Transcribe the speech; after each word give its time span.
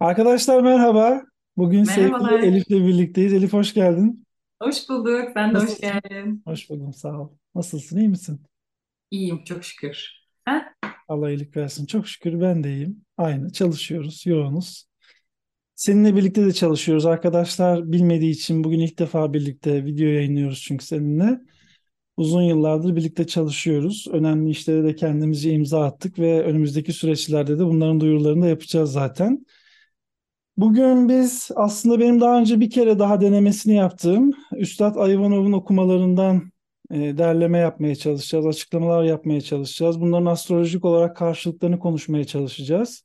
Arkadaşlar 0.00 0.62
merhaba. 0.62 1.22
Bugün 1.56 1.84
sevgili 1.84 2.10
Merhabalar, 2.12 2.40
Elif'le 2.40 2.70
birlikteyiz. 2.70 3.32
Elif 3.32 3.52
hoş 3.52 3.74
geldin. 3.74 4.26
hoş 4.62 4.88
bulduk. 4.88 5.28
Sen 5.34 5.50
de 5.54 5.54
hoş 5.58 5.62
Nasılsın? 5.62 5.80
geldin. 5.80 6.42
Hoş 6.46 6.70
buldum, 6.70 6.92
sağ 6.92 7.20
ol. 7.20 7.28
Nasılsın, 7.54 7.98
iyi 7.98 8.08
misin? 8.08 8.40
İyiyim, 9.10 9.44
çok 9.44 9.64
şükür. 9.64 10.10
Ha? 10.44 10.64
Allah 11.08 11.30
iyilik 11.30 11.56
versin. 11.56 11.86
Çok 11.86 12.08
şükür 12.08 12.40
ben 12.40 12.64
de 12.64 12.72
iyiyim. 12.72 13.04
Aynı, 13.16 13.52
çalışıyoruz, 13.52 14.26
yoğunuz. 14.26 14.84
Seninle 15.74 16.16
birlikte 16.16 16.46
de 16.46 16.52
çalışıyoruz. 16.52 17.06
Arkadaşlar 17.06 17.92
bilmediği 17.92 18.30
için 18.30 18.64
bugün 18.64 18.78
ilk 18.80 18.98
defa 18.98 19.32
birlikte 19.32 19.84
video 19.84 20.06
yayınlıyoruz 20.06 20.62
çünkü 20.62 20.84
seninle. 20.84 21.40
Uzun 22.16 22.42
yıllardır 22.42 22.96
birlikte 22.96 23.26
çalışıyoruz. 23.26 24.06
Önemli 24.12 24.50
işlere 24.50 24.84
de 24.84 24.94
kendimizce 24.94 25.50
imza 25.52 25.84
attık 25.84 26.18
ve 26.18 26.42
önümüzdeki 26.42 26.92
süreçlerde 26.92 27.58
de 27.58 27.64
bunların 27.64 28.00
duyurularını 28.00 28.42
da 28.42 28.46
yapacağız 28.48 28.92
zaten. 28.92 29.46
Bugün 30.56 31.08
biz 31.08 31.50
aslında 31.56 32.00
benim 32.00 32.20
daha 32.20 32.38
önce 32.40 32.60
bir 32.60 32.70
kere 32.70 32.98
daha 32.98 33.20
denemesini 33.20 33.74
yaptığım 33.74 34.32
Üstad 34.56 34.96
Ayvanov'un 34.96 35.52
okumalarından 35.52 36.52
e, 36.90 37.18
derleme 37.18 37.58
yapmaya 37.58 37.94
çalışacağız, 37.94 38.46
açıklamalar 38.46 39.04
yapmaya 39.04 39.40
çalışacağız. 39.40 40.00
Bunların 40.00 40.26
astrolojik 40.26 40.84
olarak 40.84 41.16
karşılıklarını 41.16 41.78
konuşmaya 41.78 42.24
çalışacağız. 42.24 43.04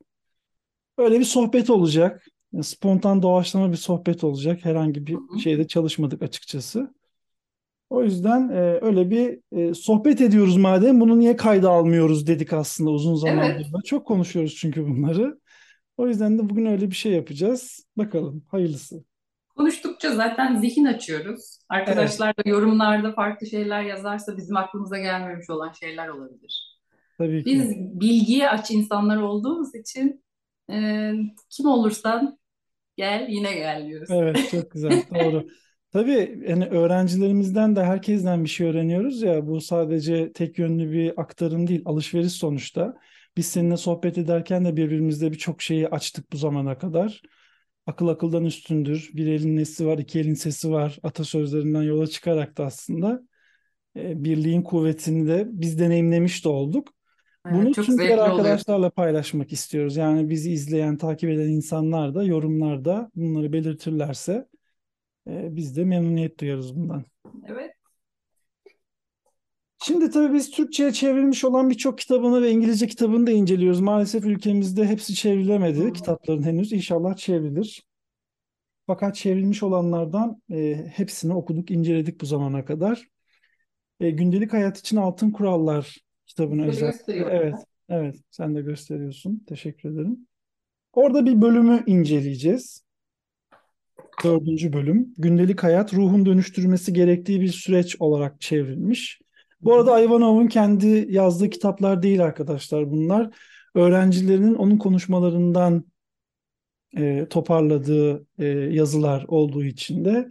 Böyle 0.98 1.20
bir 1.20 1.26
sohbet 1.26 1.70
olacak. 1.70 2.26
E, 2.59 2.63
Spontan 2.63 3.22
doğaçlama 3.22 3.72
bir 3.72 3.77
sohbet 3.77 4.23
olacak. 4.23 4.66
Herhangi 4.66 5.08
bir 5.08 5.17
şeyde 5.44 5.67
çalışmadık 5.67 6.22
açıkçası. 6.22 6.94
O 7.89 8.03
yüzden 8.03 8.50
e, 8.50 8.80
öyle 8.81 9.09
bir 9.09 9.39
e, 9.52 9.73
sohbet 9.73 10.22
ediyoruz 10.22 10.58
madem. 10.58 11.02
Bunu 11.02 11.20
niye 11.20 11.36
kayda 11.36 11.70
almıyoruz 11.70 12.27
dedik 12.27 12.53
aslında 12.53 12.89
uzun 12.89 13.16
zamandır. 13.16 13.67
Evet. 13.73 13.86
Çok 13.86 14.08
konuşuyoruz 14.08 14.55
çünkü 14.55 14.88
bunları. 14.88 15.39
O 15.98 16.08
yüzden 16.08 16.38
de 16.40 16.49
bugün 16.49 16.66
öyle 16.66 16.90
bir 16.91 16.95
şey 16.95 17.12
yapacağız. 17.12 17.85
Bakalım 17.98 18.45
hayırlısı. 18.52 19.03
konuştukça 19.55 20.16
zaten 20.16 20.56
zihin 20.61 20.86
açıyoruz. 20.86 21.59
Evet, 21.88 21.89
Arkadaşlar 21.89 22.38
da 22.38 22.50
yorumlarda 22.50 23.14
farklı 23.14 23.47
şeyler 23.47 23.83
yazarsa 23.83 24.38
bizim 24.38 24.58
aklımıza 24.58 24.97
gelmemiş 25.00 25.50
olan 25.50 25.72
şeyler 25.72 26.08
olabilir. 26.08 26.78
tabii 27.17 27.47
ki. 27.47 27.59
Biz 27.59 27.75
bilgiye 28.02 28.50
aç 28.50 28.72
insanlar 28.72 29.17
olduğumuz 29.17 29.75
için 29.75 30.23
e, 30.72 31.11
kim 31.50 31.66
olursan 31.67 32.39
gel, 32.98 33.27
yine 33.30 33.53
gel 33.55 33.88
diyoruz. 33.88 34.09
Evet, 34.11 34.48
çok 34.52 34.72
güzel. 34.72 35.03
Doğru. 35.16 35.48
Tabii 35.92 36.44
yani 36.48 36.66
öğrencilerimizden 36.66 37.75
de 37.75 37.83
herkesten 37.83 38.44
bir 38.44 38.50
şey 38.50 38.67
öğreniyoruz 38.67 39.22
ya. 39.22 39.48
Bu 39.48 39.61
sadece 39.61 40.33
tek 40.33 40.59
yönlü 40.59 40.92
bir 40.92 41.22
aktarım 41.22 41.67
değil, 41.67 41.81
alışveriş 41.86 42.31
sonuçta. 42.33 42.98
Biz 43.38 43.45
seninle 43.47 43.78
sohbet 43.78 44.17
ederken 44.17 44.66
de 44.66 44.78
birbirimizle 44.78 45.31
birçok 45.31 45.61
şeyi 45.61 45.88
açtık 45.89 46.31
bu 46.33 46.38
zamana 46.38 46.78
kadar. 46.78 47.22
Akıl 47.88 48.08
akıldan 48.08 48.45
üstündür. 48.45 49.09
Bir 49.14 49.27
elin 49.27 49.58
nesi 49.58 49.86
var, 49.88 49.97
iki 49.97 50.19
elin 50.19 50.33
sesi 50.33 50.72
var. 50.72 51.00
Atasözlerinden 51.03 51.83
yola 51.83 52.08
çıkarak 52.08 52.58
da 52.58 52.66
aslında 52.66 53.22
e, 53.97 54.23
birliğin 54.23 54.61
kuvvetini 54.61 55.27
de 55.27 55.47
biz 55.50 55.80
deneyimlemiş 55.80 56.45
de 56.45 56.50
olduk. 56.50 56.94
Evet, 57.45 57.55
Bunu 57.66 57.73
çok 57.73 57.86
tüm 57.86 58.00
diğer 58.00 58.17
zevkli 58.17 58.31
oluyor. 58.31 58.55
arkadaşlarla 58.55 58.89
paylaşmak 58.89 59.52
istiyoruz. 59.53 59.95
Yani 59.97 60.30
bizi 60.30 60.52
izleyen, 60.52 60.97
takip 60.97 61.30
eden 61.30 61.49
insanlar 61.49 62.16
da 62.16 62.23
yorumlarda 62.23 63.11
bunları 63.16 63.53
belirtirlerse 63.53 64.47
e, 65.30 65.55
biz 65.55 65.77
de 65.77 65.86
memnuniyet 65.86 66.39
duyarız 66.39 66.75
bundan. 66.75 67.05
Evet. 67.47 67.75
Şimdi 69.88 70.09
tabii 70.09 70.33
biz 70.33 70.52
Türkçe'ye 70.52 70.91
çevrilmiş 70.91 71.45
olan 71.45 71.69
birçok 71.69 71.97
kitabını 71.97 72.41
ve 72.41 72.52
İngilizce 72.52 72.88
kitabını 72.88 73.28
da 73.28 73.31
inceliyoruz. 73.31 73.80
Maalesef 73.80 74.25
ülkemizde 74.25 74.86
hepsi 74.86 75.16
çevrilemedi. 75.16 75.80
Hı. 75.80 75.94
Kitapların 75.94 76.44
henüz 76.44 76.73
inşallah 76.73 77.16
çevrilir. 77.16 77.83
Fakat 78.88 79.16
çevrilmiş 79.16 79.64
olanlardan 79.64 80.42
e, 80.52 80.86
hepsini 80.94 81.33
okuduk, 81.33 81.72
inceledik 81.72 82.22
bu 82.22 82.25
zamana 82.25 82.66
kadar. 82.66 83.08
E, 84.00 84.09
Gündelik 84.09 84.53
Hayat 84.53 84.80
için 84.80 84.98
Altın 84.98 85.32
Kurallar 85.32 85.98
kitabını 86.26 86.67
özellikle. 86.67 87.14
Evet, 87.14 87.55
evet 87.89 88.15
sen 88.31 88.55
de 88.55 88.61
gösteriyorsun. 88.61 89.43
Teşekkür 89.48 89.89
ederim. 89.89 90.27
Orada 90.93 91.26
bir 91.26 91.42
bölümü 91.42 91.83
inceleyeceğiz. 91.86 92.86
Dördüncü 94.23 94.73
bölüm. 94.73 95.14
Gündelik 95.17 95.64
hayat 95.64 95.93
ruhun 95.93 96.26
dönüştürmesi 96.26 96.93
gerektiği 96.93 97.42
bir 97.42 97.52
süreç 97.52 97.95
olarak 97.99 98.42
çevrilmiş. 98.42 99.24
Bu 99.61 99.73
arada 99.73 100.02
Ivanov'un 100.02 100.48
kendi 100.48 101.08
yazdığı 101.10 101.49
kitaplar 101.49 102.04
değil 102.04 102.23
arkadaşlar 102.23 102.92
bunlar. 102.92 103.30
Öğrencilerinin 103.76 104.55
onun 104.55 104.77
konuşmalarından 104.77 105.83
e, 106.98 107.27
toparladığı 107.30 108.26
e, 108.39 108.45
yazılar 108.48 109.26
olduğu 109.27 109.64
için 109.64 110.05
de 110.05 110.27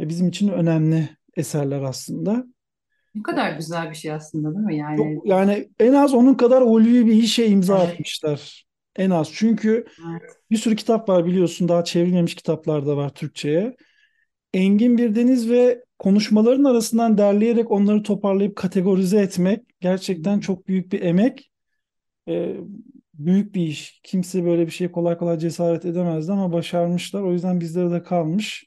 e, 0.00 0.08
bizim 0.08 0.28
için 0.28 0.48
önemli 0.48 1.08
eserler 1.36 1.82
aslında. 1.82 2.44
Ne 3.14 3.22
kadar 3.22 3.56
güzel 3.56 3.90
bir 3.90 3.94
şey 3.94 4.12
aslında 4.12 4.54
değil 4.54 4.66
mi? 4.66 4.76
Yani 4.76 4.96
Çok 4.96 5.26
yani 5.26 5.68
en 5.80 5.92
az 5.92 6.14
onun 6.14 6.34
kadar 6.34 6.62
ulvi 6.62 7.06
bir 7.06 7.12
işe 7.12 7.46
imza 7.46 7.78
evet. 7.78 7.92
atmışlar. 7.92 8.64
En 8.96 9.10
az. 9.10 9.30
Çünkü 9.32 9.84
Evet. 10.10 10.22
bir 10.50 10.56
sürü 10.56 10.76
kitap 10.76 11.08
var 11.08 11.26
biliyorsun 11.26 11.68
daha 11.68 11.84
çevrilmemiş 11.84 12.34
kitaplar 12.34 12.86
da 12.86 12.96
var 12.96 13.10
Türkçe'ye. 13.10 13.76
Engin 14.54 14.98
bir 14.98 15.14
deniz 15.14 15.50
ve 15.50 15.84
konuşmaların 15.98 16.64
arasından 16.64 17.18
derleyerek 17.18 17.70
onları 17.70 18.02
toparlayıp 18.02 18.56
kategorize 18.56 19.20
etmek 19.20 19.60
gerçekten 19.80 20.40
çok 20.40 20.68
büyük 20.68 20.92
bir 20.92 21.02
emek. 21.02 21.50
Ee, 22.28 22.56
büyük 23.14 23.54
bir 23.54 23.62
iş. 23.62 24.00
Kimse 24.02 24.44
böyle 24.44 24.66
bir 24.66 24.70
şeye 24.70 24.92
kolay 24.92 25.18
kolay 25.18 25.38
cesaret 25.38 25.84
edemezdi 25.84 26.32
ama 26.32 26.52
başarmışlar. 26.52 27.22
O 27.22 27.32
yüzden 27.32 27.60
bizlere 27.60 27.90
de 27.90 28.02
kalmış. 28.02 28.66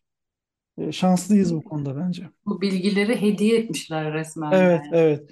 Ee, 0.78 0.92
şanslıyız 0.92 1.56
bu 1.56 1.64
konuda 1.64 1.97
bence. 1.97 2.24
Bu 2.46 2.62
bilgileri 2.62 3.22
hediye 3.22 3.59
etmişler 3.59 4.14
resmen 4.14 4.52
Evet, 4.52 4.81
yani. 4.86 4.96
evet. 4.97 5.30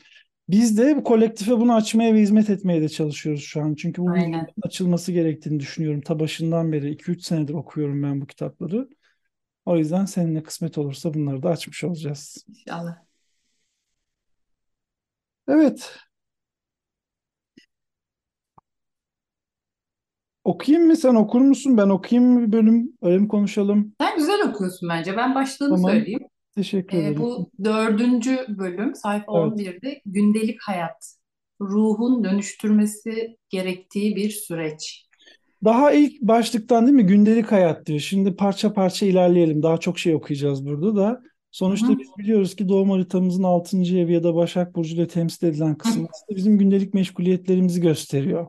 Biz 0.50 0.78
de 0.78 0.98
bu 0.98 1.04
kolektife 1.04 1.52
bunu 1.52 1.76
açmaya 1.76 2.14
ve 2.14 2.20
hizmet 2.22 2.50
etmeye 2.50 2.82
de 2.82 2.90
çalışıyoruz 2.90 3.44
şu 3.44 3.62
an. 3.62 3.76
Çünkü 3.76 4.02
bu 4.02 4.10
Aynen. 4.10 4.48
açılması 4.62 5.12
gerektiğini 5.12 5.60
düşünüyorum. 5.60 6.02
Ta 6.02 6.20
başından 6.20 6.72
beri 6.72 6.92
iki 6.92 7.12
üç 7.12 7.24
senedir 7.24 7.54
okuyorum 7.54 8.04
ben 8.04 8.22
bu 8.22 8.26
kitapları. 8.28 8.90
O 9.66 9.78
yüzden 9.78 10.06
seninle 10.06 10.44
kısmet 10.44 10.78
olursa 10.78 11.14
bunları 11.14 11.44
da 11.44 11.50
açmış 11.50 11.84
olacağız. 11.84 12.46
İnşallah. 12.48 13.06
Evet, 15.48 16.00
okuyayım 20.44 20.88
mı? 20.88 20.98
Sen 20.98 21.16
okur 21.16 21.42
musun? 21.42 21.78
Ben 21.78 21.90
okuyayım 21.90 22.31
mı 22.34 22.48
bir 22.48 22.52
bölüm? 22.52 22.94
Öyle 23.02 23.18
mi 23.18 23.28
konuşalım? 23.28 23.94
Sen 24.02 24.18
güzel 24.18 24.50
okuyorsun 24.50 24.90
bence. 24.90 25.18
Ben 25.18 25.36
başlığını 25.36 25.70
Tamam. 25.70 25.92
söyleyeyim. 25.92 26.20
Teşekkür 26.56 26.97
Ee, 26.97 27.02
ederim. 27.02 27.18
bu 27.18 27.52
dördüncü 27.64 28.46
bölüm 28.50 28.96
sayfa 28.96 29.32
Evet. 29.34 29.34
11'de 29.34 30.02
gündelik 30.06 30.62
hayat. 30.64 31.16
Ruhun 31.62 32.24
dönüştürmesi 32.24 33.38
gerektiği 33.50 34.16
bir 34.16 34.30
süreç. 34.30 35.08
Daha 35.66 35.92
ilk 35.92 36.22
başlıktan 36.22 36.86
değil 36.88 36.96
mi? 36.96 37.06
Gündelik 37.06 37.52
hayat 37.52 37.86
diyor. 37.86 38.00
Şimdi 38.00 38.36
parça 38.36 38.74
parça 38.74 39.06
ilerleyelim. 39.06 39.64
Daha 39.64 39.78
çok 39.78 40.00
şey 40.00 40.16
okuyacağız 40.16 40.66
burada 40.66 40.96
da. 40.96 41.22
Sonuçta 41.52 41.88
hı. 41.88 42.00
biz 42.00 42.08
biliyoruz 42.18 42.56
ki 42.56 42.70
doğum 42.70 42.90
haritamızın 42.90 43.44
6. 43.44 43.78
evi 43.78 44.14
ya 44.14 44.24
da 44.24 44.36
Başak 44.36 44.76
Burcu 44.76 44.96
ile 44.96 45.08
temsil 45.08 45.48
edilen 45.48 45.76
kısım 45.76 46.08
aslında 46.14 46.38
bizim 46.38 46.58
gündelik 46.58 46.94
meşguliyetlerimizi 46.94 47.81
gösteriyor. 47.81 48.48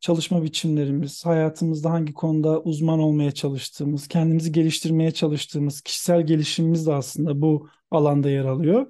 Çalışma 0.00 0.42
biçimlerimiz, 0.42 1.26
hayatımızda 1.26 1.90
hangi 1.90 2.12
konuda 2.12 2.60
uzman 2.60 2.98
olmaya 2.98 3.32
çalıştığımız, 3.32 4.08
kendimizi 4.08 4.52
geliştirmeye 4.52 5.10
çalıştığımız, 5.10 5.80
kişisel 5.80 6.26
gelişimimiz 6.26 6.86
de 6.86 6.92
aslında 6.92 7.42
bu 7.42 7.68
alanda 7.90 8.30
yer 8.30 8.44
alıyor. 8.44 8.86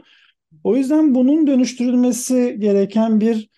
O 0.65 0.77
yüzden 0.77 1.15
bunun 1.15 1.47
dönüştürülmesi 1.47 2.57
gereken 2.59 3.21
bir 3.21 3.49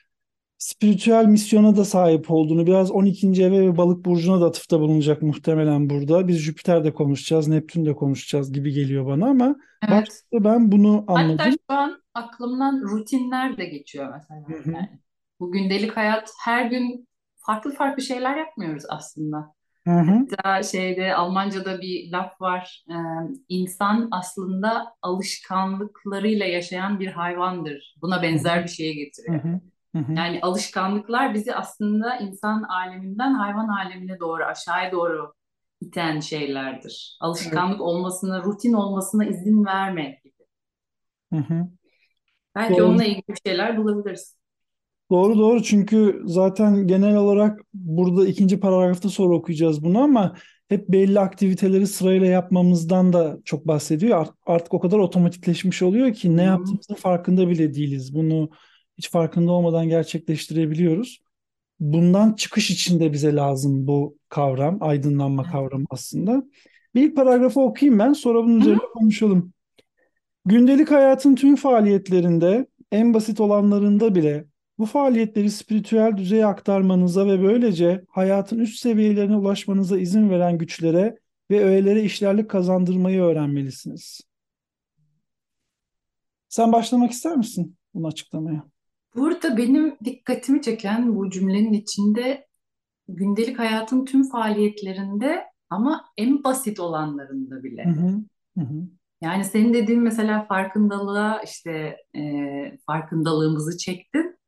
spiritüel 0.60 1.26
misyona 1.26 1.76
da 1.76 1.84
sahip 1.84 2.30
olduğunu 2.30 2.66
biraz 2.66 2.90
12. 2.90 3.44
eve 3.44 3.60
ve 3.60 3.76
balık 3.76 4.04
burcuna 4.04 4.40
da 4.40 4.46
atıfta 4.46 4.80
bulunacak 4.80 5.22
muhtemelen 5.22 5.90
burada. 5.90 6.28
Biz 6.28 6.38
Jüpiter'de 6.38 6.94
konuşacağız, 6.94 7.48
Neptün'de 7.48 7.94
konuşacağız 7.94 8.52
gibi 8.52 8.72
geliyor 8.72 9.06
bana 9.06 9.26
ama 9.30 9.56
Evet. 9.88 10.00
başta 10.00 10.44
ben 10.44 10.72
bunu 10.72 11.04
Hatta 11.08 11.12
anladım. 11.20 11.52
şu 11.70 11.76
an 11.76 12.02
aklımdan 12.14 12.80
rutinler 12.82 13.58
de 13.58 13.64
geçiyor 13.64 14.12
mesela. 14.14 14.44
Yani 14.66 15.00
bu 15.40 15.52
gündelik 15.52 15.96
hayat 15.96 16.30
her 16.44 16.66
gün 16.66 17.08
farklı 17.46 17.74
farklı 17.74 18.02
şeyler 18.02 18.36
yapmıyoruz 18.36 18.84
aslında. 18.88 19.54
Hı 19.86 19.90
hı. 19.90 20.26
Hatta 20.30 20.62
şeyde 20.62 21.14
Almanca'da 21.14 21.80
bir 21.80 22.12
laf 22.12 22.40
var. 22.40 22.84
Ee, 22.90 22.94
insan 23.48 24.08
aslında 24.10 24.94
alışkanlıklarıyla 25.02 26.46
yaşayan 26.46 27.00
bir 27.00 27.06
hayvandır. 27.06 27.96
Buna 28.02 28.22
benzer 28.22 28.64
bir 28.64 28.68
şeye 28.68 28.94
getiriyor. 28.94 29.44
hı. 29.44 29.60
Hı 29.94 29.98
hı. 29.98 30.12
Yani 30.12 30.38
alışkanlıklar 30.42 31.34
bizi 31.34 31.54
aslında 31.54 32.16
insan 32.16 32.62
aleminden 32.62 33.34
hayvan 33.34 33.68
alemine 33.68 34.20
doğru, 34.20 34.44
aşağıya 34.44 34.92
doğru 34.92 35.34
iten 35.80 36.20
şeylerdir. 36.20 36.82
Evet. 36.82 37.16
Alışkanlık 37.20 37.80
olmasına, 37.80 38.42
rutin 38.44 38.72
olmasına 38.72 39.24
izin 39.24 39.64
verme 39.64 40.20
gibi. 40.24 40.34
Hı 41.32 41.36
hı. 41.36 41.68
Belki 42.54 42.74
Doğru. 42.74 42.84
onunla 42.84 43.04
ilgili 43.04 43.36
şeyler 43.46 43.76
bulabiliriz. 43.78 44.36
Doğru 45.10 45.38
doğru 45.38 45.62
çünkü 45.62 46.22
zaten 46.24 46.86
genel 46.86 47.16
olarak 47.16 47.60
burada 47.74 48.26
ikinci 48.26 48.60
paragrafta 48.60 49.08
sonra 49.08 49.34
okuyacağız 49.34 49.84
bunu 49.84 49.98
ama 50.02 50.34
hep 50.68 50.88
belli 50.88 51.20
aktiviteleri 51.20 51.86
sırayla 51.86 52.26
yapmamızdan 52.26 53.12
da 53.12 53.38
çok 53.44 53.66
bahsediyor. 53.66 54.18
Art- 54.20 54.34
Artık 54.46 54.74
o 54.74 54.80
kadar 54.80 54.98
otomatikleşmiş 54.98 55.82
oluyor 55.82 56.14
ki 56.14 56.36
ne 56.36 56.42
yaptığımızın 56.42 56.94
farkında 56.94 57.48
bile 57.48 57.74
değiliz. 57.74 58.14
Bunu 58.14 58.50
hiç 59.00 59.10
farkında 59.10 59.52
olmadan 59.52 59.88
gerçekleştirebiliyoruz. 59.88 61.20
Bundan 61.80 62.32
çıkış 62.32 62.70
için 62.70 63.00
de 63.00 63.12
bize 63.12 63.34
lazım 63.34 63.86
bu 63.86 64.18
kavram, 64.28 64.78
aydınlanma 64.80 65.42
kavramı 65.42 65.84
aslında. 65.90 66.42
Bir 66.94 67.02
ilk 67.02 67.16
paragrafı 67.16 67.60
okuyayım 67.60 67.98
ben, 67.98 68.12
sonra 68.12 68.44
bunun 68.44 68.60
üzerine 68.60 68.82
konuşalım. 68.94 69.52
Gündelik 70.44 70.90
hayatın 70.90 71.34
tüm 71.34 71.56
faaliyetlerinde, 71.56 72.66
en 72.92 73.14
basit 73.14 73.40
olanlarında 73.40 74.14
bile 74.14 74.44
bu 74.78 74.86
faaliyetleri 74.86 75.50
spiritüel 75.50 76.16
düzeye 76.16 76.46
aktarmanıza 76.46 77.26
ve 77.26 77.42
böylece 77.42 78.04
hayatın 78.08 78.58
üst 78.58 78.78
seviyelerine 78.78 79.36
ulaşmanıza 79.36 79.98
izin 79.98 80.30
veren 80.30 80.58
güçlere 80.58 81.18
ve 81.50 81.64
öğelere 81.64 82.02
işlerlik 82.02 82.50
kazandırmayı 82.50 83.22
öğrenmelisiniz. 83.22 84.20
Sen 86.48 86.72
başlamak 86.72 87.10
ister 87.10 87.36
misin 87.36 87.76
bunu 87.94 88.06
açıklamaya? 88.06 88.64
Burada 89.16 89.56
benim 89.56 89.96
dikkatimi 90.04 90.62
çeken 90.62 91.16
bu 91.16 91.30
cümlenin 91.30 91.72
içinde 91.72 92.46
gündelik 93.08 93.58
hayatın 93.58 94.04
tüm 94.04 94.30
faaliyetlerinde 94.30 95.44
ama 95.70 96.06
en 96.16 96.44
basit 96.44 96.80
olanlarında 96.80 97.62
Hı 97.84 97.88
bile. 97.88 97.90
hı, 97.90 98.24
hı 98.58 98.60
hı, 98.64 98.88
Yani 99.22 99.44
senin 99.44 99.74
dediğin 99.74 100.00
mesela 100.00 100.44
farkındalığa 100.46 101.42
işte 101.42 101.96
e, 102.16 102.20
farkındalığımızı 102.86 103.78
çektin. 103.78 104.38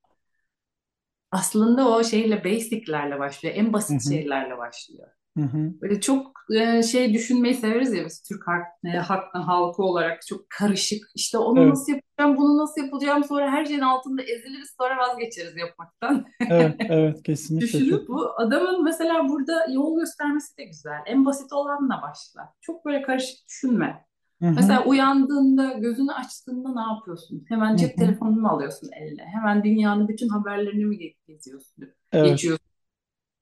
Aslında 1.31 1.88
o 1.88 2.05
şeyle 2.05 2.44
basiclerle 2.44 3.19
başlıyor. 3.19 3.55
En 3.55 3.73
hı 3.88 3.93
basit 3.93 4.03
hı, 4.05 4.09
şeylerle 4.09 4.59
başlıyor. 4.59 5.09
Hı 5.37 5.43
hı. 5.43 5.75
Böyle 5.82 6.00
çok 6.00 6.32
e, 6.55 6.82
şey 6.82 7.14
düşünmeyi 7.14 7.55
severiz 7.55 7.93
ya 7.93 8.05
biz 8.05 8.23
Türk 8.23 8.49
halk, 8.49 8.64
e, 8.84 8.88
halk- 8.99 9.34
halkı 9.44 9.82
olarak 9.82 10.26
çok 10.26 10.50
karışık. 10.50 11.05
İşte 11.14 11.38
onu 11.38 11.69
Evet, 11.69 11.70
nasıl 11.70 11.93
yapacağım, 11.93 12.37
bunu 12.37 12.58
nasıl 12.58 12.82
yapacağım 12.84 13.25
sonra 13.25 13.50
her 13.50 13.64
şeyin 13.64 13.81
altında 13.81 14.23
eziliriz 14.23 14.75
sonra 14.81 14.96
vazgeçeriz 14.99 15.56
yapmaktan. 15.56 16.25
evet, 16.49 16.76
evet, 16.88 17.23
kesinlikle 17.23 17.84
çok. 17.84 18.00
Düşünüp 18.00 18.08
bu 18.08 18.31
adamın 18.40 18.84
mesela 18.84 19.29
burada 19.29 19.67
yol 19.73 19.99
göstermesi 20.00 20.58
de 20.58 20.64
güzel. 20.64 20.99
En 21.06 21.25
basit 21.25 21.52
olanla 21.52 22.02
başla. 22.02 22.55
Çok 22.61 22.85
böyle 22.85 23.02
karışık 23.02 23.49
düşünme. 23.49 24.06
Hı 24.40 24.46
hı, 24.49 24.56
Mesela 24.56 24.85
uyandığında, 24.85 25.73
gözünü 25.73 26.12
açtığında 26.12 26.75
ne 26.75 26.94
yapıyorsun? 26.94 27.44
Hemen 27.49 27.76
hı 27.76 27.76
cep 27.76 27.99
hı. 27.99 27.99
telefonunu 27.99 28.40
mu 28.40 28.49
alıyorsun 28.49 28.90
eline? 28.93 29.25
Hemen 29.26 29.64
dünyanın 29.64 30.08
bütün 30.08 30.28
haberlerini 30.28 30.85
mi 30.85 30.96
ge- 30.96 31.17
geziyorsun, 31.26 31.85
Evet, 32.12 32.23
geçiyorsun? 32.23 32.62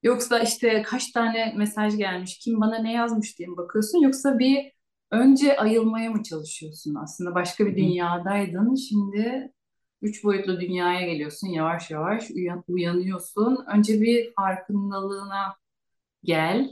Yoksa 0.03 0.39
işte 0.41 0.83
kaç 0.83 1.13
tane 1.13 1.55
mesaj 1.57 1.97
gelmiş, 1.97 2.39
kim 2.39 2.61
bana 2.61 2.79
ne 2.79 2.93
yazmış 2.93 3.39
diye 3.39 3.49
mi 3.49 3.57
bakıyorsun? 3.57 3.99
Yoksa 4.03 4.39
bir 4.39 4.73
önce 5.11 5.57
ayılmaya 5.57 6.11
mı 6.11 6.23
çalışıyorsun? 6.23 6.95
Aslında 6.95 7.35
başka 7.35 7.67
bir 7.67 7.77
dünyadaydın. 7.77 8.75
Şimdi 8.75 9.53
üç 10.03 10.25
boyutlu 10.25 10.61
dünyaya 10.61 11.13
geliyorsun. 11.13 11.49
Yavaş 11.49 11.91
yavaş 11.91 12.31
uyan- 12.31 12.65
uyanıyorsun. 12.69 13.65
Önce 13.75 14.01
bir 14.01 14.33
farkındalığına 14.35 15.57
gel. 16.25 16.69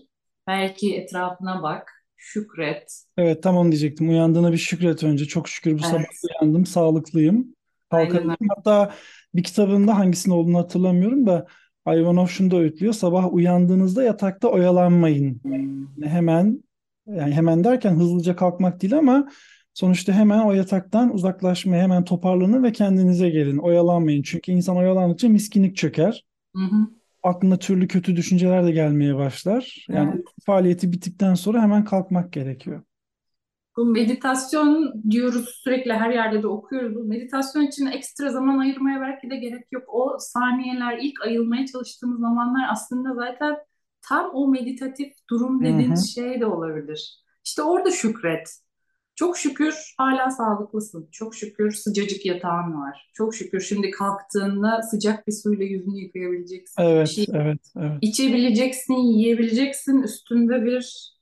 Belki 0.46 0.96
etrafına 0.96 1.62
bak. 1.62 1.92
Şükret. 2.16 3.04
Evet, 3.16 3.42
tam 3.42 3.56
onu 3.56 3.70
diyecektim. 3.72 4.08
Uyandığına 4.08 4.52
bir 4.52 4.58
şükret 4.58 5.04
önce. 5.04 5.24
Çok 5.24 5.48
şükür 5.48 5.78
bu 5.78 5.82
sabah 5.82 5.98
Evet. 5.98 6.08
uyandım, 6.42 6.66
sağlıklıyım, 6.66 7.54
kalkabildim. 7.90 8.36
Hatta 8.48 8.94
bir 9.34 9.42
kitabında 9.42 9.98
hangisinin 9.98 10.34
olduğunu 10.34 10.58
hatırlamıyorum 10.58 11.26
da 11.26 11.46
Ivanov 11.96 12.26
şunu 12.26 12.50
da 12.50 12.56
öğütlüyor. 12.56 12.92
Sabah 12.92 13.32
uyandığınızda 13.32 14.02
yatakta 14.02 14.48
oyalanmayın. 14.48 15.40
Yani 15.44 15.76
hemen, 16.04 16.64
yani 17.06 17.34
hemen 17.34 17.64
derken 17.64 17.94
hızlıca 17.94 18.36
kalkmak 18.36 18.82
değil 18.82 18.98
ama 18.98 19.28
sonuçta 19.74 20.12
hemen 20.12 20.38
o 20.44 20.52
yataktan 20.52 21.14
uzaklaşmaya, 21.14 21.82
hemen 21.82 22.04
toparlanın 22.04 22.62
ve 22.62 22.72
kendinize 22.72 23.30
gelin. 23.30 23.58
Oyalanmayın. 23.58 24.22
Çünkü 24.22 24.52
insan 24.52 24.76
oyalandıkça 24.76 25.28
miskinlik 25.28 25.76
çöker. 25.76 26.24
Hı 26.56 26.62
hı. 26.62 26.76
Aklına 27.22 27.58
türlü 27.58 27.88
kötü 27.88 28.16
düşünceler 28.16 28.64
de 28.64 28.70
gelmeye 28.70 29.16
başlar. 29.16 29.86
Yani 29.88 30.10
Evet. 30.14 30.24
faaliyeti 30.46 30.92
bittikten 30.92 31.34
sonra 31.34 31.62
hemen 31.62 31.84
kalkmak 31.84 32.32
gerekiyor. 32.32 32.82
Bu 33.78 33.84
meditasyon 33.84 35.02
diyoruz 35.10 35.48
sürekli 35.48 35.92
her 35.92 36.10
yerde 36.10 36.42
de 36.42 36.46
okuyoruz. 36.46 36.94
Bu 36.94 37.04
meditasyon 37.04 37.62
için 37.62 37.86
ekstra 37.86 38.30
zaman 38.30 38.58
ayırmaya 38.58 39.00
belki 39.00 39.30
de 39.30 39.36
gerek 39.36 39.72
yok. 39.72 39.84
O 39.88 40.16
saniyeler 40.18 40.98
ilk 41.02 41.22
ayılmaya 41.22 41.66
çalıştığımız 41.66 42.20
zamanlar 42.20 42.68
aslında 42.70 43.14
zaten 43.14 43.56
tam 44.08 44.30
o 44.32 44.48
meditatif 44.48 45.12
durum 45.30 45.60
Hı 45.60 45.68
hı. 45.68 45.72
dediğimiz 45.72 46.14
şey 46.14 46.40
de 46.40 46.46
olabilir. 46.46 47.22
İşte 47.44 47.62
orada 47.62 47.90
şükret. 47.90 48.48
Çok 49.14 49.38
şükür 49.38 49.94
hala 49.98 50.30
sağlıklısın. 50.30 51.08
Çok 51.12 51.34
şükür 51.34 51.72
sıcacık 51.72 52.26
yatağın 52.26 52.80
var. 52.80 53.10
Çok 53.14 53.34
şükür 53.34 53.60
şimdi 53.60 53.90
kalktığında 53.90 54.82
sıcak 54.82 55.26
bir 55.26 55.32
suyla 55.32 55.64
yüzünü 55.64 56.00
yıkayabileceksin. 56.00 56.82
Evet, 56.82 57.08
şey 57.08 57.26
evet, 57.34 57.72
evet. 57.76 57.98
içebileceksin, 58.00 58.94
yiyebileceksin. 58.94 60.02
Üstünde 60.02 60.64
bir 60.64 61.17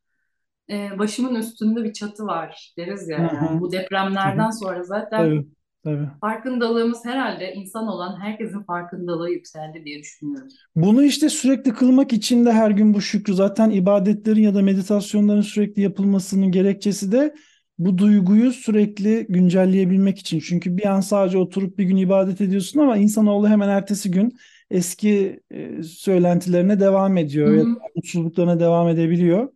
e, 0.70 0.98
başımın 0.98 1.34
üstünde 1.34 1.84
bir 1.84 1.92
çatı 1.92 2.26
var 2.26 2.72
deriz 2.78 3.08
ya 3.08 3.18
yani. 3.18 3.60
Bu 3.60 3.72
depremlerden 3.72 4.50
sonra 4.50 4.82
zaten 4.82 5.18
Tabii, 5.18 5.46
tabii. 5.84 6.08
farkındalığımız 6.20 7.04
herhalde 7.04 7.52
insan 7.52 7.86
olan 7.86 8.20
herkesin 8.20 8.62
farkındalığı 8.62 9.30
yükseldi 9.30 9.84
diye 9.84 9.98
düşünüyorum. 9.98 10.48
Bunu 10.76 11.04
işte 11.04 11.28
sürekli 11.28 11.74
kılmak 11.74 12.12
için 12.12 12.46
de 12.46 12.52
her 12.52 12.70
gün 12.70 12.94
bu 12.94 13.00
şükrü 13.00 13.34
zaten 13.34 13.70
ibadetlerin 13.70 14.42
ya 14.42 14.54
da 14.54 14.62
meditasyonların 14.62 15.40
sürekli 15.40 15.82
yapılmasının 15.82 16.52
gerekçesi 16.52 17.12
de 17.12 17.34
bu 17.78 17.98
duyguyu 17.98 18.52
sürekli 18.52 19.26
güncelleyebilmek 19.28 20.18
için. 20.18 20.40
Çünkü 20.40 20.76
bir 20.76 20.86
an 20.86 21.00
sadece 21.00 21.38
oturup 21.38 21.78
bir 21.78 21.84
gün 21.84 21.96
ibadet 21.96 22.40
ediyorsun 22.40 22.80
ama 22.80 22.96
insanoğlu 22.96 23.48
hemen 23.48 23.68
ertesi 23.68 24.10
gün 24.10 24.38
eski 24.70 25.40
e, 25.50 25.82
söylentilerine 25.82 26.80
devam 26.80 27.16
ediyor 27.16 27.54
ya 27.54 27.64
da 27.64 27.78
mutsuzluklarına 27.96 28.60
devam 28.60 28.88
edebiliyor. 28.88 29.48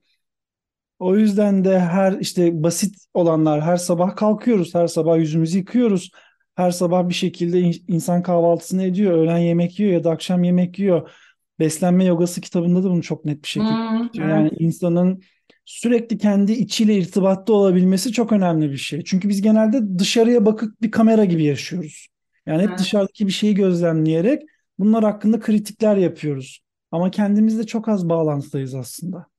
O 1.01 1.17
yüzden 1.17 1.65
de 1.65 1.81
her 1.81 2.13
işte 2.21 2.63
basit 2.63 2.97
olanlar 3.15 3.63
her 3.63 3.77
sabah 3.77 4.17
kalkıyoruz, 4.17 4.75
her 4.75 4.87
sabah 4.87 5.19
yüzümüzü 5.19 5.59
yıkıyoruz. 5.59 6.11
Her 6.55 6.71
sabah 6.71 7.09
bir 7.09 7.15
şekilde 7.15 7.61
in- 7.61 7.85
insan 7.89 8.23
kahvaltısını 8.23 8.83
ediyor, 8.83 9.13
öğlen 9.19 9.39
yemek 9.39 9.81
yiyor 9.81 9.93
ya 9.93 10.05
da 10.05 10.11
akşam 10.11 10.45
yemek 10.45 10.79
yiyor. 10.79 11.11
Beslenme 11.59 12.05
yogası 12.05 12.41
kitabında 12.41 12.85
da 12.85 12.91
bunu 12.91 13.03
çok 13.03 13.25
net 13.25 13.43
bir 13.43 13.49
şekilde. 13.49 13.73
Yani 14.15 14.49
evet. 14.49 14.61
insanın 14.61 15.23
sürekli 15.65 16.19
kendi 16.19 16.53
içiyle 16.53 16.97
irtibatta 16.99 17.53
olabilmesi 17.53 18.13
çok 18.13 18.33
önemli 18.33 18.71
bir 18.71 18.77
şey. 18.77 19.05
Çünkü 19.05 19.29
biz 19.29 19.43
genelde 19.43 19.99
dışarıya 19.99 20.47
bakıp 20.47 20.83
bir 20.83 20.91
kamera 20.91 21.25
gibi 21.25 21.45
yaşıyoruz. 21.45 22.09
Yani 22.47 22.63
hep 22.63 22.69
Evet. 22.69 22.79
dışarıdaki 22.79 23.27
bir 23.27 23.33
şeyi 23.33 23.55
gözlemleyerek 23.55 24.43
bunlar 24.79 25.05
hakkında 25.05 25.41
kritikler 25.41 25.97
yapıyoruz. 25.97 26.61
Ama 26.91 27.11
kendimizle 27.11 27.67
çok 27.67 27.89
az 27.89 28.09
bağlantıdayız 28.09 28.75
aslında. 28.75 29.30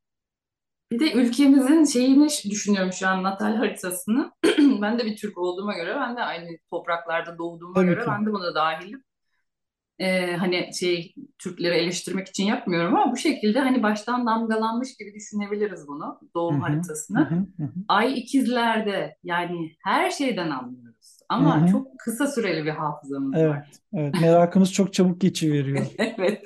Bir 0.92 1.00
de 1.00 1.14
ülkemizin 1.14 1.86
şeyini 1.86 2.28
düşünüyorum 2.50 2.94
şu 2.94 3.08
an 3.08 3.24
natal 3.24 3.56
haritasını. 3.56 4.32
Ben 4.82 5.00
de 5.00 5.06
bir 5.06 5.16
Türk 5.18 5.38
olduğuma 5.38 5.74
göre, 5.74 5.96
ben 5.96 6.16
de 6.18 6.22
aynı 6.22 6.48
topraklarda 6.70 7.38
doğduğuma 7.38 7.74
Tabii 7.74 7.86
göre 7.86 8.00
ki. 8.02 8.08
ben 8.10 8.26
de 8.26 8.32
buna 8.34 8.56
dahilim. 8.56 9.04
Ee, 10.00 10.36
hani 10.36 10.70
şey 10.80 11.14
Türkleri 11.40 11.76
eleştirmek 11.76 12.28
için 12.28 12.44
yapmıyorum 12.46 12.96
ama 12.96 13.12
bu 13.12 13.18
şekilde 13.18 13.60
hani 13.60 13.84
baştan 13.84 14.28
damgalanmış 14.28 14.98
gibi 14.98 15.14
düşünebiliriz 15.14 15.88
bunu 15.88 16.20
doğum 16.36 16.58
hı, 16.58 16.62
haritasını. 16.62 17.20
hı, 17.20 17.36
hı 17.36 17.64
hı. 17.64 17.70
Ay 17.88 18.20
ikizlerde 18.20 19.18
yani 19.24 19.72
her 19.84 20.12
şeyden 20.12 20.50
anlıyoruz 20.50 21.18
ama 21.30 21.62
hı. 21.62 21.72
çok 21.72 22.00
kısa 22.00 22.28
süreli 22.28 22.66
bir 22.66 22.72
hafızamız 22.72 23.34
Evet, 23.36 23.50
var. 23.50 23.70
evet. 23.94 24.22
Merakımız 24.22 24.74
çok 24.74 24.94
çabuk 24.94 25.22
geçiveriyor. 25.22 25.86
Evet. 25.98 26.44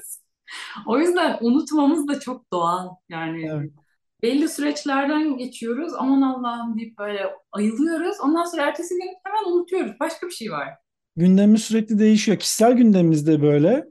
O 0.86 1.00
yüzden 1.00 1.38
unutmamız 1.42 2.08
da 2.08 2.20
çok 2.20 2.52
doğal. 2.54 2.90
Yani 3.10 3.46
Evet. 3.46 3.72
Belli 4.25 4.50
süreçlerden 4.50 5.38
geçiyoruz. 5.38 5.94
Aman 5.98 6.22
Allah'ım 6.22 6.77
deyip 6.77 6.98
böyle 6.98 7.20
ayılıyoruz. 7.51 8.15
Ondan 8.24 8.46
sonra 8.46 8.62
ertesi 8.62 8.96
gün 8.96 9.10
hemen 9.24 9.51
unutuyoruz. 9.55 9.91
Başka 10.00 10.27
bir 10.27 10.32
şey 10.32 10.51
var. 10.51 10.67
Gündemimiz 11.15 11.63
sürekli 11.63 12.00
değişiyor. 12.00 12.39
Kişisel 12.39 12.74
gündemimiz 12.74 13.27
de 13.27 13.41
böyle. 13.41 13.86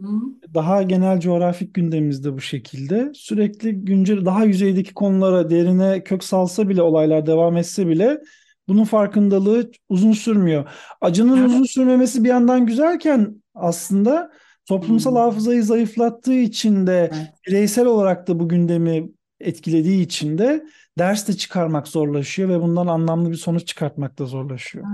Hı. 0.00 0.06
Daha 0.54 0.82
genel 0.82 1.20
coğrafik 1.20 1.74
gündemimiz 1.74 2.24
de 2.24 2.32
bu 2.32 2.40
şekilde. 2.40 3.10
Sürekli 3.14 3.72
güncel, 3.72 4.24
daha 4.24 4.44
yüzeydeki 4.44 4.94
konulara 4.94 5.50
derine 5.50 6.04
kök 6.04 6.24
salsa 6.24 6.68
bile 6.68 6.82
olaylar 6.82 7.26
devam 7.26 7.56
etse 7.56 7.86
bile 7.86 8.20
bunun 8.68 8.84
farkındalığı 8.84 9.70
uzun 9.88 10.12
sürmüyor. 10.12 10.70
Acının 11.00 11.36
Evet. 11.38 11.48
uzun 11.48 11.64
sürmemesi 11.64 12.24
bir 12.24 12.28
yandan 12.28 12.66
güzelken 12.66 13.42
aslında 13.54 14.30
toplumsal 14.66 15.14
Hı. 15.14 15.18
hafızayı 15.18 15.62
zayıflattığı 15.64 16.34
için 16.34 16.86
de 16.86 17.10
Evet. 17.14 17.32
bireysel 17.46 17.86
olarak 17.86 18.28
da 18.28 18.40
bu 18.40 18.48
gündemi 18.48 19.08
etkilediği 19.40 20.02
için 20.02 20.38
de 20.38 20.66
ders 20.98 21.28
de 21.28 21.32
çıkarmak 21.32 21.88
zorlaşıyor 21.88 22.48
ve 22.48 22.62
bundan 22.62 22.86
anlamlı 22.86 23.30
bir 23.30 23.36
sonuç 23.36 23.66
çıkartmak 23.66 24.18
da 24.18 24.26
zorlaşıyor. 24.26 24.86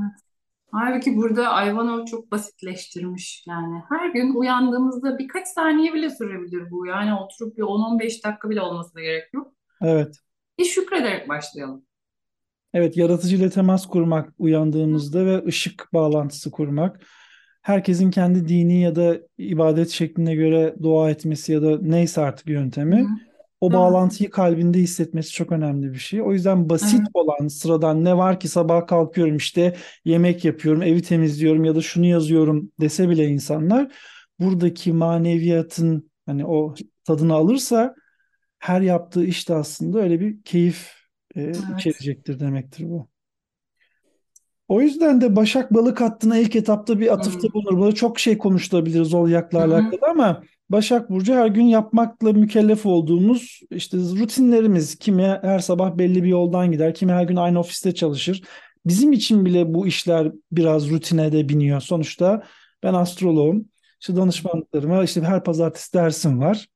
Halbuki 0.72 1.16
burada 1.16 1.66
Ivanov 1.66 2.04
çok 2.04 2.30
basitleştirmiş 2.30 3.44
yani. 3.48 3.82
Her 3.88 4.08
gün 4.08 4.34
uyandığımızda 4.34 5.18
birkaç 5.18 5.48
saniye 5.48 5.94
bile 5.94 6.10
sürebilir 6.10 6.70
bu. 6.70 6.86
Yani 6.86 7.14
oturup 7.14 7.56
bir 7.56 7.62
10-15 7.62 8.24
dakika 8.24 8.50
bile 8.50 8.60
olmasına 8.60 9.02
gerek 9.02 9.34
yok. 9.34 9.52
Evet. 9.82 10.16
Bir 10.58 10.64
şükrederek 10.64 11.28
başlayalım. 11.28 11.84
Evet, 12.74 12.96
yaratıcıyla 12.96 13.50
temas 13.50 13.86
kurmak 13.86 14.32
uyandığımızda 14.38 15.26
ve 15.26 15.44
ışık 15.46 15.88
bağlantısı 15.92 16.50
kurmak. 16.50 17.00
Herkesin 17.62 18.10
kendi 18.10 18.48
dini 18.48 18.80
ya 18.80 18.96
da 18.96 19.18
ibadet 19.38 19.88
şekline 19.88 20.34
göre 20.34 20.74
dua 20.82 21.10
etmesi 21.10 21.52
ya 21.52 21.62
da 21.62 21.78
neyse 21.82 22.20
artık 22.20 22.48
yöntemi. 22.48 23.00
Hı. 23.00 23.06
O 23.60 23.72
Doğru. 23.72 23.72
bağlantıyı 23.72 24.30
kalbinde 24.30 24.78
hissetmesi 24.78 25.32
çok 25.32 25.52
önemli 25.52 25.92
bir 25.92 25.98
şey. 25.98 26.22
O 26.22 26.32
yüzden 26.32 26.68
basit 26.68 27.00
Evet. 27.00 27.10
olan 27.14 27.48
sıradan 27.48 28.04
ne 28.04 28.16
var 28.16 28.40
ki 28.40 28.48
sabah 28.48 28.86
kalkıyorum 28.86 29.36
işte 29.36 29.76
yemek 30.04 30.44
yapıyorum, 30.44 30.82
evi 30.82 31.02
temizliyorum 31.02 31.64
ya 31.64 31.74
da 31.76 31.80
şunu 31.80 32.06
yazıyorum 32.06 32.72
dese 32.80 33.08
bile 33.08 33.26
insanlar 33.28 33.92
buradaki 34.40 34.92
maneviyatın 34.92 36.10
hani 36.26 36.46
o 36.46 36.74
tadını 37.04 37.34
alırsa 37.34 37.94
her 38.58 38.80
yaptığı 38.80 39.24
işte 39.24 39.54
aslında 39.54 39.98
öyle 40.00 40.20
bir 40.20 40.42
keyif 40.44 40.92
e, 41.36 41.62
Evet. 41.68 41.68
içerecektir 41.68 42.40
demektir 42.40 42.90
bu. 42.90 43.08
O 44.68 44.80
yüzden 44.80 45.20
de 45.20 45.36
Başak 45.36 45.74
Balık 45.74 46.00
hattına 46.00 46.38
ilk 46.38 46.56
etapta 46.56 47.00
bir 47.00 47.12
atıfta 47.14 47.48
Hı. 47.48 47.52
bulunur. 47.54 47.78
Burada 47.78 47.94
çok 47.94 48.18
şey 48.18 48.38
konuşulabilir 48.38 49.04
Zodyak'la 49.04 49.58
Hı 49.58 49.62
hı. 49.62 49.92
alakalı 49.92 50.00
ama 50.10 50.42
Başak 50.74 51.10
Burcu 51.10 51.34
her 51.34 51.46
gün 51.46 51.62
yapmakla 51.62 52.32
mükellef 52.32 52.86
olduğumuz 52.86 53.60
işte 53.70 53.98
rutinlerimiz. 53.98 54.98
Kimi 54.98 55.38
her 55.42 55.58
sabah 55.58 55.98
belli 55.98 56.22
bir 56.22 56.28
yoldan 56.28 56.72
gider, 56.72 56.94
kimi 56.94 57.12
her 57.12 57.24
gün 57.24 57.36
aynı 57.36 57.60
ofiste 57.60 57.94
çalışır. 57.94 58.42
Bizim 58.86 59.12
için 59.12 59.44
bile 59.44 59.74
bu 59.74 59.86
işler 59.86 60.32
biraz 60.52 60.90
rutine 60.90 61.32
de 61.32 61.48
biniyor. 61.48 61.80
Sonuçta 61.80 62.42
ben 62.82 62.94
astroloğum. 62.94 63.68
İşte 64.00 64.16
danışmanlıklarıma 64.16 65.04
işte 65.04 65.20
her 65.20 65.44
pazartesi 65.44 65.92
dersim 65.92 66.40
var. 66.40 66.68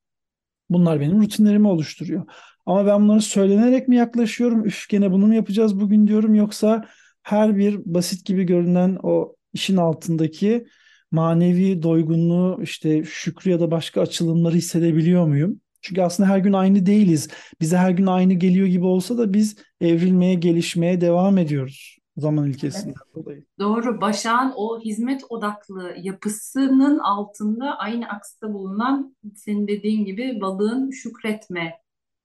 Bunlar 0.71 1.01
benim 1.01 1.23
rutinlerimi 1.23 1.69
oluşturuyor. 1.69 2.27
Ama 2.67 2.87
ben 2.87 3.03
bunları 3.03 3.23
söylenerek 3.23 3.89
mi 3.89 3.97
yaklaşıyorum? 3.97 4.65
Üf 4.65 4.89
gene 4.89 5.13
bunu 5.13 5.27
mu 5.27 5.35
yapacağız 5.35 5.81
bugün 5.81 6.07
diyorum 6.07 6.35
yoksa 6.35 6.85
her 7.23 7.57
bir 7.57 7.81
basit 7.85 8.27
gibi 8.27 8.45
görünen 8.45 8.99
o 9.03 9.37
işin 9.53 9.77
altındaki 9.77 10.67
manevi 11.11 11.83
doygunluğu 11.83 12.59
işte 12.63 13.05
şükrü 13.05 13.51
ya 13.51 13.61
da 13.61 13.71
başka 13.71 14.01
açılımları 14.01 14.55
hissedebiliyor 14.55 15.27
muyum? 15.27 15.61
Çünkü 15.81 16.03
aslında 16.03 16.29
her 16.29 16.39
gün 16.39 16.53
aynı 16.53 16.87
değiliz. 16.87 17.29
Bize 17.61 17.77
her 17.77 17.91
gün 17.91 18.07
aynı 18.07 18.35
geliyor 18.35 18.67
gibi 18.67 18.85
olsa 18.85 19.19
da 19.19 19.33
biz 19.33 19.57
evrilmeye, 19.81 20.35
gelişmeye 20.35 21.01
devam 21.01 21.39
ediyoruz 21.39 21.99
zaman 22.17 22.45
Evet. 22.45 22.55
ilkesinden 22.55 22.95
dolayı. 23.15 23.45
Doğru. 23.59 24.01
Başak'ın 24.01 24.53
o 24.57 24.81
hizmet 24.81 25.23
odaklı 25.29 25.95
yapısının 26.03 26.99
altında 26.99 27.79
aynı 27.79 28.09
aksta 28.09 28.53
bulunan 28.53 29.17
senin 29.37 29.69
dediğin 29.69 30.05
gibi 30.05 30.41
balığın 30.41 30.91
şükretme 30.91 31.75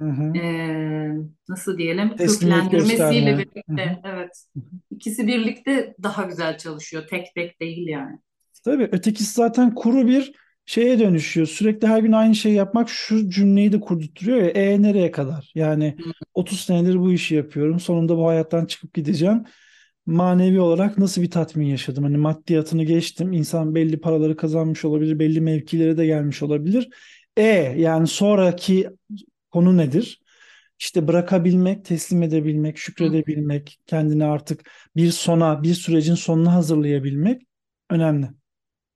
Hı 0.01 0.07
hı. 0.09 0.33
eee, 0.33 1.15
nasıl 1.49 1.77
diyelim 1.77 2.17
köklendirmesiyle 2.17 3.31
gösterme. 3.31 3.37
Hı 3.69 3.73
hı. 3.73 3.77
birlikte 3.77 4.01
evet 4.03 4.45
ikisi 4.91 5.27
birlikte 5.27 5.95
daha 6.03 6.23
güzel 6.23 6.57
çalışıyor. 6.57 7.03
Tek 7.09 7.35
tek 7.35 7.61
değil 7.61 7.87
yani. 7.87 8.19
Tabii 8.63 8.89
ötekisi 8.91 9.33
zaten 9.33 9.75
kuru 9.75 10.07
bir 10.07 10.33
şeye 10.65 10.99
dönüşüyor. 10.99 11.47
Sürekli 11.47 11.87
her 11.87 11.99
gün 11.99 12.11
aynı 12.11 12.35
şeyi 12.35 12.55
yapmak 12.55 12.89
şu 12.89 13.29
cümleyi 13.29 13.71
de 13.71 13.79
kurdurtuyor 13.79 14.37
ya. 14.37 14.47
E 14.49 14.81
nereye 14.81 15.11
kadar? 15.11 15.51
Yani 15.55 15.95
Hı. 16.03 16.11
30 16.33 16.59
senedir 16.61 16.99
bu 16.99 17.11
işi 17.11 17.35
yapıyorum. 17.35 17.79
Sonunda 17.79 18.17
bu 18.17 18.27
hayattan 18.27 18.65
çıkıp 18.65 18.93
gideceğim. 18.93 19.43
Manevi 20.05 20.59
olarak 20.59 20.97
nasıl 20.97 21.21
bir 21.21 21.31
tatmin 21.31 21.65
yaşadım? 21.65 22.03
Hani 22.03 22.17
maddiyatını 22.17 22.83
geçtim. 22.83 23.33
İnsan 23.33 23.75
belli 23.75 23.99
paraları 23.99 24.37
kazanmış 24.37 24.85
olabilir, 24.85 25.19
belli 25.19 25.41
mevkilere 25.41 25.97
de 25.97 26.05
gelmiş 26.05 26.43
olabilir. 26.43 26.89
E 27.37 27.43
yani 27.77 28.07
sonraki 28.07 28.89
konu 29.51 29.77
nedir? 29.77 30.21
İşte 30.79 31.07
bırakabilmek, 31.07 31.85
teslim 31.85 32.23
edebilmek, 32.23 32.77
şükredebilmek, 32.77 33.79
kendini 33.85 34.25
artık 34.25 34.71
bir 34.95 35.11
sona, 35.11 35.63
bir 35.63 35.73
sürecin 35.73 36.15
sonuna 36.15 36.53
hazırlayabilmek 36.53 37.41
önemli. 37.89 38.29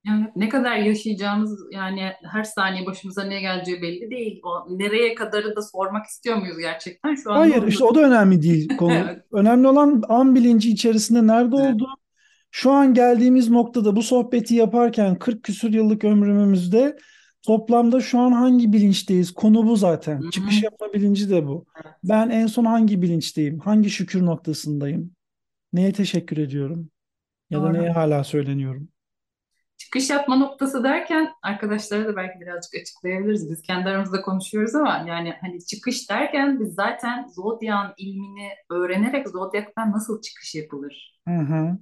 Yani 0.08 0.28
ne 0.36 0.50
kadar 0.50 0.78
yaşayacağımız 0.78 1.60
yani 1.72 2.12
her 2.32 2.44
saniye 2.44 2.86
başımıza 2.86 3.24
ne 3.24 3.42
geleceği 3.42 3.82
belli 3.82 4.12
değil. 4.12 4.42
O 4.44 4.78
nereye 4.80 5.16
kadarı 5.16 5.56
da 5.56 5.62
sormak 5.62 6.06
istiyor 6.06 6.38
muyuz 6.38 6.58
gerçekten? 6.58 7.16
Şu 7.16 7.32
anda 7.32 7.40
Hayır, 7.42 7.68
işte 7.68 7.84
o 7.84 7.96
da 7.96 8.02
önemli 8.02 8.42
değil 8.42 8.70
konu. 8.78 8.94
Evet. 8.94 9.24
Önemli 9.32 9.68
olan 9.68 10.04
an 10.10 10.36
bilinci 10.36 10.70
içerisinde 10.72 11.28
nerede 11.28 11.56
Evet. 11.60 11.74
olduğu. 11.76 11.88
Şu 12.52 12.72
an 12.72 12.94
geldiğimiz 12.94 13.50
noktada 13.50 13.96
bu 13.96 14.04
sohbeti 14.04 14.56
yaparken 14.56 15.16
40 15.16 15.44
küsur 15.44 15.70
yıllık 15.70 16.04
ömrümüzde 16.04 16.98
toplamda 17.42 18.02
şu 18.02 18.20
an 18.20 18.32
hangi 18.32 18.74
bilinçteyiz? 18.74 19.32
Konu 19.34 19.68
bu 19.68 19.76
zaten. 19.76 20.22
Hı 20.22 20.30
Çıkış 20.32 20.64
yapma 20.64 20.94
bilinci 20.94 21.30
de 21.30 21.48
bu. 21.48 21.66
Evet. 21.86 21.94
Ben 22.04 22.30
en 22.30 22.48
son 22.48 22.66
hangi 22.66 23.02
bilinçteyim? 23.02 23.60
Hangi 23.60 23.90
şükür 23.90 24.26
noktasındayım? 24.26 25.12
Neye 25.74 25.94
teşekkür 25.94 26.38
ediyorum? 26.38 26.90
Ya 27.50 27.64
da 27.64 27.72
neye 27.72 27.88
Doğru. 27.88 27.96
hala 27.96 28.24
söyleniyorum? 28.24 28.90
Çıkış 29.78 30.10
yapma 30.10 30.36
noktası 30.36 30.84
derken 30.84 31.34
arkadaşlara 31.42 32.06
da 32.06 32.16
belki 32.16 32.40
birazcık 32.40 32.76
açıklayabiliriz. 32.82 33.52
Biz 33.52 33.62
kendi 33.62 33.90
aramızda 33.90 34.22
konuşuyoruz 34.22 34.76
ama 34.76 35.04
yani 35.08 35.34
hani 35.42 35.66
çıkış 35.66 36.10
derken 36.10 36.60
biz 36.60 36.74
zaten 36.74 37.28
Zodyan 37.28 37.94
ilmini 37.98 38.50
öğrenerek 38.70 39.30
Zodyak'tan 39.30 39.92
nasıl 39.92 40.22
çıkış 40.22 40.56
yapılır? 40.56 41.22
Hı 41.28 41.34
hı. 41.34 41.78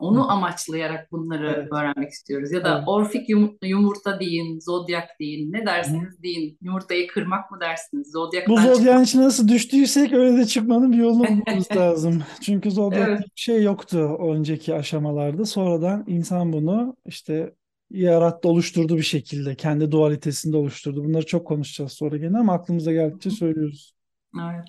Hı. 0.00 0.04
Onu 0.04 0.30
amaçlayarak 0.30 1.12
bunları 1.12 1.54
Evet, 1.56 1.72
öğrenmek 1.72 2.10
istiyoruz. 2.10 2.52
Ya 2.52 2.64
da 2.64 2.76
evet. 2.78 2.88
Orfik 2.88 3.28
yum- 3.28 3.58
yumurta 3.62 4.20
deyin, 4.20 4.60
Zodyak 4.60 5.08
deyin, 5.20 5.52
ne 5.52 5.58
Hı 5.58 5.96
hı. 5.96 6.22
deyin. 6.22 6.58
Yumurtayı 6.62 7.06
kırmak 7.06 7.50
mı 7.50 7.60
dersiniz? 7.60 8.06
Bu 8.08 8.10
Zodyak'tan 8.18 8.56
zodyan 8.56 8.74
çıkmak 8.76 9.06
içine 9.06 9.22
nasıl 9.22 9.48
düştüysek 9.48 10.12
öyle 10.12 10.36
de 10.36 10.44
çıkmanın 10.46 10.92
bir 10.92 10.96
yolunu 10.98 11.28
bulmamız 11.28 11.70
mı? 11.70 11.76
lazım. 11.76 12.22
Çünkü 12.40 12.70
zodyak 12.70 13.08
Evet. 13.08 13.20
bir 13.20 13.30
şey 13.34 13.62
yoktu 13.62 14.18
önceki 14.20 14.74
aşamalarda. 14.74 15.44
Sonradan 15.44 16.04
insan 16.06 16.52
bunu 16.52 16.96
işte 17.06 17.54
yarattı, 17.90 18.48
oluşturdu 18.48 18.96
bir 18.96 19.02
şekilde. 19.02 19.54
Kendi 19.54 19.90
dualitesinde 19.92 20.56
oluşturdu. 20.56 21.04
Bunları 21.04 21.26
çok 21.26 21.46
konuşacağız 21.46 21.92
sonra 21.92 22.16
gene 22.16 22.38
ama 22.38 22.52
aklımıza 22.52 22.92
geldikçe 22.92 23.30
söylüyoruz. 23.30 23.94
Evet. 24.36 24.64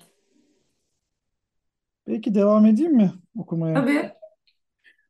Peki 2.06 2.34
devam 2.34 2.66
edeyim 2.66 2.92
mi 2.96 3.12
okumaya? 3.38 3.74
Tabii. 3.74 4.17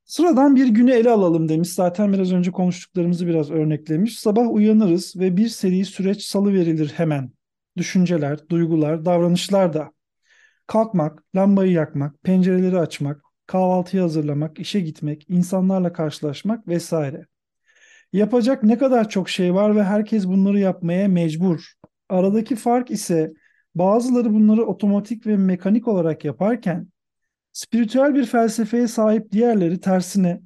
Sıradan 0.08 0.56
bir 0.56 0.68
günü 0.68 0.90
ele 0.92 1.10
alalım 1.10 1.48
demiş. 1.48 1.72
Zaten 1.72 2.12
biraz 2.12 2.32
önce 2.32 2.50
konuştuklarımızı 2.50 3.26
biraz 3.26 3.50
örneklemiş. 3.50 4.18
Sabah 4.18 4.52
uyanırız 4.52 5.16
ve 5.16 5.36
bir 5.36 5.48
seri 5.48 5.84
süreç 5.84 6.22
salıverilir 6.22 6.88
hemen. 6.96 7.32
Düşünceler, 7.76 8.48
duygular, 8.48 9.04
davranışlar 9.04 9.72
da. 9.72 9.92
Kalkmak, 10.66 11.22
lambayı 11.36 11.72
yakmak, 11.72 12.22
pencereleri 12.22 12.78
açmak, 12.78 13.22
kahvaltıyı 13.46 14.02
hazırlamak, 14.02 14.58
işe 14.58 14.80
gitmek, 14.80 15.26
insanlarla 15.28 15.92
karşılaşmak 15.92 16.68
vesaire. 16.68 17.26
Yapacak 18.12 18.62
ne 18.62 18.78
kadar 18.78 19.08
çok 19.08 19.28
şey 19.28 19.54
var 19.54 19.76
ve 19.76 19.84
herkes 19.84 20.26
bunları 20.26 20.58
yapmaya 20.58 21.08
mecbur. 21.08 21.72
Aradaki 22.08 22.56
fark 22.56 22.90
ise 22.90 23.32
bazıları 23.74 24.34
bunları 24.34 24.64
otomatik 24.66 25.26
ve 25.26 25.36
mekanik 25.36 25.88
olarak 25.88 26.24
yaparken 26.24 26.88
spiritüel 27.58 28.14
bir 28.14 28.26
felsefeye 28.26 28.88
sahip 28.88 29.32
diğerleri 29.32 29.80
tersine 29.80 30.40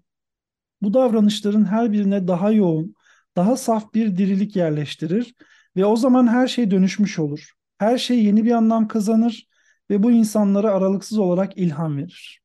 bu 0.83 0.95
davranışların 0.95 1.65
her 1.65 1.93
birine 1.93 2.29
daha 2.29 2.51
yoğun, 2.51 2.95
daha 3.37 3.57
saf 3.57 3.95
bir 3.95 4.17
dirilik 4.17 4.57
yerleştirir 4.57 5.35
ve 5.77 5.85
o 5.85 5.97
zaman 5.97 6.27
her 6.27 6.47
şey 6.47 6.71
dönüşmüş 6.71 7.19
olur. 7.19 7.53
Her 7.79 7.99
şey 7.99 8.25
yeni 8.25 8.45
bir 8.45 8.51
anlam 8.51 8.89
kazanır 8.89 9.49
ve 9.91 10.03
bu 10.03 10.13
insanlara 10.13 10.73
aralıksız 10.73 11.19
olarak 11.19 11.57
ilham 11.57 11.97
verir. 11.97 12.43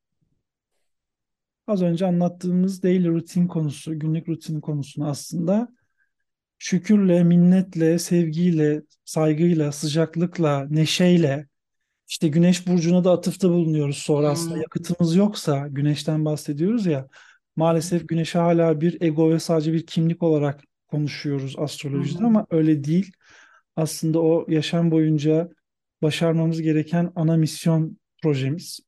Az 1.66 1.82
önce 1.82 2.06
anlattığımız 2.06 2.82
daily 2.82 3.08
rutin 3.08 3.46
konusu, 3.46 3.98
günlük 3.98 4.28
rutin 4.28 4.60
konusunu 4.60 5.08
aslında 5.08 5.68
şükürle, 6.58 7.24
minnetle, 7.24 7.98
sevgiyle, 7.98 8.82
saygıyla, 9.04 9.72
sıcaklıkla, 9.72 10.66
neşeyle, 10.70 11.48
işte 12.08 12.28
güneş 12.28 12.66
burcuna 12.66 13.04
da 13.04 13.12
atıfta 13.12 13.50
bulunuyoruz 13.50 13.98
sonra 13.98 14.28
aslında 14.28 14.54
Hmm. 14.54 14.62
yakıtımız 14.62 15.16
yoksa 15.16 15.68
güneşten 15.68 16.24
bahsediyoruz 16.24 16.86
ya 16.86 17.08
maalesef 17.56 18.08
güneşi 18.08 18.38
hala 18.38 18.80
bir 18.80 19.00
ego 19.00 19.30
ve 19.30 19.38
sadece 19.38 19.72
bir 19.72 19.86
kimlik 19.86 20.22
olarak 20.22 20.64
konuşuyoruz 20.86 21.54
astrolojide 21.58 22.22
hı. 22.22 22.26
ama 22.26 22.46
öyle 22.50 22.84
değil. 22.84 23.12
Aslında 23.76 24.20
o 24.20 24.46
yaşam 24.48 24.90
boyunca 24.90 25.48
başarmamız 26.02 26.62
gereken 26.62 27.12
ana 27.16 27.36
misyon 27.36 27.98
projemiz. 28.22 28.80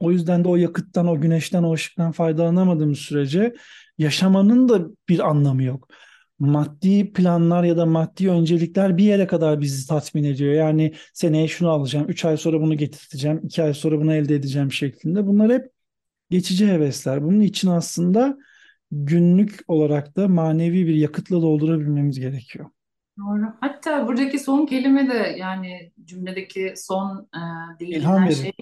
O 0.00 0.12
yüzden 0.12 0.44
de 0.44 0.48
o 0.48 0.56
yakıttan, 0.56 1.06
o 1.06 1.20
güneşten, 1.20 1.62
o 1.62 1.72
ışıktan 1.72 2.12
faydalanamadığımız 2.12 2.98
sürece 2.98 3.54
yaşamanın 3.98 4.68
da 4.68 4.88
bir 5.08 5.28
anlamı 5.28 5.62
yok. 5.62 5.88
Maddi 6.38 7.12
planlar 7.12 7.64
ya 7.64 7.76
da 7.76 7.86
maddi 7.86 8.30
öncelikler 8.30 8.96
bir 8.96 9.04
yere 9.04 9.26
kadar 9.26 9.60
bizi 9.60 9.88
tatmin 9.88 10.24
ediyor. 10.24 10.54
Yani 10.54 10.94
seneye 11.14 11.48
şunu 11.48 11.70
alacağım, 11.70 12.06
3 12.08 12.24
ay 12.24 12.36
sonra 12.36 12.60
bunu 12.60 12.76
getirteceğim, 12.76 13.40
2 13.44 13.62
ay 13.62 13.74
sonra 13.74 14.00
bunu 14.00 14.14
elde 14.14 14.34
edeceğim 14.34 14.72
şeklinde. 14.72 15.26
Bunlar 15.26 15.52
hep 15.52 15.66
geçici 16.30 16.66
hevesler. 16.68 17.24
Bunun 17.24 17.40
için 17.40 17.68
aslında 17.68 18.38
günlük 18.92 19.60
olarak 19.68 20.16
da 20.16 20.28
manevi 20.28 20.86
bir 20.86 20.94
yakıtla 20.94 21.42
doldurabilmemiz 21.42 22.20
gerekiyor. 22.20 22.66
Doğru. 23.18 23.44
Hatta 23.60 24.06
buradaki 24.06 24.38
son 24.38 24.66
kelime 24.66 25.08
de 25.10 25.14
yani 25.38 25.92
cümledeki 26.04 26.74
son 26.76 27.28
e, 27.34 27.40
İlham 27.90 28.26
değinilen 28.26 28.28
verir. 28.28 28.34
şey 28.34 28.52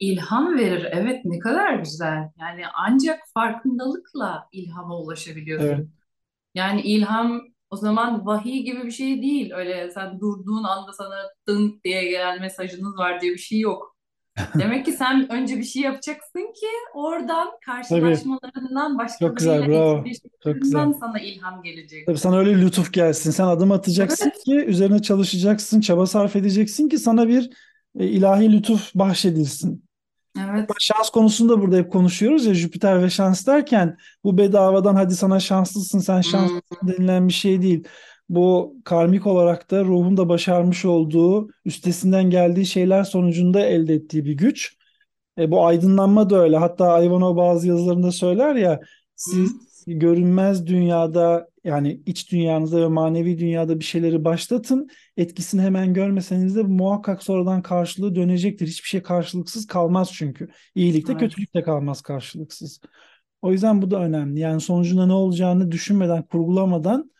ilham 0.00 0.58
verir. 0.58 0.88
Evet 0.92 1.24
ne 1.24 1.38
kadar 1.38 1.74
güzel. 1.74 2.30
Yani 2.40 2.62
ancak 2.74 3.20
farkındalıkla 3.34 4.48
ilhama 4.52 5.00
Evet, 5.58 5.86
ulaşabiliyorsun. 5.86 5.92
Yani 6.54 6.80
ilham 6.82 7.40
o 7.70 7.76
zaman 7.76 8.26
vahiy 8.26 8.62
gibi 8.62 8.84
bir 8.84 8.90
şey 8.90 9.22
değil. 9.22 9.52
Öyle 9.54 9.90
sen 9.90 10.20
durduğun 10.20 10.64
anda 10.64 10.92
sana 10.92 11.16
dın 11.48 11.80
diye 11.84 12.04
gelen 12.10 12.40
mesajınız 12.40 12.98
var 12.98 13.20
diye 13.20 13.32
bir 13.32 13.38
şey 13.38 13.60
yok. 13.60 13.96
Demek 14.58 14.84
ki 14.86 14.92
sen 14.92 15.32
önce 15.32 15.58
bir 15.58 15.64
şey 15.64 15.82
yapacaksın 15.82 16.52
ki 16.60 16.66
oradan 16.94 17.48
karşılaşmalarından 17.66 18.98
Çok 19.20 19.36
güzel, 19.36 19.68
bravo. 19.68 20.04
Çok 20.44 20.62
güzel. 20.62 20.92
sana 21.00 21.20
ilham 21.20 21.62
gelecek. 21.62 22.06
Tabii 22.06 22.18
sana 22.18 22.38
öyle 22.38 22.60
lütuf 22.60 22.92
gelsin. 22.92 23.30
Sen 23.30 23.44
adım 23.44 23.72
atacaksın 23.72 24.32
Evet, 24.34 24.44
ki 24.44 24.54
üzerine 24.54 25.02
çalışacaksın, 25.02 25.80
çaba 25.80 26.06
sarf 26.06 26.36
edeceksin 26.36 26.88
ki 26.88 26.98
sana 26.98 27.28
bir 27.28 27.50
e, 27.98 28.06
ilahi 28.06 28.52
lütuf 28.52 28.94
bahşedilsin. 28.94 29.89
Evet. 30.38 30.70
Şans 30.80 31.10
konusunda 31.10 31.60
burada 31.60 31.76
hep 31.76 31.92
konuşuyoruz 31.92 32.46
ya 32.46 32.54
Jüpiter 32.54 33.02
ve 33.02 33.10
şans 33.10 33.46
derken 33.46 33.96
bu 34.24 34.38
bedavadan 34.38 34.94
hadi 34.94 35.14
sana 35.16 35.40
şanslısın 35.40 35.98
sen 35.98 36.22
Hmm, 36.22 36.22
şanslısın 36.22 36.88
denilen 36.88 37.28
bir 37.28 37.32
şey 37.32 37.62
değil. 37.62 37.84
Bu 38.28 38.76
karmik 38.84 39.26
olarak 39.26 39.70
da 39.70 39.84
ruhun 39.84 40.16
da 40.16 40.28
başarmış 40.28 40.84
olduğu, 40.84 41.48
üstesinden 41.64 42.30
geldiği 42.30 42.66
şeyler 42.66 43.04
sonucunda 43.04 43.60
elde 43.60 43.94
ettiği 43.94 44.24
bir 44.24 44.32
güç. 44.32 44.76
E, 45.38 45.50
bu 45.50 45.66
aydınlanma 45.66 46.30
da 46.30 46.36
öyle. 46.42 46.56
Hatta 46.56 47.02
Ivanov 47.04 47.36
bazı 47.36 47.68
yazılarında 47.68 48.12
söyler 48.12 48.54
ya 48.54 48.80
siz 49.16 49.52
hmm, 49.52 49.98
görünmez 49.98 50.66
dünyada 50.66 51.49
yani 51.64 52.02
iç 52.06 52.32
dünyanızda 52.32 52.80
ve 52.82 52.88
manevi 52.88 53.38
dünyada 53.38 53.80
bir 53.80 53.84
şeyleri 53.84 54.24
başlatın. 54.24 54.88
Etkisini 55.16 55.62
hemen 55.62 55.94
görmeseniz 55.94 56.56
de 56.56 56.62
muhakkak 56.62 57.22
sonradan 57.22 57.62
karşılığı 57.62 58.14
dönecektir. 58.14 58.66
Hiçbir 58.66 58.88
şey 58.88 59.02
karşılıksız 59.02 59.66
kalmaz 59.66 60.12
çünkü. 60.12 60.48
İyilikte 60.74 61.12
evet. 61.12 61.20
kötülükte 61.20 61.62
kalmaz 61.62 62.02
karşılıksız. 62.02 62.80
O 63.42 63.52
yüzden 63.52 63.82
bu 63.82 63.90
da 63.90 64.02
önemli. 64.02 64.40
Yani 64.40 64.60
sonucunda 64.60 65.06
ne 65.06 65.12
olacağını 65.12 65.72
düşünmeden, 65.72 66.22
kurgulamadan 66.22 67.10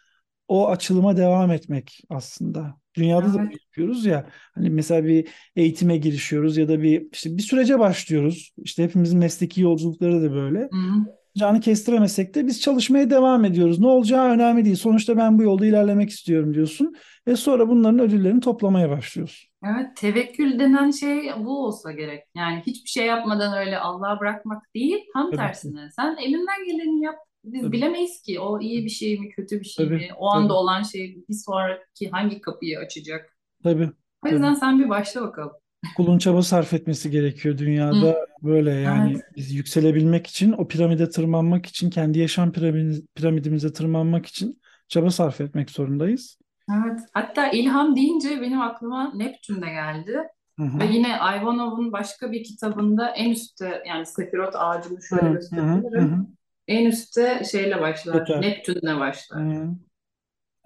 o 0.49 0.69
açılıma 0.69 1.17
devam 1.17 1.51
etmek 1.51 2.01
aslında. 2.09 2.81
Dünyada 2.95 3.35
da 3.35 3.43
Evet. 3.43 3.53
yapıyoruz 3.53 4.07
ya. 4.07 4.29
Hani 4.55 4.71
mesela 4.71 5.05
bir 5.05 5.29
eğitime 5.57 5.97
girişiyoruz 5.97 6.57
ya 6.57 6.69
da 6.69 6.83
bir 6.83 7.07
işte 7.13 7.37
bir 7.37 7.43
sürece 7.43 7.79
başlıyoruz. 7.79 8.53
İşte 8.59 8.85
hepimizin 8.85 9.19
mesleki 9.19 9.61
yolculukları 9.61 10.23
da 10.23 10.33
böyle. 10.33 10.69
Hmm, 10.71 11.05
Canı 11.39 11.61
kestiremesek 11.61 12.35
de 12.35 12.47
biz 12.47 12.61
çalışmaya 12.61 13.11
devam 13.11 13.45
ediyoruz. 13.45 13.79
Ne 13.81 13.87
olacağı 13.87 14.31
önemli 14.31 14.65
değil. 14.65 14.77
Sonuçta 14.77 15.17
ben 15.17 15.39
bu 15.39 15.43
yolda 15.43 15.67
ilerlemek 15.67 16.11
istiyorum 16.11 16.55
diyorsun. 16.55 16.95
Ve 17.27 17.37
sonra 17.37 17.69
bunların 17.69 17.99
ödüllerini 18.01 18.41
toplamaya 18.41 18.91
başlıyorsun. 18.91 19.51
Evet, 19.65 19.97
tevekkül 19.97 20.59
denen 20.59 20.91
şey 20.91 21.31
bu 21.39 21.65
olsa 21.67 21.93
gerek. 21.93 22.23
Yani 22.37 22.63
hiçbir 22.67 22.89
şey 22.89 23.07
yapmadan 23.07 23.59
öyle 23.59 23.79
Allah'a 23.79 24.21
bırakmak 24.21 24.63
değil, 24.75 24.99
tam 25.15 25.23
Tabii 25.27 25.31
ki. 25.31 25.37
tersine. 25.37 25.89
Sen 25.97 26.17
elinden 26.17 26.65
geleni 26.67 27.05
yap. 27.05 27.15
Biz 27.45 27.63
Tabii. 27.63 27.73
bilemeyiz 27.73 28.23
ki 28.23 28.41
o 28.41 28.61
iyi 28.61 28.85
bir 28.85 28.91
şey 28.91 29.19
mi, 29.19 29.29
kötü 29.29 29.61
bir 29.61 29.65
şey 29.65 29.87
Tabii. 29.87 29.97
mi, 29.97 30.09
o 30.19 30.29
anda 30.31 30.49
Tabii. 30.49 30.53
olan 30.53 30.83
şey 30.83 31.17
bir 31.29 31.35
sonraki 31.35 32.11
hangi 32.11 32.41
kapıyı 32.41 32.79
açacak. 32.79 33.37
Tabii. 33.63 33.85
O 33.85 33.91
Tabii. 34.25 34.33
yüzden 34.35 34.55
sen 34.55 34.79
bir 34.79 34.89
başla 34.89 35.23
bakalım. 35.23 35.53
Kulun 35.97 36.19
çaba 36.19 36.43
sarf 36.43 36.73
etmesi 36.75 37.11
gerekiyor 37.11 37.55
Hı, 37.55 37.59
dünyada 37.59 38.27
böyle 38.43 38.71
yani 38.71 39.13
evet, 39.13 39.25
biz 39.37 39.53
yükselebilmek 39.55 40.27
için 40.27 40.53
o 40.53 40.69
piramide 40.69 41.09
tırmanmak 41.11 41.67
için 41.67 41.91
kendi 41.91 42.19
yaşam 42.19 42.53
piramidimiz, 42.53 43.03
piramidimize 43.15 43.73
tırmanmak 43.73 44.27
için 44.27 44.61
çaba 44.89 45.11
sarf 45.11 45.41
etmek 45.41 45.71
zorundayız. 45.71 46.39
evet. 46.71 47.01
Hatta 47.15 47.49
ilham 47.51 47.97
deyince 47.97 48.41
benim 48.41 48.61
aklıma 48.61 49.15
Neptün 49.15 49.63
de 49.63 49.67
geldi. 49.67 50.23
Hı 50.59 50.63
Ve 50.81 50.87
hı. 50.87 50.87
yine 50.87 51.09
Ivanov'un 51.17 51.93
başka 51.93 52.33
bir 52.33 52.45
kitabında 52.45 53.11
en 53.11 53.31
üstte 53.31 53.83
yani 53.87 54.07
Sefirot 54.07 54.55
ağacını 54.57 55.03
şöyle 55.03 55.29
hı 55.53 55.57
hı 55.57 55.61
gösterebilirim. 55.63 56.01
hı. 56.01 56.27
En 56.69 56.87
üstte 56.87 57.43
şeyle 57.53 57.81
başlar, 57.81 58.29
Yeter. 58.29 58.37
Neptün'le 58.37 59.01
başlar. 59.01 59.45
Hı, 59.45 59.71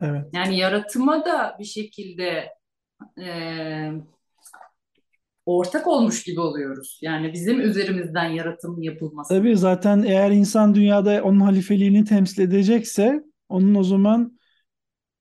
evet. 0.00 0.26
Yani 0.32 0.56
yaratıma 0.58 1.24
da 1.24 1.56
bir 1.58 1.64
şekilde 1.64 2.48
e, 3.20 3.92
ortak 5.46 5.87
olmuş 5.87 6.22
gibi 6.22 6.40
oluyoruz. 6.40 6.98
Yani 7.02 7.33
bizim 7.33 7.61
üzerimizden 7.61 8.28
yaratım 8.28 8.83
yapılması. 8.83 9.35
Tabii 9.35 9.57
zaten 9.57 10.02
eğer 10.02 10.30
insan 10.30 10.74
dünyada 10.74 11.22
onun 11.22 11.40
halifeliğini 11.40 12.04
temsil 12.04 12.42
edecekse 12.42 13.24
onun 13.48 13.74
o 13.74 13.83
zaman 13.83 14.38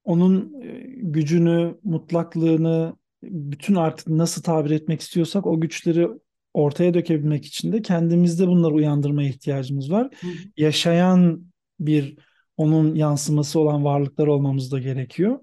onun 0.03 0.61
e, 0.61 0.81
gücünü, 0.97 1.77
mutlaklığını, 1.83 2.95
bütün 3.23 3.75
artık 3.75 4.07
nasıl 4.07 4.41
tabir 4.41 4.71
etmek 4.71 5.01
istiyorsak 5.01 5.45
o 5.45 5.61
güçleri 5.61 6.07
ortaya 6.53 6.93
dökebilmek 6.93 7.45
için 7.45 7.71
de 7.71 7.81
kendimizde 7.81 8.47
bunları 8.47 8.73
uyandırmaya 8.73 9.29
ihtiyacımız 9.29 9.91
var. 9.91 10.09
Hı 10.21 10.27
Yaşayan 10.57 11.43
bir 11.79 12.17
onun 12.57 12.95
yansıması 12.95 13.59
olan 13.59 13.83
varlıklar 13.83 14.27
olmamız 14.27 14.71
da 14.71 14.79
gerekiyor. 14.79 15.39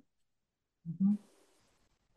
hı. 0.86 1.29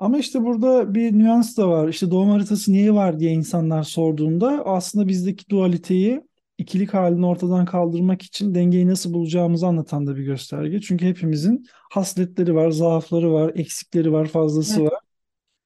Ama 0.03 0.17
işte 0.17 0.43
burada 0.43 0.95
bir 0.95 1.13
nüans 1.13 1.57
da 1.57 1.69
var. 1.69 1.87
İşte 1.87 2.11
doğum 2.11 2.29
haritası 2.29 2.73
niye 2.73 2.93
var 2.93 3.19
diye 3.19 3.31
insanlar 3.31 3.83
sorduğunda 3.83 4.65
aslında 4.65 5.07
bizdeki 5.07 5.49
dualiteyi 5.49 6.21
ikilik 6.57 6.93
halini 6.93 7.25
ortadan 7.25 7.65
kaldırmak 7.65 8.21
için 8.21 8.55
dengeyi 8.55 8.87
nasıl 8.87 9.13
bulacağımızı 9.13 9.67
anlatan 9.67 10.07
da 10.07 10.15
bir 10.15 10.23
gösterge. 10.23 10.81
Çünkü 10.81 11.05
hepimizin 11.05 11.65
hasletleri 11.91 12.55
var, 12.55 12.71
zaafları 12.71 13.33
var, 13.33 13.51
eksikleri 13.55 14.11
var, 14.11 14.25
fazlası 14.25 14.81
Evet. 14.81 14.91
var. 14.91 14.99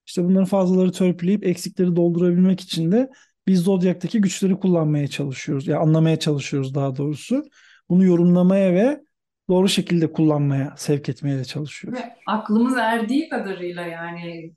İşte 0.07 0.23
bunların 0.23 0.45
fazlaları 0.45 0.91
törpüleyip 0.91 1.47
eksikleri 1.47 1.95
doldurabilmek 1.95 2.61
için 2.61 2.91
de 2.91 3.09
biz 3.47 3.59
Zodyak'taki 3.59 4.21
güçleri 4.21 4.55
kullanmaya 4.55 5.07
çalışıyoruz. 5.07 5.67
Ya 5.67 5.79
anlamaya 5.79 6.19
çalışıyoruz 6.19 6.75
daha 6.75 6.95
doğrusu. 6.95 7.43
Bunu 7.89 8.05
yorumlamaya 8.05 8.73
ve 8.73 9.06
doğru 9.49 9.67
şekilde 9.69 10.11
kullanmaya, 10.11 10.73
sevk 10.77 11.09
etmeye 11.09 11.37
de 11.37 11.45
çalışıyoruz. 11.45 11.99
Ve 11.99 12.13
aklımız 12.25 12.77
erdiği 12.77 13.29
kadarıyla 13.29 13.81
yani 13.81 14.53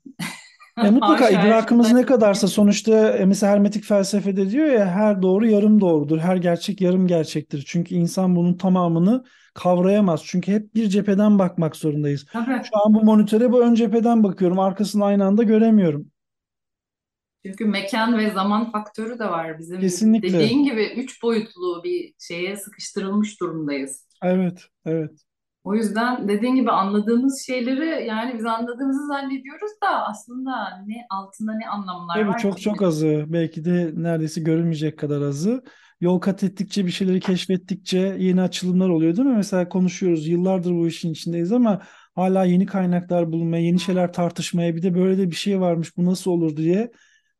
E 0.83 0.89
mutlaka 0.89 1.25
her 1.31 1.45
idrakımız 1.45 1.91
ne 1.91 2.05
kadarsa 2.05 2.47
sonuçta 2.47 3.17
e, 3.17 3.25
mesela 3.25 3.53
hermetik 3.53 3.83
felsefede 3.83 4.49
diyor 4.49 4.65
ya 4.65 4.85
her 4.85 5.21
doğru 5.21 5.47
yarım 5.47 5.81
doğrudur. 5.81 6.19
Her 6.19 6.35
gerçek 6.35 6.81
yarım 6.81 7.07
gerçektir. 7.07 7.63
Çünkü 7.67 7.95
insan 7.95 8.35
bunun 8.35 8.53
tamamını 8.53 9.23
kavrayamaz. 9.53 10.23
Çünkü 10.25 10.51
hep 10.51 10.75
bir 10.75 10.89
cepheden 10.89 11.39
bakmak 11.39 11.75
zorundayız. 11.75 12.25
tabii. 12.33 12.61
Şu 12.63 12.85
an 12.85 12.93
bu 12.93 13.03
monitöre 13.03 13.51
bu 13.51 13.61
ön 13.63 13.73
cepheden 13.73 14.23
bakıyorum. 14.23 14.59
Arkasını 14.59 15.05
aynı 15.05 15.25
anda 15.25 15.43
göremiyorum. 15.43 16.05
Çünkü 17.45 17.65
mekan 17.65 18.17
ve 18.17 18.31
zaman 18.31 18.71
faktörü 18.71 19.19
de 19.19 19.25
var. 19.25 19.59
Bizim 19.59 19.79
Kesinlikle. 19.79 20.33
dediğin 20.33 20.63
gibi 20.63 20.93
üç 20.97 21.23
boyutlu 21.23 21.83
bir 21.83 22.13
şeye 22.19 22.57
sıkıştırılmış 22.57 23.39
durumdayız. 23.41 24.10
Evet, 24.21 24.67
evet. 24.85 25.11
O 25.63 25.75
yüzden 25.75 26.27
dediğin 26.27 26.55
gibi 26.55 26.71
anladığımız 26.71 27.43
şeyleri 27.47 28.07
yani 28.07 28.37
biz 28.37 28.45
anladığımızı 28.45 29.07
zannediyoruz 29.07 29.71
da 29.83 30.07
aslında 30.07 30.83
ne 30.85 30.95
altında 31.09 31.53
ne 31.53 31.69
anlamlar 31.69 32.15
Tabii 32.19 32.29
var 32.29 32.39
çok 32.39 32.57
ki 32.57 32.61
çok 32.63 32.81
azı. 32.81 33.25
Belki 33.27 33.65
de 33.65 33.91
neredeyse 33.95 34.41
görülmeyecek 34.41 34.99
kadar 34.99 35.21
azı. 35.21 35.63
Yol 36.01 36.19
kat 36.19 36.43
ettikçe 36.43 36.85
bir 36.85 36.91
şeyleri 36.91 37.19
keşfettikçe 37.19 38.15
yeni 38.19 38.41
açılımlar 38.41 38.89
oluyor 38.89 39.17
değil 39.17 39.27
mi? 39.27 39.35
Mesela 39.35 39.69
konuşuyoruz 39.69 40.27
yıllardır 40.27 40.71
bu 40.71 40.87
işin 40.87 41.11
içindeyiz 41.11 41.51
ama 41.51 41.81
hala 42.15 42.43
yeni 42.45 42.65
kaynaklar 42.65 43.31
bulmaya, 43.31 43.63
yeni 43.63 43.79
şeyler 43.79 44.13
tartışmaya 44.13 44.75
bir 44.75 44.81
de 44.83 44.95
böyle 44.95 45.17
de 45.17 45.31
bir 45.31 45.35
şey 45.35 45.59
varmış 45.59 45.97
bu 45.97 46.05
nasıl 46.05 46.31
olur 46.31 46.57
diye 46.57 46.91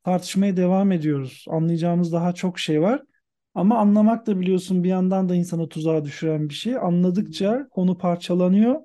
tartışmaya 0.04 0.58
devam 0.58 0.92
ediyoruz. 0.92 1.46
Anlayacağımız 1.50 2.12
daha 2.14 2.34
çok 2.34 2.60
şey 2.60 2.82
var. 2.82 3.02
Ama 3.56 3.78
anlamak 3.80 4.28
da 4.28 4.40
biliyorsun 4.40 4.84
bir 4.84 4.90
yandan 4.90 5.30
da 5.30 5.36
insanı 5.36 5.70
tuzağa 5.70 6.06
düşüren 6.06 6.50
bir 6.50 6.54
şey. 6.54 6.78
Anladıkça 6.78 7.68
konu 7.70 7.98
parçalanıyor. 7.98 8.82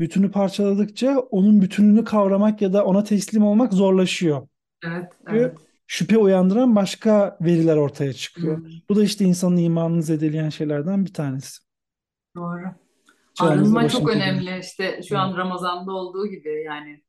Bütünü 0.00 0.30
parçaladıkça 0.30 1.18
onun 1.18 1.62
bütününü 1.62 2.04
kavramak 2.04 2.62
ya 2.62 2.72
da 2.72 2.84
ona 2.84 3.04
teslim 3.04 3.42
olmak 3.44 3.72
zorlaşıyor. 3.72 4.48
Evet, 4.84 5.12
Çünkü 5.28 5.36
evet. 5.38 5.58
şüphe 5.86 6.18
uyandıran 6.18 6.76
başka 6.76 7.38
veriler 7.40 7.76
ortaya 7.76 8.12
çıkıyor. 8.12 8.58
Hmm, 8.58 8.70
Bu 8.88 8.96
da 8.96 9.02
işte 9.04 9.24
insanın 9.24 9.56
imanını 9.56 10.02
zedeleyen 10.02 10.48
şeylerden 10.48 11.04
bir 11.04 11.12
tanesi. 11.14 11.58
doğru. 12.36 12.62
Çağımızda 13.34 13.54
Arınma 13.78 13.88
çok 13.88 14.08
önemli. 14.16 14.58
İşte 14.60 15.00
şu 15.08 15.14
Evet. 15.14 15.24
an 15.24 15.36
Ramazan'da 15.36 15.92
olduğu 15.92 16.26
gibi 16.26 16.62
yani 16.66 17.02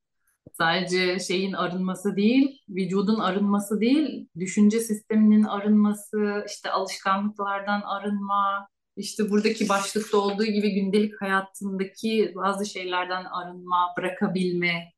sadece 0.57 1.19
şeyin 1.19 1.53
arınması 1.53 2.15
değil, 2.15 2.59
vücudun 2.69 3.19
arınması 3.19 3.81
değil, 3.81 4.27
düşünce 4.39 4.79
sisteminin 4.79 5.43
arınması, 5.43 6.45
işte 6.47 6.71
alışkanlıklardan 6.71 7.81
arınma, 7.81 8.67
işte 8.97 9.29
buradaki 9.29 9.69
başlıkta 9.69 10.17
olduğu 10.17 10.45
gibi 10.45 10.73
gündelik 10.73 11.21
hayatındaki 11.21 12.33
bazı 12.35 12.65
şeylerden 12.65 13.25
arınma, 13.25 13.93
bırakabilme. 13.97 14.91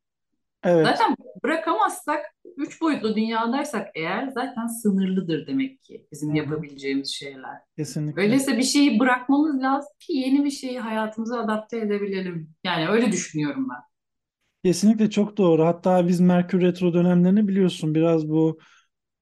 Evet, 0.63 0.85
Zaten 0.87 1.15
bırakamazsak 1.43 2.25
üç 2.57 2.81
boyutlu 2.81 3.15
dünyadaysak 3.15 3.87
eğer 3.95 4.27
zaten 4.27 4.67
sınırlıdır 4.67 5.47
demek 5.47 5.83
ki 5.83 6.07
bizim 6.11 6.29
Hı 6.29 6.33
hı. 6.33 6.37
yapabileceğimiz 6.37 7.09
şeyler. 7.09 7.57
Kesinlikle. 7.77 8.21
Öyleyse 8.21 8.57
bir 8.57 8.63
şeyi 8.63 8.99
bırakmamız 8.99 9.61
lazım 9.61 9.91
ki 9.99 10.13
yeni 10.13 10.45
bir 10.45 10.51
şeyi 10.51 10.79
hayatımıza 10.79 11.39
adapte 11.39 11.77
edebilelim. 11.77 12.49
Yani 12.63 12.89
öyle 12.89 13.11
düşünüyorum 13.11 13.67
ben. 13.69 13.92
Kesinlikle 14.65 15.09
çok 15.09 15.37
doğru. 15.37 15.65
Hatta 15.65 16.07
biz 16.07 16.19
Merkür 16.19 16.61
Retro 16.61 16.93
dönemlerini 16.93 17.47
biliyorsun 17.47 17.95
biraz 17.95 18.29
bu 18.29 18.59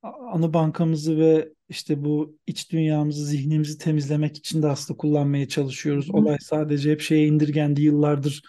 anı 0.04 0.54
bankamızı 0.54 1.18
ve 1.18 1.50
işte 1.70 2.04
bu 2.04 2.38
iç 2.48 2.72
dünyamızı, 2.72 3.26
zihnimizi 3.26 3.78
temizlemek 3.78 4.38
için 4.38 4.64
de 4.64 4.68
aslında 4.68 4.98
kullanmaya 4.98 5.48
çalışıyoruz. 5.48 6.12
Olay 6.12 6.38
sadece 6.42 6.92
hep 6.92 7.02
şeye 7.02 7.28
indirgendi 7.28 7.82
yıllardır 7.82 8.42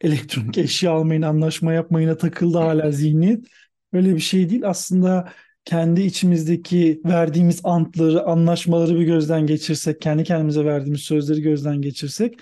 elektronik 0.00 0.58
eşya 0.58 0.92
almayın, 0.92 1.22
anlaşma 1.22 1.72
yapmayına 1.72 2.16
takıldı 2.16 2.58
hala 2.58 2.90
zihniyet. 2.90 3.46
Öyle 3.92 4.14
bir 4.14 4.20
şey 4.20 4.50
değil. 4.50 4.62
Aslında 4.68 5.28
kendi 5.64 6.02
içimizdeki 6.02 7.00
verdiğimiz 7.04 7.60
antları, 7.64 8.22
anlaşmaları 8.22 8.98
bir 9.00 9.04
gözden 9.04 9.46
geçirsek, 9.46 10.00
kendi 10.00 10.24
kendimize 10.24 10.64
verdiğimiz 10.64 11.00
sözleri 11.00 11.42
gözden 11.42 11.82
geçirsek 11.82 12.40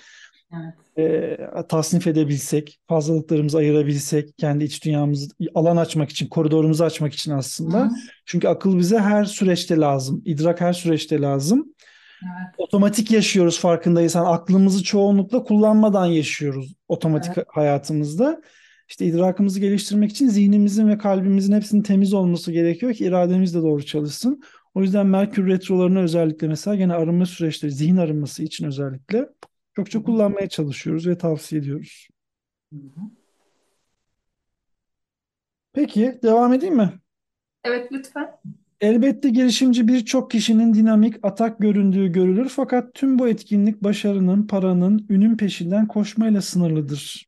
Evet. 0.55 0.73
e, 0.97 1.67
tasnif 1.69 2.07
edebilsek, 2.07 2.79
fazlalıklarımızı 2.87 3.57
ayırabilsek, 3.57 4.37
kendi 4.37 4.63
iç 4.63 4.85
dünyamızı 4.85 5.27
alan 5.55 5.77
açmak 5.77 6.09
için, 6.09 6.27
koridorumuzu 6.27 6.83
açmak 6.83 7.13
için 7.13 7.31
aslında. 7.31 7.85
Hı. 7.85 7.89
Çünkü 8.25 8.47
akıl 8.47 8.77
bize 8.77 8.99
her 8.99 9.25
süreçte 9.25 9.77
lazım, 9.77 10.21
idrak 10.25 10.61
her 10.61 10.73
süreçte 10.73 11.21
lazım. 11.21 11.73
Evet. 12.23 12.55
Otomatik 12.57 13.11
yaşıyoruz 13.11 13.59
farkındaysan. 13.59 14.25
Aklımızı 14.25 14.83
çoğunlukla 14.83 15.43
kullanmadan 15.43 16.05
yaşıyoruz 16.05 16.73
otomatik 16.87 17.33
hayatımızda. 17.47 18.41
İşte 18.89 19.05
idrakımızı 19.05 19.59
geliştirmek 19.59 20.11
için 20.11 20.27
zihnimizin 20.27 20.87
ve 20.87 20.97
kalbimizin 20.97 21.53
hepsinin 21.53 21.81
temiz 21.81 22.13
olması 22.13 22.51
gerekiyor 22.51 22.93
ki 22.93 23.05
irademiz 23.05 23.55
de 23.55 23.61
doğru 23.61 23.85
çalışsın. 23.85 24.41
O 24.75 24.81
yüzden 24.81 25.07
Merkür 25.07 25.47
retrolarını 25.47 25.99
özellikle 25.99 26.47
mesela 26.47 26.75
gene 26.75 26.93
arınma 26.93 27.25
süreçleri, 27.25 27.71
zihin 27.71 27.97
arınması 27.97 28.43
için 28.43 28.65
özellikle 28.65 29.29
çok 29.75 29.91
çok 29.91 30.05
kullanmaya 30.05 30.49
çalışıyoruz 30.49 31.07
ve 31.07 31.17
tavsiye 31.17 31.61
ediyoruz. 31.61 32.07
Hı 32.73 32.77
hı. 32.79 33.01
Peki 35.73 36.19
devam 36.23 36.53
edeyim 36.53 36.75
mi? 36.75 36.93
Evet 37.63 37.91
lütfen. 37.91 38.39
Elbette 38.81 39.29
girişimci 39.29 39.87
birçok 39.87 40.31
kişinin 40.31 40.73
dinamik, 40.73 41.15
atak 41.23 41.59
göründüğü 41.59 42.07
görülür 42.11 42.49
fakat 42.49 42.93
tüm 42.93 43.19
bu 43.19 43.27
etkinlik 43.27 43.83
başarının, 43.83 44.47
paranın, 44.47 45.05
ünün 45.09 45.37
peşinden 45.37 45.87
koşmayla 45.87 46.41
sınırlıdır. 46.41 47.25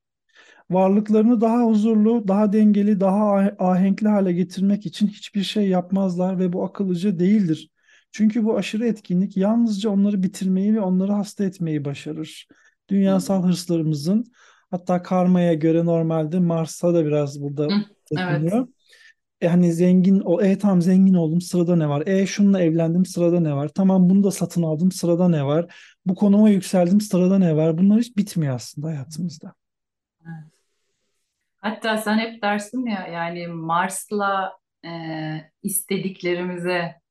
Varlıklarını 0.71 1.41
daha 1.41 1.63
huzurlu, 1.63 2.27
daha 2.27 2.53
dengeli, 2.53 2.99
daha 2.99 3.33
ah- 3.35 3.51
ahenkli 3.59 4.07
hale 4.07 4.33
getirmek 4.33 4.85
için 4.85 5.07
hiçbir 5.07 5.43
şey 5.43 5.69
yapmazlar 5.69 6.39
ve 6.39 6.53
bu 6.53 6.63
akıllıca 6.65 7.19
değildir. 7.19 7.69
Çünkü 8.15 8.43
bu 8.43 8.57
aşırı 8.57 8.87
etkinlik 8.87 9.37
yalnızca 9.37 9.89
onları 9.89 10.23
bitirmeyi 10.23 10.75
ve 10.75 10.81
onları 10.81 11.11
hasta 11.11 11.45
etmeyi 11.45 11.85
başarır. 11.85 12.47
Dünyasal 12.89 13.43
hırslarımızın 13.43 14.25
hatta 14.71 15.03
karmaya 15.03 15.53
göre 15.53 15.85
normalde 15.85 16.39
Mars'a 16.39 16.93
da 16.93 17.05
biraz 17.05 17.41
burada 17.41 17.63
Hı, 17.63 17.71
evet. 18.17 18.35
dokunuyor. 18.35 18.67
E 19.41 19.47
hani 19.47 19.73
zengin 19.73 20.19
o 20.19 20.41
e 20.41 20.57
tamam 20.57 20.81
zengin 20.81 21.13
oldum 21.13 21.41
sırada 21.41 21.75
ne 21.75 21.89
var? 21.89 22.07
E 22.07 22.27
şununla 22.27 22.61
evlendim 22.61 23.05
sırada 23.05 23.39
ne 23.39 23.55
var? 23.55 23.67
Tamam 23.67 24.09
bunu 24.09 24.23
da 24.23 24.31
satın 24.31 24.63
aldım 24.63 24.91
sırada 24.91 25.29
ne 25.29 25.45
var? 25.45 25.75
Bu 26.05 26.15
konuma 26.15 26.49
yükseldim 26.49 27.01
sırada 27.01 27.37
ne 27.37 27.55
var? 27.55 27.77
Bunlar 27.77 27.99
hiç 27.99 28.17
bitmiyor 28.17 28.55
aslında 28.55 28.87
hayatımızda. 28.87 29.53
Evet. 30.21 30.53
Hatta 31.57 31.97
sen 31.97 32.17
hep 32.17 32.41
dersin 32.41 32.85
ya 32.85 33.07
yani 33.07 33.47
Mars'la 33.47 34.51
e, 34.85 34.91
istediklerimize 35.63 37.04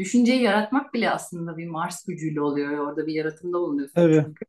düşünceyi 0.00 0.42
yaratmak 0.42 0.94
bile 0.94 1.10
aslında 1.10 1.56
bir 1.56 1.68
Mars 1.68 2.04
gücüyle 2.04 2.40
oluyor. 2.40 2.78
Orada 2.78 3.06
bir 3.06 3.14
yaratımda 3.14 3.58
bulunuyorsun 3.58 3.94
Tabii. 3.94 4.24
çünkü. 4.26 4.44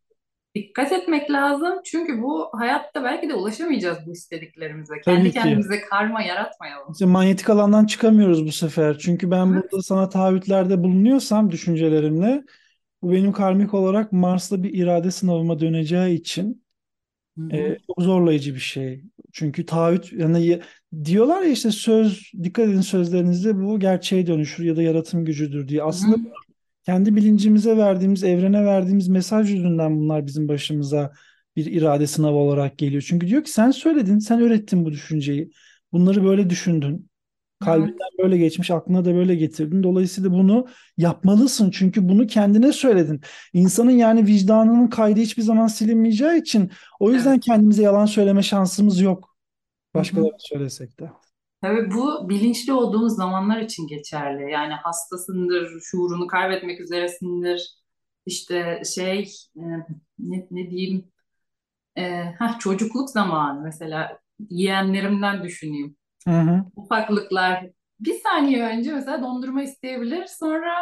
Dikkat 0.56 0.92
etmek 0.92 1.32
lazım 1.32 1.74
çünkü 1.86 2.22
bu 2.22 2.50
hayatta 2.54 3.04
belki 3.04 3.30
de 3.30 3.34
ulaşamayacağız 3.34 3.98
bu 4.08 4.12
istediklerimize. 4.12 4.94
Kendi 5.06 5.20
Tabii 5.20 5.32
ki. 5.32 5.40
kendimize 5.40 5.82
karma 5.82 6.22
yaratmayalım. 6.22 6.92
İşte 6.92 7.06
manyetik 7.06 7.50
alandan 7.50 7.86
çıkamıyoruz 7.86 8.46
bu 8.48 8.52
sefer. 8.52 8.98
Çünkü 8.98 9.32
ben 9.32 9.48
Evet. 9.48 9.64
burada 9.64 9.82
sana 9.84 10.10
taahhütlerde 10.10 10.84
bulunuyorsam 10.84 11.52
düşüncelerimle 11.52 12.44
bu 13.02 13.12
benim 13.12 13.32
karmik 13.32 13.74
olarak 13.74 14.12
Mars'la 14.12 14.64
bir 14.64 14.74
irade 14.74 15.12
sınavıma 15.12 15.60
döneceği 15.60 16.20
için 16.20 16.64
Hı 17.38 17.56
e, 17.56 17.78
çok 17.88 18.02
zorlayıcı 18.02 18.56
bir 18.56 18.60
şey. 18.60 19.04
Çünkü 19.34 19.66
taahhüt 19.66 20.14
yani 20.14 20.62
diyorlar 21.04 21.42
ya 21.42 21.50
işte 21.52 21.72
söz 21.72 22.32
dikkat 22.44 22.70
edin 22.70 22.82
sözlerinizde 22.82 23.58
bu 23.58 23.80
gerçeğe 23.80 24.28
dönüşür 24.28 24.64
ya 24.64 24.76
da 24.76 24.82
yaratım 24.82 25.26
gücüdür 25.26 25.68
diye. 25.68 25.84
Aslında 25.84 26.16
hı. 26.18 26.22
kendi 26.86 27.16
bilincimize 27.16 27.78
verdiğimiz, 27.78 28.24
evrene 28.24 28.66
verdiğimiz 28.66 29.08
mesaj 29.08 29.52
yüzünden 29.54 30.00
bunlar 30.00 30.28
bizim 30.28 30.48
başımıza 30.48 31.12
bir 31.56 31.66
irade 31.66 32.08
sınavı 32.08 32.36
olarak 32.36 32.78
geliyor. 32.78 33.04
Çünkü 33.08 33.28
diyor 33.28 33.44
ki 33.44 33.52
sen 33.52 33.72
söyledin, 33.72 34.20
sen 34.20 34.42
öğrettin 34.42 34.86
bu 34.86 34.92
düşünceyi. 34.92 35.52
Bunları 35.92 36.24
böyle 36.24 36.50
düşündün. 36.50 37.11
Kalbinden 37.62 38.10
böyle 38.24 38.38
geçmiş, 38.38 38.72
aklına 38.72 39.06
da 39.06 39.16
böyle 39.16 39.36
getirdin. 39.36 39.84
Dolayısıyla 39.84 40.32
bunu 40.32 40.68
yapmalısın. 40.98 41.72
Çünkü 41.72 42.10
bunu 42.10 42.28
kendine 42.28 42.74
söyledin. 42.74 43.22
İnsanın 43.54 43.92
yani 43.92 44.26
vicdanının 44.26 44.88
kaydı 44.88 45.20
hiçbir 45.20 45.44
zaman 45.44 45.68
silinmeyeceği 45.68 46.42
için 46.42 46.72
o 47.00 47.12
yüzden 47.12 47.34
Evet. 47.34 47.42
kendimize 47.42 47.84
yalan 47.84 48.06
söyleme 48.06 48.44
şansımız 48.44 49.02
yok. 49.02 49.38
Başkalarına 49.96 50.38
söylesek 50.40 51.00
de. 51.00 51.12
Tabii 51.62 51.92
bu 51.92 52.30
bilinçli 52.30 52.74
olduğumuz 52.74 53.16
zamanlar 53.16 53.62
için 53.62 53.88
geçerli. 53.88 54.52
Yani 54.52 54.74
hastasındır, 54.74 55.82
şuurunu 55.82 56.28
kaybetmek 56.28 56.80
üzeresindir. 56.82 57.76
İşte 58.26 58.82
şey 58.96 59.34
e, 59.58 59.62
ne, 60.20 60.48
ne 60.52 60.72
diyeyim 60.72 61.12
e, 61.98 62.04
heh, 62.40 62.60
çocukluk 62.60 63.10
zamanı 63.10 63.62
mesela 63.62 64.20
yeğenlerimden 64.50 65.44
düşüneyim. 65.44 65.98
Hı 66.28 66.32
hı. 66.42 66.64
Ufaklıklar 66.76 67.70
bir 68.00 68.14
saniye 68.14 68.64
önce 68.66 68.94
mesela 68.94 69.22
dondurma 69.22 69.64
isteyebilir. 69.64 70.26
Sonra 70.28 70.74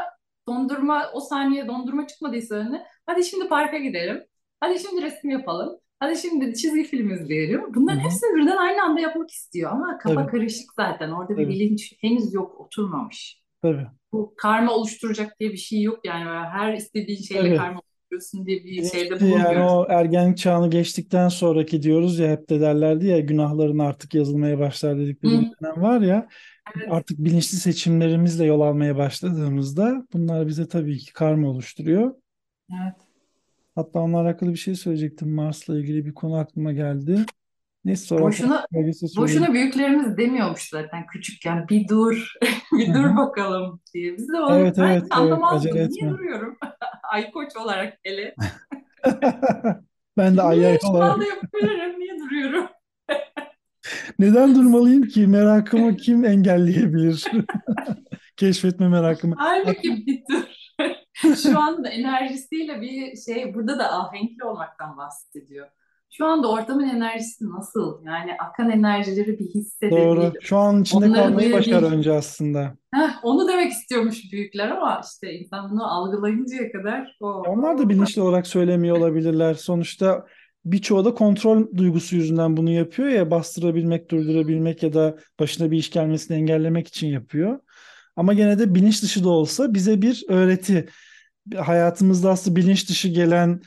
dondurma 0.48 1.04
o 1.14 1.20
saniye 1.20 1.68
dondurma 1.68 2.08
çıkmadıysa 2.08 2.56
önüne 2.56 2.86
hadi 3.06 3.24
şimdi 3.24 3.48
parka 3.50 3.78
gidelim. 3.78 4.24
Hadi 4.60 4.80
şimdi 4.80 5.02
resim 5.02 5.30
yapalım. 5.30 5.80
Hadi 6.00 6.18
şimdi 6.18 6.54
çizgi 6.56 6.84
film 6.84 7.12
izleyelim. 7.14 7.74
Bunların 7.76 8.00
hı. 8.00 8.04
hepsini 8.04 8.36
birden 8.36 8.58
aynı 8.58 8.84
anda 8.84 9.00
yapmak 9.02 9.32
istiyor 9.32 9.72
ama 9.72 9.98
kafa 9.98 10.16
Tabii, 10.16 10.32
karışık 10.32 10.74
zaten. 10.76 11.12
Orada 11.12 11.38
bir 11.38 11.44
tabii, 11.44 11.50
bilinç 11.50 11.94
henüz 12.02 12.34
yok, 12.34 12.60
oturmamış. 12.60 13.42
tabii. 13.62 13.88
Bu 14.14 14.34
karma 14.38 14.72
oluşturacak 14.74 15.40
diye 15.40 15.52
bir 15.52 15.58
şey 15.58 15.82
yok 15.82 16.00
yani. 16.06 16.26
Her 16.48 16.74
istediğin 16.74 17.22
şeyle 17.22 17.50
Tabii. 17.50 17.58
karma 17.58 17.82
oluşturuyorsun 18.12 18.46
diye 18.46 18.64
bir 18.64 18.84
şeyde 18.84 19.16
Bilinçli 19.20 19.28
yani 19.28 19.60
o 19.60 19.86
ergenlik 19.90 20.38
çağını 20.38 20.70
geçtikten 20.70 21.30
sonraki 21.30 21.82
diyoruz 21.82 22.20
ya 22.20 22.32
hep 22.32 22.50
de 22.50 22.62
derlerdi 22.62 23.06
ya 23.08 23.20
günahların 23.20 23.80
artık 23.80 24.14
yazılmaya 24.14 24.60
başlar 24.60 24.98
dedikleri 25.00 25.32
Hı, 25.32 25.44
dönem 25.62 25.82
var 25.82 26.02
ya 26.02 26.28
evet, 26.78 26.90
artık 26.90 27.20
bilinçli 27.20 27.58
seçimlerimizle 27.58 28.46
yol 28.46 28.62
almaya 28.62 28.98
başladığımızda 28.98 30.08
bunlar 30.14 30.48
bize 30.48 30.68
tabii 30.68 30.98
ki 30.98 31.14
karma 31.14 31.50
oluşturuyor. 31.50 32.16
evet. 32.72 33.10
Hatta 33.76 34.00
onlarla 34.00 34.28
alakalı 34.30 34.52
bir 34.52 34.58
şey 34.58 34.76
söyleyecektim. 34.76 35.34
Mars'la 35.36 35.78
ilgili 35.80 36.06
bir 36.06 36.14
konu 36.14 36.36
aklıma 36.38 36.74
geldi. 36.74 37.26
Neyse 37.86 38.06
sonra 38.06 38.26
Boşuna 38.26 38.66
boşuna 39.18 39.54
büyüklerimiz 39.54 40.18
demiyormuş 40.18 40.70
zaten 40.70 41.06
küçükken. 41.08 41.68
Bir 41.70 41.88
dur, 41.88 42.34
bir 42.72 42.94
dur 42.94 43.04
hı. 43.04 43.18
bakalım 43.18 43.82
diye. 43.94 44.18
Biz 44.18 44.28
de 44.30 44.40
onu 44.40 44.52
Evet 44.54 44.78
evet 44.78 45.04
evet 45.04 45.12
anlamazdım. 45.12 45.70
acele 45.70 45.84
Niye 45.84 45.86
etme. 45.86 46.10
duruyorum? 46.10 46.58
Ay 47.12 47.32
koç 47.32 47.56
olarak 47.56 48.00
hele. 48.04 48.36
Ben 50.18 50.38
de 50.38 50.42
ay 50.42 50.66
ay 50.68 50.78
olarak. 50.84 51.28
yapabilirim? 51.28 52.00
Niye 52.00 52.20
duruyorum? 52.20 52.68
Neden 54.20 54.56
durmalıyım 54.56 55.04
ki? 55.04 55.28
Merakımı 55.28 55.98
kim 55.98 56.26
engelleyebilir? 56.26 57.26
Keşfetme 58.38 58.88
merakımı. 58.88 59.36
Halbuki 59.38 60.06
bir 60.08 60.24
dur. 60.32 60.44
Şu 61.44 61.60
anda 61.60 61.90
enerjisiyle 61.90 62.82
bir 62.82 63.18
şey, 63.18 63.54
burada 63.54 63.80
da 63.80 63.92
ahenkli 63.94 64.44
olmaktan 64.44 64.98
bahsediyor. 64.98 65.68
Şu 66.12 66.26
anda 66.26 66.52
ortamın 66.52 66.90
enerjisi 66.90 67.50
nasıl? 67.50 68.06
Yani 68.06 68.32
akan 68.40 68.70
enerjileri 68.70 69.40
bir 69.40 69.40
Doğru. 69.40 69.56
hissedebilelim. 69.56 70.34
Şu 70.42 70.58
an 70.58 70.82
içinde 70.82 71.06
Onları 71.06 71.22
kalmayı 71.24 71.54
başar 71.54 71.82
duyabil. 71.82 71.98
önce 71.98 72.14
aslında. 72.14 72.76
Heh, 72.94 73.10
onu 73.24 73.48
demek 73.48 73.72
istiyormuş 73.72 74.32
büyükler 74.32 74.68
ama 74.70 75.02
işte 75.14 75.34
insan 75.34 75.72
bunu 75.72 75.94
algılayıncaya 75.94 76.72
kadar 76.72 77.18
Ya 77.46 77.52
onlar 77.52 77.78
da 77.78 77.90
bilinçli 77.90 78.22
olarak 78.22 78.48
söylemiyor 78.48 78.98
olabilirler. 78.98 79.54
Sonuçta 79.54 80.26
birçoğu 80.66 81.06
da 81.06 81.14
kontrol 81.14 81.68
duygusu 81.78 82.16
yüzünden 82.16 82.58
bunu 82.58 82.70
yapıyor 82.72 83.10
ya 83.10 83.32
bastırabilmek, 83.32 84.12
durdurabilmek 84.12 84.84
ya 84.84 84.94
da 84.94 85.18
başına 85.40 85.72
bir 85.72 85.78
iş 85.78 85.90
gelmesini 85.92 86.38
engellemek 86.38 86.88
için 86.88 87.08
yapıyor. 87.08 87.60
Ama 88.16 88.34
gene 88.34 88.60
de 88.60 88.76
bilinç 88.76 89.04
dışı 89.04 89.24
da 89.24 89.30
olsa 89.30 89.74
bize 89.74 90.02
bir 90.02 90.26
öğreti. 90.30 90.90
Hayatımızda 91.58 92.30
aslında 92.32 92.56
bilinç 92.56 92.90
dışı 92.90 93.08
gelen 93.08 93.62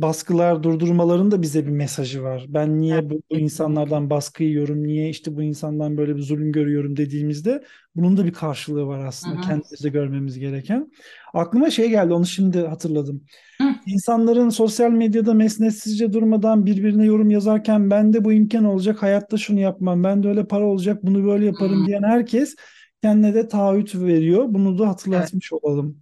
baskılar, 0.00 0.62
durdurmaların 0.62 1.30
da 1.30 1.42
bize 1.42 1.66
bir 1.66 1.70
mesajı 1.70 2.22
var. 2.22 2.46
Ben 2.48 2.80
niye 2.80 3.10
bu, 3.10 3.22
bu 3.30 3.36
insanlardan 3.36 4.10
baskı 4.10 4.44
yiyorum, 4.44 4.86
niye 4.86 5.08
işte 5.08 5.36
bu 5.36 5.42
insandan 5.42 5.96
böyle 5.96 6.16
bir 6.16 6.22
zulüm 6.22 6.52
görüyorum 6.52 6.96
dediğimizde 6.96 7.64
bunun 7.96 8.16
da 8.16 8.24
bir 8.24 8.32
karşılığı 8.32 8.86
var 8.86 9.04
aslında 9.04 9.36
hı. 9.36 9.40
kendimizde 9.40 9.88
görmemiz 9.88 10.38
gereken. 10.38 10.92
Aklıma 11.34 11.70
şey 11.70 11.90
geldi, 11.90 12.12
onu 12.12 12.26
şimdi 12.26 12.58
hatırladım. 12.58 13.24
Hı. 13.60 13.64
İnsanların 13.86 14.48
sosyal 14.48 14.90
medyada 14.90 15.34
mesnetsizce 15.34 16.12
durmadan 16.12 16.66
birbirine 16.66 17.04
yorum 17.04 17.30
yazarken 17.30 17.90
ben 17.90 18.12
de 18.12 18.24
bu 18.24 18.32
imkan 18.32 18.64
olacak, 18.64 19.02
hayatta 19.02 19.36
şunu 19.36 19.60
yapmam, 19.60 20.04
ben 20.04 20.22
de 20.22 20.28
öyle 20.28 20.46
para 20.46 20.64
olacak, 20.64 21.02
bunu 21.02 21.24
böyle 21.24 21.46
yaparım 21.46 21.82
Hı. 21.82 21.86
diyen 21.86 22.02
herkes 22.02 22.56
kendine 23.02 23.34
de 23.34 23.48
taahhüt 23.48 23.94
veriyor. 23.94 24.44
Bunu 24.48 24.78
da 24.78 24.82
Evet. 24.82 24.92
hatırlatmış 24.92 25.52
olalım. 25.52 25.98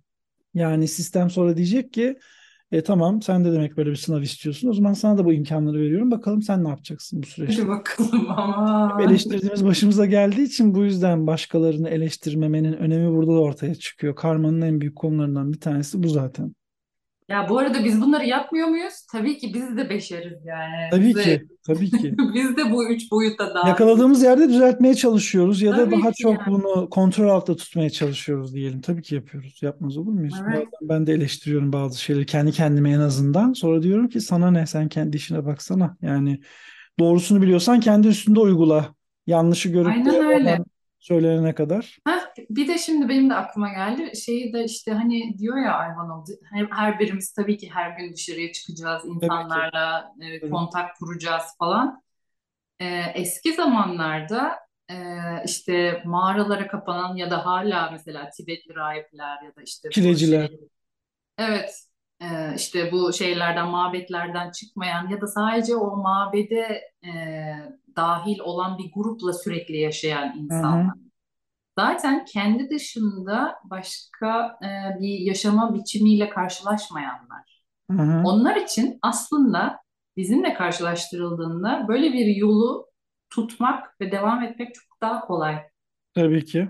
Yani 0.54 0.88
sistem 0.88 1.30
sonra 1.30 1.56
diyecek 1.56 1.92
ki 1.92 2.16
e 2.72 2.82
tamam 2.82 3.22
sen 3.22 3.44
de 3.44 3.52
demek 3.52 3.76
böyle 3.76 3.90
bir 3.90 3.96
sınav 3.96 4.22
istiyorsun. 4.22 4.68
O 4.68 4.72
zaman 4.72 4.92
sana 4.92 5.18
da 5.18 5.24
bu 5.24 5.32
imkanları 5.32 5.78
veriyorum. 5.80 6.10
Bakalım 6.10 6.42
sen 6.42 6.64
ne 6.64 6.68
yapacaksın 6.68 7.22
bu 7.22 7.26
süreçte? 7.26 7.62
Hadi 7.62 7.68
bakalım 7.68 8.26
aman. 8.30 9.00
eleştirdiğimiz 9.00 9.64
başımıza 9.64 10.06
geldiği 10.06 10.42
için 10.42 10.74
bu 10.74 10.84
yüzden 10.84 11.26
başkalarını 11.26 11.88
eleştirmemenin 11.88 12.72
önemi 12.72 13.16
burada 13.16 13.32
da 13.32 13.40
ortaya 13.40 13.74
çıkıyor. 13.74 14.16
Karmanın 14.16 14.60
en 14.60 14.80
büyük 14.80 14.96
konularından 14.96 15.52
bir 15.52 15.60
tanesi 15.60 16.02
bu 16.02 16.08
zaten. 16.08 16.54
Ya 17.30 17.48
bu 17.48 17.58
arada 17.58 17.84
biz 17.84 18.00
bunları 18.00 18.24
yapmıyor 18.26 18.68
muyuz? 18.68 18.94
Tabii 19.12 19.38
ki 19.38 19.54
biz 19.54 19.76
de 19.76 19.90
beşeriz 19.90 20.38
yani. 20.44 20.90
Tabii 20.90 21.04
Biz 21.08 21.16
de 21.16 21.22
ki, 21.22 21.46
tabii 21.66 21.90
ki. 21.90 22.14
biz 22.34 22.56
de 22.56 22.72
bu 22.72 22.88
üç 22.88 23.10
boyutta 23.12 23.54
dahil. 23.54 23.68
Yakaladığımız 23.68 24.22
yerde 24.22 24.48
düzeltmeye 24.48 24.94
çalışıyoruz 24.94 25.62
ya 25.62 25.72
da 25.72 25.76
Tabii 25.76 26.02
daha 26.02 26.12
ki 26.12 26.22
çok 26.22 26.32
yani. 26.32 26.46
bunu 26.46 26.90
kontrol 26.90 27.28
altında 27.28 27.56
tutmaya 27.56 27.90
çalışıyoruz 27.90 28.54
diyelim. 28.54 28.80
Tabii 28.80 29.02
ki 29.02 29.14
yapıyoruz. 29.14 29.58
Yapmaz 29.62 29.96
olur 29.96 30.12
muyuz? 30.12 30.34
Evet. 30.44 30.54
Bazen 30.54 30.88
ben 30.88 31.06
de 31.06 31.12
eleştiriyorum 31.12 31.72
bazı 31.72 32.00
şeyleri 32.00 32.26
kendi 32.26 32.52
kendime 32.52 32.90
en 32.90 33.00
azından. 33.00 33.52
Sonra 33.52 33.82
diyorum 33.82 34.08
ki 34.08 34.20
sana 34.20 34.50
ne 34.50 34.66
sen 34.66 34.88
kendi 34.88 35.16
işine 35.16 35.46
baksana. 35.46 35.96
Yani 36.02 36.40
doğrusunu 36.98 37.42
biliyorsan 37.42 37.80
kendi 37.80 38.08
üstünde 38.08 38.40
uygula. 38.40 38.94
Yanlışı 39.26 39.68
görüp 39.68 39.86
de 40.06 40.10
Aynen 40.10 40.24
öyle. 40.24 40.50
oradan 40.50 40.64
söylenene 40.98 41.54
kadar. 41.54 41.98
Heh, 42.06 42.19
bir 42.50 42.68
de 42.68 42.78
şimdi 42.78 43.08
benim 43.08 43.30
de 43.30 43.34
aklıma 43.34 43.68
geldi. 43.68 44.16
Şeyi 44.16 44.52
de 44.52 44.64
işte 44.64 44.92
hani 44.92 45.38
diyor 45.38 45.56
ya 45.56 45.74
Ayvanoğlu, 45.74 46.24
her, 46.52 46.66
her 46.70 46.98
birimiz 46.98 47.32
tabii 47.32 47.56
ki 47.56 47.70
her 47.70 47.90
gün 47.98 48.12
dışarıya 48.12 48.52
çıkacağız, 48.52 49.04
insanlarla 49.04 50.14
e, 50.20 50.50
kontak 50.50 50.96
kuracağız 50.96 51.44
falan. 51.58 52.02
E, 52.80 52.86
eski 53.14 53.52
zamanlarda 53.52 54.58
e, 54.90 54.94
işte 55.44 56.02
mağaralara 56.04 56.68
kapanan 56.68 57.16
ya 57.16 57.30
da 57.30 57.46
hala 57.46 57.90
mesela 57.90 58.30
Tibetli 58.30 58.74
rahipler 58.74 59.42
ya 59.42 59.56
da 59.56 59.62
işte 59.62 59.88
bu 59.88 59.92
Çileciler. 59.92 60.48
şey 60.48 60.58
Evet, 61.38 61.70
e, 62.20 62.54
işte 62.56 62.92
bu 62.92 63.12
şeylerden, 63.12 63.68
mabetlerden 63.68 64.50
çıkmayan 64.50 65.08
ya 65.08 65.20
da 65.20 65.26
sadece 65.26 65.76
o 65.76 65.96
mabede 65.96 66.82
e, 67.04 67.10
dahil 67.96 68.38
olan 68.38 68.78
bir 68.78 68.92
grupla 68.94 69.32
sürekli 69.32 69.76
yaşayan 69.76 70.48
Hı 70.50 70.56
hı. 70.56 71.09
Zaten 71.78 72.24
kendi 72.24 72.70
dışında 72.70 73.54
başka 73.64 74.58
e, 74.62 75.00
bir 75.00 75.18
yaşama 75.18 75.74
biçimiyle 75.74 76.30
karşılaşmayanlar. 76.30 77.62
Hı 77.90 77.96
hı. 77.96 78.22
Onlar 78.24 78.56
için 78.56 78.98
aslında 79.02 79.80
bizimle 80.16 80.54
karşılaştırıldığında 80.54 81.84
böyle 81.88 82.12
bir 82.12 82.26
yolu 82.36 82.86
tutmak 83.30 84.00
ve 84.00 84.12
devam 84.12 84.42
etmek 84.42 84.74
çok 84.74 85.00
daha 85.00 85.20
kolay. 85.20 85.62
Tabii 86.14 86.44
ki. 86.44 86.68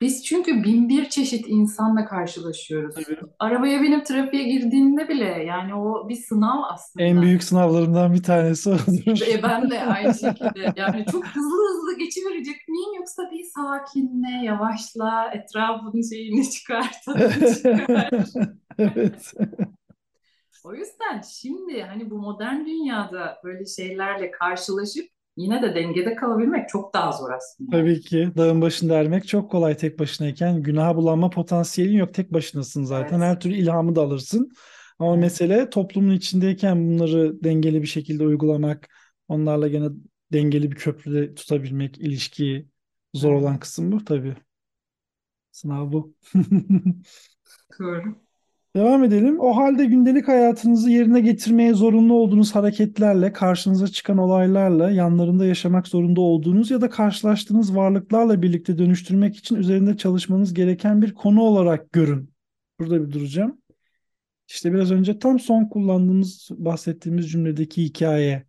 Biz 0.00 0.24
çünkü 0.24 0.64
bin 0.64 0.88
bir 0.88 1.08
çeşit 1.08 1.48
insanla 1.48 2.04
karşılaşıyoruz. 2.04 2.94
Tabii. 2.94 3.18
Arabaya 3.38 3.82
binip 3.82 4.06
trafiğe 4.06 4.42
girdiğinde 4.42 5.08
bile 5.08 5.24
yani 5.24 5.74
o 5.74 6.08
bir 6.08 6.16
sınav 6.16 6.58
En 6.58 6.74
aslında. 6.74 7.22
büyük 7.22 7.42
sınavlarımdan 7.44 8.14
bir 8.14 8.22
tanesi 8.22 8.70
odur. 8.70 9.20
Ve 9.20 9.42
ben 9.42 9.70
de 9.70 9.82
aynı 9.82 10.14
şekilde 10.14 10.72
yani 10.76 11.04
çok 11.12 11.26
hızlı 11.26 11.68
hızlı 11.68 11.98
geçiverecek 11.98 12.68
miyim 12.68 12.94
yoksa 12.96 13.22
bir 13.32 13.44
sakinle, 13.44 14.44
yavaşla, 14.46 15.30
etrafın 15.34 16.02
şeyini 16.10 16.50
çıkar, 16.50 16.90
tadını 17.04 17.54
çıkar. 17.54 18.10
Evet. 18.78 19.32
O 20.64 20.74
yüzden 20.74 21.22
şimdi 21.40 21.82
hani 21.82 22.10
bu 22.10 22.18
modern 22.18 22.66
dünyada 22.66 23.40
böyle 23.44 23.66
şeylerle 23.66 24.30
karşılaşıp 24.30 25.15
yine 25.36 25.62
de 25.62 25.74
dengede 25.74 26.14
kalabilmek 26.16 26.68
çok 26.68 26.94
daha 26.94 27.12
zor 27.12 27.30
aslında. 27.30 27.72
Tabii 27.72 28.00
ki 28.00 28.30
dağın 28.36 28.60
başında 28.62 28.98
ermek 28.98 29.28
çok 29.28 29.50
kolay 29.50 29.76
tek 29.76 29.98
başınayken 29.98 30.62
günaha 30.62 30.96
bulanma 30.96 31.30
potansiyelin 31.30 31.96
yok 31.96 32.14
tek 32.14 32.32
başınasın 32.32 32.84
zaten 32.84 33.16
Evet. 33.16 33.28
her 33.28 33.40
türlü 33.40 33.54
ilhamı 33.54 33.96
da 33.96 34.02
alırsın 34.02 34.50
ama 34.98 35.10
Evet. 35.12 35.20
mesele 35.22 35.70
toplumun 35.70 36.12
içindeyken 36.14 36.86
bunları 36.88 37.44
dengeli 37.44 37.82
bir 37.82 37.86
şekilde 37.86 38.24
uygulamak 38.26 38.88
onlarla 39.28 39.68
gene 39.68 39.88
dengeli 40.32 40.70
bir 40.72 40.76
köprüde 40.76 41.34
tutabilmek 41.34 41.98
ilişkiyi 41.98 42.68
zor 43.14 43.32
olan 43.32 43.58
kısım 43.60 43.92
bu 43.92 44.04
tabii 44.04 44.36
sınav 45.50 45.92
bu. 45.92 46.14
Doğru. 47.78 48.25
Devam 48.76 49.04
edelim. 49.04 49.40
O 49.40 49.56
halde 49.56 49.84
gündelik 49.84 50.28
hayatınızı 50.28 50.90
yerine 50.90 51.20
getirmeye 51.20 51.74
zorunlu 51.74 52.14
olduğunuz 52.14 52.54
hareketlerle, 52.54 53.32
karşınıza 53.32 53.88
çıkan 53.88 54.18
olaylarla, 54.18 54.90
yanlarında 54.90 55.46
yaşamak 55.46 55.88
zorunda 55.88 56.20
olduğunuz 56.20 56.70
ya 56.70 56.80
da 56.80 56.90
karşılaştığınız 56.90 57.76
varlıklarla 57.76 58.42
birlikte 58.42 58.78
dönüştürmek 58.78 59.36
için 59.36 59.56
üzerinde 59.56 59.96
çalışmanız 59.96 60.54
gereken 60.54 61.02
bir 61.02 61.14
konu 61.14 61.40
olarak 61.40 61.92
görün. 61.92 62.30
Burada 62.80 63.06
bir 63.06 63.12
duracağım. 63.12 63.58
İşte 64.48 64.72
biraz 64.72 64.92
önce 64.92 65.18
tam 65.18 65.38
son 65.38 65.64
kullandığımız, 65.64 66.48
bahsettiğimiz 66.50 67.30
cümledeki 67.30 67.84
hikaye. 67.84 68.44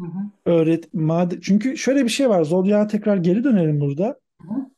Hı 0.00 0.06
hı. 0.06 0.50
Öğret, 0.50 0.94
made, 0.94 1.40
çünkü 1.40 1.76
şöyle 1.76 2.04
bir 2.04 2.08
şey 2.08 2.28
var. 2.28 2.44
Zodyak'a 2.44 2.86
tekrar 2.86 3.16
geri 3.16 3.44
dönelim 3.44 3.80
burada. 3.80 4.20
Hı 4.40 4.54
hı. 4.54 4.73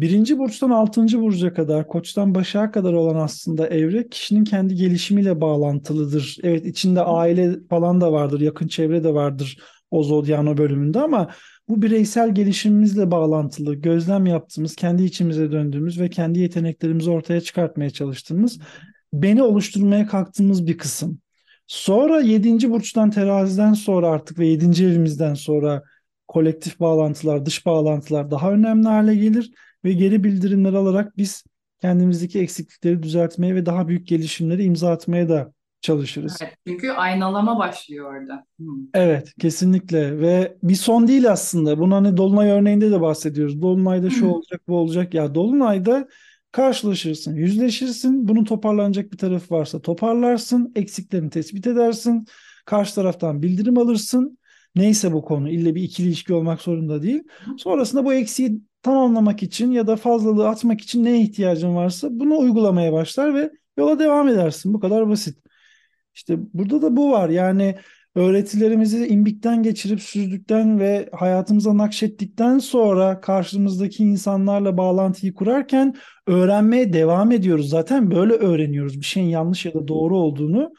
Birinci 0.00 0.38
burçtan 0.38 0.70
altıncı 0.70 1.20
burca 1.20 1.54
kadar, 1.54 1.88
koçtan 1.88 2.34
başağa 2.34 2.70
kadar 2.70 2.92
olan 2.92 3.14
aslında 3.14 3.68
evre 3.68 4.08
kişinin 4.08 4.44
kendi 4.44 4.74
gelişimiyle 4.74 5.40
bağlantılıdır. 5.40 6.36
Evet 6.42 6.66
içinde 6.66 7.00
aile 7.00 7.56
falan 7.70 8.00
da 8.00 8.12
vardır, 8.12 8.40
yakın 8.40 8.68
çevre 8.68 9.04
de 9.04 9.14
vardır 9.14 9.58
o 9.90 10.02
zodyan 10.02 10.46
o 10.46 10.56
bölümünde 10.56 11.00
ama 11.00 11.30
bu 11.68 11.82
bireysel 11.82 12.34
gelişimimizle 12.34 13.10
bağlantılı, 13.10 13.74
gözlem 13.74 14.26
yaptığımız, 14.26 14.76
kendi 14.76 15.02
içimize 15.02 15.52
döndüğümüz 15.52 16.00
ve 16.00 16.10
kendi 16.10 16.38
yeteneklerimizi 16.38 17.10
ortaya 17.10 17.40
çıkartmaya 17.40 17.90
çalıştığımız, 17.90 18.58
beni 19.12 19.42
oluşturmaya 19.42 20.06
kalktığımız 20.06 20.66
bir 20.66 20.78
kısım. 20.78 21.18
Sonra 21.66 22.20
yedinci 22.20 22.70
burçtan 22.70 23.10
teraziden 23.10 23.72
sonra 23.72 24.08
artık 24.08 24.38
ve 24.38 24.46
yedinci 24.46 24.86
evimizden 24.86 25.34
sonra 25.34 25.82
kolektif 26.28 26.80
bağlantılar, 26.80 27.46
dış 27.46 27.66
bağlantılar 27.66 28.30
daha 28.30 28.52
önemli 28.52 28.88
hale 28.88 29.14
gelir 29.16 29.50
ve 29.84 29.92
geri 29.92 30.24
bildirimler 30.24 30.72
alarak 30.72 31.16
biz 31.16 31.44
kendimizdeki 31.80 32.40
eksiklikleri 32.40 33.02
düzeltmeye 33.02 33.54
ve 33.54 33.66
daha 33.66 33.88
büyük 33.88 34.06
gelişimleri 34.06 34.64
imza 34.64 34.90
atmaya 34.90 35.28
da 35.28 35.52
çalışırız. 35.80 36.38
Evet, 36.42 36.56
çünkü 36.66 36.90
aynalama 36.90 37.58
başlıyor 37.58 38.14
orada. 38.14 38.46
Hı. 38.60 38.64
Evet, 38.94 39.32
kesinlikle 39.40 40.20
ve 40.20 40.56
bir 40.62 40.74
son 40.74 41.08
değil 41.08 41.30
aslında. 41.30 41.78
Bunu 41.78 41.94
hani 41.94 42.16
Dolunay 42.16 42.50
örneğinde 42.50 42.90
de 42.90 43.00
bahsediyoruz. 43.00 43.62
Dolunayda 43.62 44.10
şu 44.10 44.26
Hı. 44.26 44.30
olacak, 44.30 44.60
bu 44.68 44.76
olacak. 44.76 45.14
Ya 45.14 45.34
Dolunayda 45.34 46.08
karşılaşırsın, 46.52 47.34
yüzleşirsin. 47.34 48.28
Bunun 48.28 48.44
toparlanacak 48.44 49.12
bir 49.12 49.18
tarafı 49.18 49.54
varsa 49.54 49.82
toparlarsın, 49.82 50.72
eksiklerini 50.76 51.30
tespit 51.30 51.66
edersin. 51.66 52.26
Karşı 52.64 52.94
taraftan 52.94 53.42
bildirim 53.42 53.78
alırsın. 53.78 54.38
Neyse 54.76 55.12
bu 55.12 55.24
konu, 55.24 55.48
ille 55.48 55.74
bir 55.74 55.82
ikili 55.82 56.06
ilişki 56.08 56.34
olmak 56.34 56.60
zorunda 56.60 57.02
değil. 57.02 57.22
Sonrasında 57.58 58.04
bu 58.04 58.12
eksiği 58.14 58.60
tamamlamak 58.82 59.42
için 59.42 59.70
ya 59.72 59.86
da 59.86 59.96
fazlalığı 59.96 60.48
atmak 60.48 60.80
için 60.80 61.04
neye 61.04 61.20
ihtiyacın 61.20 61.74
varsa 61.74 62.08
bunu 62.10 62.38
uygulamaya 62.38 62.92
başlar 62.92 63.34
ve 63.34 63.50
yola 63.78 63.98
devam 63.98 64.28
edersin. 64.28 64.74
Bu 64.74 64.80
kadar 64.80 65.08
basit. 65.08 65.38
İşte 66.14 66.38
burada 66.54 66.82
da 66.82 66.96
bu 66.96 67.10
var. 67.10 67.28
Yani 67.28 67.76
öğretilerimizi 68.14 69.06
imbikten 69.06 69.62
geçirip 69.62 70.00
süzdükten 70.02 70.80
ve 70.80 71.08
hayatımıza 71.12 71.76
nakşettikten 71.76 72.58
sonra 72.58 73.20
karşımızdaki 73.20 74.04
insanlarla 74.04 74.76
bağlantıyı 74.76 75.34
kurarken 75.34 75.94
öğrenmeye 76.26 76.92
devam 76.92 77.32
ediyoruz. 77.32 77.68
Zaten 77.68 78.10
böyle 78.10 78.32
öğreniyoruz. 78.32 79.00
Bir 79.00 79.04
şeyin 79.04 79.28
yanlış 79.28 79.66
ya 79.66 79.74
da 79.74 79.88
doğru 79.88 80.18
olduğunu 80.18 80.72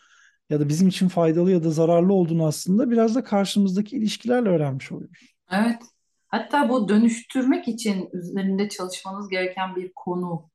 ya 0.52 0.60
da 0.60 0.70
bizim 0.70 0.88
için 0.88 1.08
faydalı 1.08 1.52
ya 1.52 1.64
da 1.64 1.70
zararlı 1.70 2.14
olduğunu 2.14 2.46
aslında 2.46 2.92
biraz 2.92 3.16
da 3.16 3.24
karşımızdaki 3.24 3.98
ilişkilerle 3.98 4.50
öğrenmiş 4.50 4.92
oluyoruz. 4.92 5.36
Evet. 5.52 5.82
Hatta 6.28 6.70
bu 6.70 6.90
dönüştürmek 6.90 7.68
için 7.68 8.10
üzerinde 8.14 8.70
çalışmanız 8.70 9.30
gereken 9.30 9.76
bir 9.76 9.92
konu. 9.96 10.50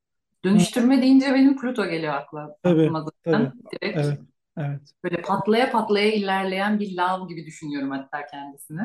Dönüştürme 0.44 1.02
deyince 1.02 1.34
benim 1.34 1.56
Plüto 1.56 1.86
geliyor 1.86 2.14
akla, 2.14 2.56
Tabii, 2.62 2.82
aklıma 2.82 3.04
zaten. 3.24 3.52
Direkt 3.72 3.98
Evet, 3.98 4.18
evet. 4.56 4.80
böyle 5.04 5.22
patlaya 5.22 5.70
patlaya 5.70 6.12
ilerleyen 6.12 6.80
bir 6.80 6.96
lav 6.96 7.28
gibi 7.28 7.46
düşünüyorum 7.46 7.90
hatta 7.90 8.26
kendisini. 8.26 8.80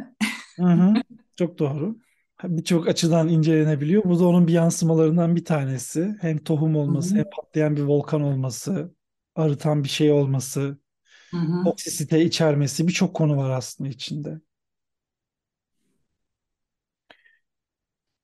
Hı 0.59 0.65
hı, 0.65 0.93
çok 1.35 1.59
doğru. 1.59 1.95
Birçok 2.43 2.87
açıdan 2.87 3.27
incelenebiliyor. 3.27 4.03
Bu 4.03 4.19
da 4.19 4.27
onun 4.27 4.47
bir 4.47 4.53
yansımalarından 4.53 5.35
bir 5.35 5.45
tanesi. 5.45 6.15
Hem 6.21 6.37
tohum 6.37 6.75
olması, 6.75 7.09
Hı 7.09 7.15
hı. 7.15 7.19
hem 7.19 7.29
patlayan 7.35 7.75
bir 7.75 7.81
volkan 7.81 8.21
olması, 8.21 8.95
arıtan 9.35 9.83
bir 9.83 9.89
şey 9.89 10.11
olması. 10.11 10.77
Hı 11.31 11.37
hı. 11.37 11.63
toksisite 11.63 12.25
içermesi 12.25 12.87
birçok 12.87 13.15
konu 13.15 13.37
var 13.37 13.49
aslında 13.49 13.89
içinde. 13.89 14.41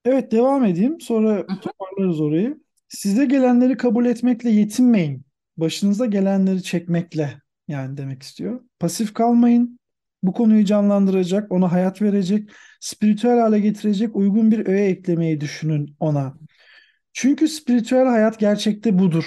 Evet 0.06 0.32
devam 0.32 0.66
edeyim. 0.66 1.02
Sonra 1.02 1.32
Hı 1.36 1.54
hı. 1.54 1.60
toparlarız 1.62 2.22
orayı. 2.22 2.58
Size 2.90 3.26
gelenleri 3.26 3.78
kabul 3.78 4.06
etmekle 4.06 4.50
yetinmeyin. 4.50 5.26
Başınıza 5.58 6.06
gelenleri 6.06 6.64
çekmekle 6.64 7.42
yani 7.68 7.98
demek 7.98 8.24
istiyor. 8.24 8.62
Pasif 8.80 9.14
kalmayın. 9.14 9.80
Bu 10.24 10.34
konuyu 10.34 10.66
canlandıracak, 10.66 11.52
ona 11.52 11.72
hayat 11.72 12.02
verecek, 12.02 12.50
spiritüel 12.80 13.40
hale 13.40 13.60
getirecek 13.60 14.16
uygun 14.16 14.52
bir 14.52 14.68
öğe 14.68 14.86
eklemeyi 14.86 15.42
düşünün 15.42 15.96
ona. 16.00 16.38
Çünkü 17.14 17.48
spiritüel 17.48 18.06
hayat 18.06 18.40
gerçekte 18.40 19.00
budur. 19.00 19.26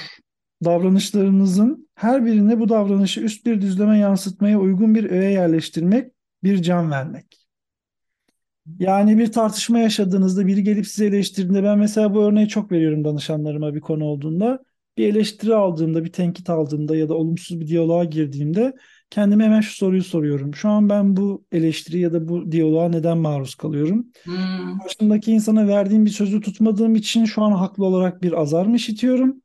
Davranışlarınızın 0.65 1.89
her 1.95 2.27
birine 2.27 2.61
bu 2.61 2.69
davranışı 2.69 3.21
üst 3.21 3.47
bir 3.47 3.61
düzleme 3.61 3.99
yansıtmaya 3.99 4.61
uygun 4.61 4.95
bir 4.95 5.11
öğe 5.11 5.31
yerleştirmek, 5.31 6.13
bir 6.43 6.63
can 6.63 6.91
vermek. 6.91 7.41
Yani 8.79 9.19
bir 9.19 9.33
tartışma 9.33 9.79
yaşadığınızda 9.79 10.47
biri 10.47 10.63
gelip 10.63 10.87
size 10.87 11.07
eleştirdiğinde 11.07 11.63
ben 11.63 11.79
mesela 11.79 12.15
bu 12.15 12.23
örneği 12.23 12.49
çok 12.49 12.73
veriyorum 12.73 13.05
danışanlarıma 13.05 13.75
bir 13.75 13.81
konu 13.81 14.05
olduğunda. 14.05 14.59
Bir 14.99 15.09
eleştiri 15.09 15.55
aldığımda, 15.55 16.05
bir 16.05 16.13
tenkit 16.13 16.51
aldığımda 16.51 16.97
ya 16.97 17.09
da 17.09 17.15
olumsuz 17.15 17.61
bir 17.61 17.67
diyaloğa 17.67 18.05
girdiğimde 18.05 18.73
kendime 19.11 19.45
hemen 19.45 19.61
şu 19.61 19.75
soruyu 19.75 20.05
soruyorum. 20.05 20.55
Şu 20.55 20.69
an 20.69 20.89
ben 20.89 21.17
bu 21.17 21.45
eleştiri 21.53 21.99
ya 21.99 22.13
da 22.13 22.29
bu 22.29 22.53
diyaloğa 22.53 22.89
neden 22.89 23.19
maruz 23.19 23.55
kalıyorum? 23.55 24.07
Hmm. 24.25 24.79
Karşımdaki 24.79 25.33
insana 25.33 25.69
verdiğim 25.69 26.07
bir 26.07 26.11
sözü 26.11 26.41
tutmadığım 26.41 26.95
için 26.95 27.25
şu 27.25 27.43
an 27.43 27.53
haklı 27.53 27.85
olarak 27.85 28.23
bir 28.23 28.41
azar 28.41 28.67
mı 28.67 28.77
işitiyorum? 28.77 29.43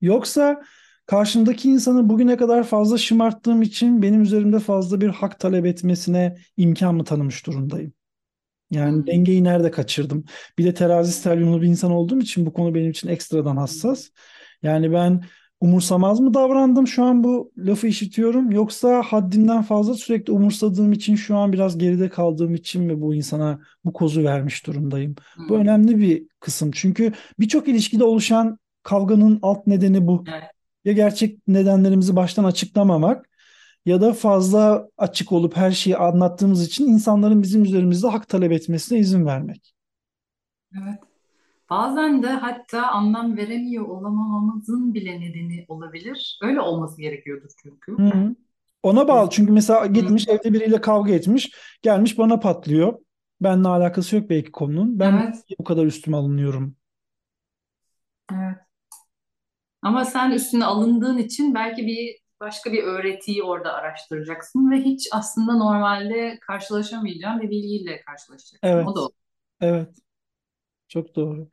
Yoksa 0.00 0.62
karşımdaki 1.06 1.68
insanı 1.70 2.08
bugüne 2.08 2.36
kadar 2.36 2.64
fazla 2.64 2.98
şımarttığım 2.98 3.62
için 3.62 4.02
benim 4.02 4.22
üzerimde 4.22 4.58
fazla 4.58 5.00
bir 5.00 5.08
hak 5.08 5.40
talep 5.40 5.66
etmesine 5.66 6.36
imkan 6.56 6.94
mı 6.94 7.04
tanımış 7.04 7.46
durumdayım? 7.46 7.92
Yani 8.70 8.96
Hmm. 8.96 9.06
dengeyi 9.06 9.44
nerede 9.44 9.70
kaçırdım? 9.70 10.24
Bir 10.58 10.64
de 10.64 10.74
terazi 10.74 11.12
stelyumlu 11.12 11.62
bir 11.62 11.68
insan 11.68 11.92
olduğum 11.92 12.20
için 12.20 12.46
bu 12.46 12.52
konu 12.52 12.74
benim 12.76 12.90
için 12.92 13.08
ekstradan 13.08 13.56
hassas. 13.56 14.08
Yani 14.62 14.92
ben 14.92 15.22
umursamaz 15.60 16.20
mı 16.20 16.34
davrandım 16.34 16.86
şu 16.88 17.04
an 17.04 17.24
bu 17.24 17.52
lafı 17.58 17.86
işitiyorum 17.86 18.50
yoksa 18.50 19.02
haddimden 19.02 19.62
fazla 19.62 19.94
sürekli 19.94 20.32
umursadığım 20.32 20.92
için 20.92 21.16
şu 21.16 21.36
an 21.36 21.52
biraz 21.52 21.78
geride 21.78 22.08
kaldığım 22.08 22.54
için 22.54 22.82
mi 22.84 23.00
bu 23.00 23.14
insana 23.14 23.60
bu 23.84 23.92
kozu 23.92 24.24
vermiş 24.24 24.66
durumdayım? 24.66 25.14
Bu 25.48 25.56
Hmm. 25.56 25.60
önemli 25.60 25.98
bir 25.98 26.26
kısım 26.40 26.70
çünkü 26.74 27.12
birçok 27.40 27.68
ilişkide 27.68 28.04
oluşan 28.04 28.58
kavganın 28.82 29.38
alt 29.42 29.66
nedeni 29.66 30.06
bu. 30.06 30.24
Ya 30.84 30.92
gerçek 30.92 31.48
nedenlerimizi 31.48 32.16
baştan 32.16 32.44
açıklamamak 32.44 33.28
ya 33.86 34.00
da 34.00 34.12
fazla 34.12 34.88
açık 34.98 35.32
olup 35.32 35.56
her 35.56 35.70
şeyi 35.70 35.96
anlattığımız 35.96 36.66
için 36.66 36.86
insanların 36.88 37.42
bizim 37.42 37.64
üzerimizde 37.64 38.08
hak 38.08 38.28
talep 38.28 38.52
etmesine 38.52 38.98
izin 38.98 39.26
vermek. 39.26 39.74
Evet. 40.82 40.98
Bazen 41.70 42.22
de 42.22 42.28
hatta 42.28 42.86
anlam 42.88 43.36
veremiyor 43.36 43.88
olamamamızın 43.88 44.94
bile 44.94 45.20
nedeni 45.20 45.64
olabilir. 45.68 46.38
Öyle 46.42 46.60
olması 46.60 47.00
gerekiyordur 47.00 47.50
çünkü. 47.62 47.92
Hı 47.98 48.02
hı. 48.02 48.34
Ona 48.82 49.08
bağlı 49.08 49.30
çünkü 49.30 49.52
mesela 49.52 49.84
Hı. 49.84 49.86
gitmiş 49.86 50.28
evde 50.28 50.52
biriyle 50.52 50.80
kavga 50.80 51.12
etmiş 51.12 51.50
gelmiş 51.82 52.18
bana 52.18 52.40
patlıyor. 52.40 52.98
Benimle 53.40 53.68
alakası 53.68 54.16
yok 54.16 54.30
belki 54.30 54.52
konunun. 54.52 54.98
Ben 55.00 55.12
Evet, 55.12 55.44
bu 55.58 55.64
kadar 55.64 55.86
üstüme 55.86 56.16
alınıyorum? 56.16 56.76
evet. 58.32 58.69
Ama 59.82 60.04
sen 60.04 60.30
üstüne 60.30 60.64
alındığın 60.64 61.18
için 61.18 61.54
belki 61.54 61.86
bir 61.86 62.16
başka 62.40 62.72
bir 62.72 62.82
öğretiyi 62.82 63.42
orada 63.42 63.72
araştıracaksın 63.74 64.70
ve 64.70 64.76
hiç 64.76 65.08
aslında 65.12 65.52
normalde 65.56 66.38
karşılaşamayacağın 66.40 67.40
bir 67.40 67.50
bilgiyle 67.50 68.00
karşılaşacaksın. 68.00 68.60
Evet, 68.62 68.86
O 68.86 68.96
da 68.96 69.00
olur. 69.00 69.10
evet. 69.60 69.96
Çok 70.88 71.16
doğru. 71.16 71.50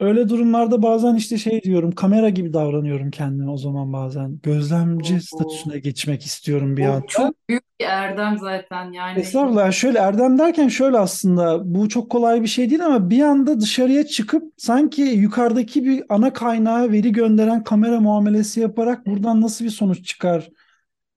Öyle 0.00 0.28
durumlarda 0.28 0.82
bazen 0.82 1.14
işte 1.14 1.38
şey 1.38 1.62
diyorum 1.62 1.92
kamera 1.92 2.28
gibi 2.28 2.52
davranıyorum 2.52 3.10
kendime 3.10 3.50
o 3.50 3.56
zaman 3.56 3.92
bazen. 3.92 4.40
Gözlemci 4.42 5.14
O, 5.14 5.20
statüsüne 5.20 5.78
geçmek 5.78 6.22
istiyorum 6.26 6.76
bir 6.76 6.86
o 6.86 6.92
anda. 6.92 7.06
çok 7.06 7.48
büyük 7.48 7.62
bir 7.80 7.84
erdem 7.84 8.38
zaten. 8.38 8.92
Yani 8.92 9.20
Estağfurullah. 9.20 9.62
Yani 9.62 9.74
şöyle 9.74 9.98
erdem 9.98 10.38
derken 10.38 10.68
şöyle 10.68 10.98
aslında 10.98 11.74
bu 11.74 11.88
çok 11.88 12.10
kolay 12.10 12.42
bir 12.42 12.46
şey 12.46 12.70
değil 12.70 12.86
ama 12.86 13.10
bir 13.10 13.22
anda 13.22 13.60
dışarıya 13.60 14.06
çıkıp 14.06 14.52
sanki 14.56 15.02
yukarıdaki 15.02 15.84
bir 15.84 16.04
ana 16.08 16.32
kaynağa 16.32 16.92
veri 16.92 17.12
gönderen 17.12 17.64
kamera 17.64 18.00
muamelesi 18.00 18.60
yaparak 18.60 19.06
buradan 19.06 19.40
nasıl 19.40 19.64
bir 19.64 19.70
sonuç 19.70 20.04
çıkar? 20.06 20.50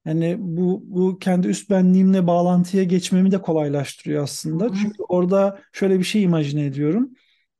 Yani 0.05 0.35
bu 0.39 0.83
bu 0.85 1.19
kendi 1.19 1.47
üst 1.47 1.69
benliğimle 1.69 2.27
bağlantıya 2.27 2.83
geçmemi 2.83 3.31
de 3.31 3.41
kolaylaştırıyor 3.41 4.23
Hı 4.23 4.23
aslında. 4.23 4.65
hı. 4.65 4.73
Çünkü 4.81 5.03
orada 5.09 5.59
şöyle 5.73 5.99
bir 5.99 6.03
şey 6.03 6.23
imajine 6.23 6.65
ediyorum. 6.65 7.11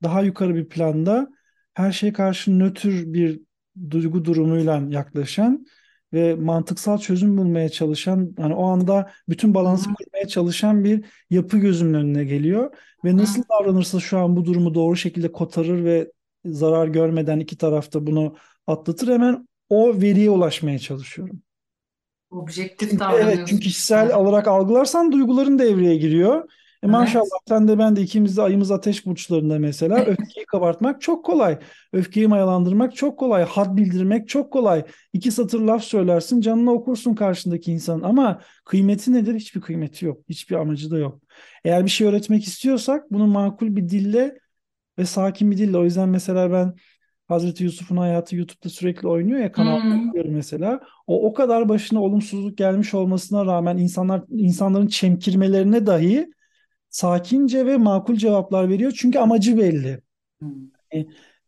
Daha 0.04 0.22
yukarı 0.22 0.56
bir 0.56 0.70
planda 0.70 1.28
her 1.74 1.92
şeye 1.92 2.14
karşı 2.14 2.60
nötr 2.60 2.88
bir 2.88 3.42
duygu 3.90 4.26
durumuyla 4.26 4.82
yaklaşan 4.90 5.66
ve 6.14 6.36
mantıksal 6.36 6.98
çözüm 6.98 7.38
bulmaya 7.38 7.70
çalışan, 7.70 8.34
hani 8.38 8.54
o 8.54 8.66
anda 8.66 9.12
bütün 9.30 9.54
balansı 9.54 9.90
kurmaya 9.94 10.28
çalışan 10.28 10.84
bir 10.84 11.06
yapı 11.30 11.58
gözümün 11.58 11.94
önüne 11.94 12.24
geliyor 12.24 12.72
ve 13.06 13.18
nasıl 13.18 13.44
davranırsa 13.50 14.00
şu 14.00 14.20
an 14.20 14.36
bu 14.36 14.46
durumu 14.46 14.74
doğru 14.74 14.96
şekilde 14.96 15.32
kotarır 15.32 15.84
ve 15.84 16.12
zarar 16.46 16.88
görmeden 16.88 17.40
iki 17.40 17.58
tarafta 17.58 18.08
bunu 18.08 18.36
atlatır 18.68 19.08
hemen 19.08 19.48
o 19.70 20.02
veriye 20.02 20.30
ulaşmaya 20.30 20.80
çalışıyorum. 20.80 21.42
Objektif 22.32 22.90
Çünkü 22.90 23.04
evet 23.04 23.08
çünkü 23.08 23.26
davranıyorsun. 23.26 23.58
kişisel 23.58 24.16
olarak 24.16 24.48
algılarsan 24.48 25.12
duyguların 25.12 25.60
devreye 25.60 25.96
giriyor. 25.96 26.50
E 26.84 26.88
maşallah 26.88 27.24
Evet. 27.34 27.42
sen 27.50 27.68
de 27.68 27.80
ben 27.80 27.96
de 27.96 28.02
ikimiz 28.02 28.38
de 28.38 28.42
ayımız 28.42 28.72
ateş 28.72 29.06
burçlarında 29.06 29.60
mesela 29.60 29.98
öfkeyi 30.06 30.46
kabartmak 30.46 31.02
çok 31.02 31.26
kolay. 31.26 31.60
Öfkeyi 31.94 32.28
mayalandırmak 32.28 32.96
çok 32.96 33.20
kolay. 33.20 33.44
Had 33.44 33.78
bildirmek 33.78 34.28
çok 34.30 34.54
kolay. 34.54 34.84
İki 35.14 35.32
satır 35.32 35.60
laf 35.60 35.84
söylersin 35.84 36.42
canını 36.42 36.72
okursun 36.72 37.16
karşındaki 37.16 37.72
insanın 37.72 38.04
ama 38.04 38.42
kıymeti 38.66 39.14
nedir? 39.14 39.36
Hiçbir 39.36 39.62
kıymeti 39.62 40.06
yok. 40.06 40.22
Hiçbir 40.30 40.56
amacı 40.56 40.92
da 40.92 40.98
yok. 40.98 41.22
Eğer 41.64 41.86
bir 41.86 41.90
şey 41.90 42.08
öğretmek 42.08 42.44
istiyorsak 42.48 43.12
bunu 43.12 43.28
makul 43.28 43.76
bir 43.76 43.90
dille 43.90 44.40
ve 45.00 45.06
sakin 45.06 45.52
bir 45.52 45.58
dille. 45.58 45.78
O 45.78 45.84
yüzden 45.84 46.10
mesela 46.10 46.52
ben 46.52 46.76
Hazreti 47.28 47.64
Yusuf'un 47.64 47.98
hayatı 47.98 48.36
YouTube'da 48.36 48.70
sürekli 48.70 49.08
oynuyor 49.08 49.40
ya 49.40 49.52
kanalda 49.52 49.84
Hmm. 49.84 50.08
izliyorum 50.08 50.34
mesela. 50.34 50.80
O 51.08 51.28
o 51.30 51.34
kadar 51.34 51.70
başına 51.70 52.02
olumsuzluk 52.04 52.58
gelmiş 52.58 52.94
olmasına 52.94 53.46
rağmen 53.46 53.78
insanlar 53.78 54.24
insanların 54.30 54.88
çemkirmelerine 54.88 55.86
dahi 55.88 56.30
sakince 56.90 57.66
ve 57.66 57.78
makul 57.78 58.16
cevaplar 58.16 58.70
veriyor. 58.70 58.94
Çünkü 58.98 59.20
amacı 59.20 59.58
belli. 59.58 60.02
Hmm. 60.40 60.50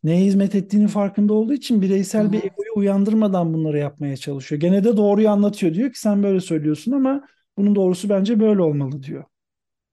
Neye 0.04 0.26
hizmet 0.26 0.56
ettiğinin 0.56 0.88
farkında 0.88 1.34
olduğu 1.34 1.54
için 1.54 1.82
bireysel 1.82 2.32
bir 2.32 2.38
hı. 2.40 2.46
egoyu 2.46 2.72
uyandırmadan 2.76 3.54
bunları 3.54 3.78
yapmaya 3.78 4.18
çalışıyor. 4.18 4.62
Gene 4.62 4.84
de 4.84 4.98
doğruyu 4.98 5.30
anlatıyor. 5.30 5.74
Diyor 5.74 5.94
ki 5.94 6.00
sen 6.00 6.24
böyle 6.24 6.40
söylüyorsun 6.40 6.92
ama 6.92 7.28
bunun 7.58 7.76
doğrusu 7.76 8.10
bence 8.10 8.40
böyle 8.40 8.62
olmalı 8.62 9.04
diyor. 9.04 9.24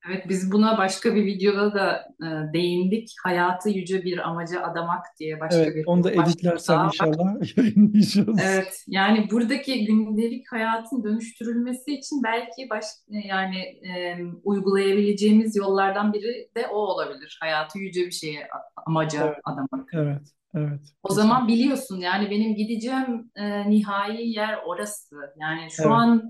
Evet, 0.07 0.29
biz 0.29 0.53
buna 0.53 0.79
başka 0.79 1.15
bir 1.15 1.25
videoda 1.25 1.75
da 1.75 2.05
e, 2.23 2.53
değindik. 2.53 3.15
Hayatı 3.25 3.71
yüce 3.71 4.05
bir 4.05 4.29
amaca 4.29 4.63
adamak 4.63 5.05
diye 5.21 5.41
başka 5.41 5.59
Evet, 5.61 5.77
bir 5.77 5.87
onu 5.87 6.05
da 6.05 6.13
editlersen 6.13 6.85
inşallah 6.85 7.57
yayınlayacağız. 7.57 8.39
Evet, 8.43 8.85
yani 8.87 9.31
buradaki 9.31 9.85
gündelik 9.87 10.53
hayatın 10.53 11.05
dönüştürülmesi 11.05 11.95
için 11.95 12.23
belki 12.25 12.71
baş, 12.71 12.85
yani 13.09 13.59
e, 13.59 14.19
uygulayabileceğimiz 14.45 15.57
yollardan 15.57 16.13
biri 16.13 16.49
de 16.57 16.67
o 16.67 16.77
olabilir. 16.77 17.39
Hayatı 17.41 17.79
yüce 17.79 18.07
bir 18.07 18.11
şeye, 18.11 18.49
amaca 18.87 19.25
Evet, 19.27 19.37
adamak. 19.45 19.91
evet, 19.93 20.23
evet. 20.55 20.81
O 21.03 21.09
Kesinlikle. 21.09 21.15
zaman 21.15 21.49
biliyorsun 21.49 21.97
yani 22.01 22.31
benim 22.31 22.55
gideceğim 22.55 23.31
e, 23.37 23.71
nihai 23.71 24.29
yer 24.29 24.59
orası. 24.67 25.17
Yani 25.41 25.71
şu 25.71 25.83
Evet. 25.83 25.93
an 25.93 26.23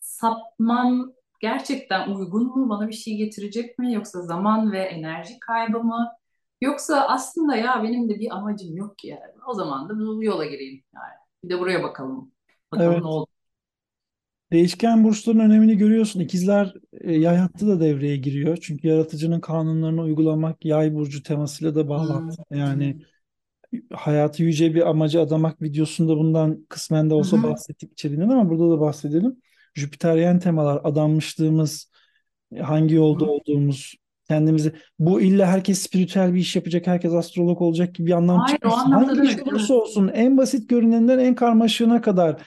sapmam 0.00 1.12
gerçekten 1.40 2.10
uygun 2.10 2.46
mu? 2.46 2.68
Bana 2.68 2.88
bir 2.88 2.92
şey 2.92 3.16
getirecek 3.16 3.78
mi? 3.78 3.94
Yoksa 3.94 4.22
zaman 4.22 4.72
ve 4.72 4.78
enerji 4.82 5.40
kaybı 5.40 5.80
mı? 5.84 6.12
Yoksa 6.60 7.06
aslında 7.08 7.56
ya 7.56 7.82
benim 7.82 8.08
de 8.08 8.20
bir 8.20 8.36
amacım 8.36 8.76
yok 8.76 8.98
ki 8.98 9.08
yani. 9.08 9.32
O 9.48 9.54
zaman 9.54 9.88
da 9.88 9.98
bu 9.98 10.24
yola 10.24 10.44
gireyim 10.46 10.84
yani. 10.94 11.14
Bir 11.44 11.48
de 11.50 11.58
buraya 11.60 11.82
bakalım. 11.82 12.32
Bakalım 12.72 12.96
Evet. 12.96 13.02
ne 13.02 13.06
oldu. 13.08 13.28
Değişken 14.52 15.04
burçların 15.04 15.38
önemini 15.38 15.76
görüyorsun. 15.78 16.20
İkizler 16.20 16.74
e, 17.00 17.12
yay 17.12 17.36
hattı 17.36 17.68
da 17.68 17.80
devreye 17.80 18.16
giriyor. 18.16 18.56
Çünkü 18.62 18.88
yaratıcının 18.88 19.40
kanunlarını 19.40 20.02
uygulamak 20.02 20.64
yay 20.64 20.94
burcu 20.94 21.22
temasıyla 21.22 21.74
da 21.74 21.88
Hmm. 21.88 21.88
bağlantılı. 21.88 22.44
Yani 22.50 23.02
hayatı 23.92 24.42
yüce 24.42 24.74
bir 24.74 24.90
amaca 24.90 25.22
adamak 25.22 25.62
videosunda 25.62 26.16
bundan 26.18 26.66
kısmen 26.68 27.10
de 27.10 27.14
olsa 27.14 27.36
hı. 27.38 27.42
bahsettik 27.42 27.92
içeriğinden 27.92 28.28
ama 28.28 28.50
burada 28.50 28.70
da 28.70 28.80
bahsedelim. 28.80 29.42
Jüpiteryen 29.74 30.38
temalar, 30.38 30.80
adanmışlığımız, 30.84 31.90
hangi 32.60 32.94
yolda 32.94 33.24
olduğumuz, 33.24 33.94
kendimizi 34.28 34.72
bu 34.98 35.20
illa 35.20 35.46
herkes 35.46 35.78
spiritüel 35.78 36.34
bir 36.34 36.40
iş 36.40 36.56
yapacak, 36.56 36.86
herkes 36.86 37.12
astrolog 37.12 37.62
olacak 37.62 37.94
gibi 37.94 38.06
bir 38.06 38.12
anlam 38.12 38.38
Hayır 38.38 38.52
çıkmasın. 38.52 38.90
Hangi 38.90 39.28
iş 39.28 39.38
olursa 39.42 39.74
olsun 39.74 40.10
en 40.14 40.38
basit 40.38 40.68
görünenden 40.68 41.18
en 41.18 41.34
karmaşığına 41.34 42.00
kadar 42.00 42.42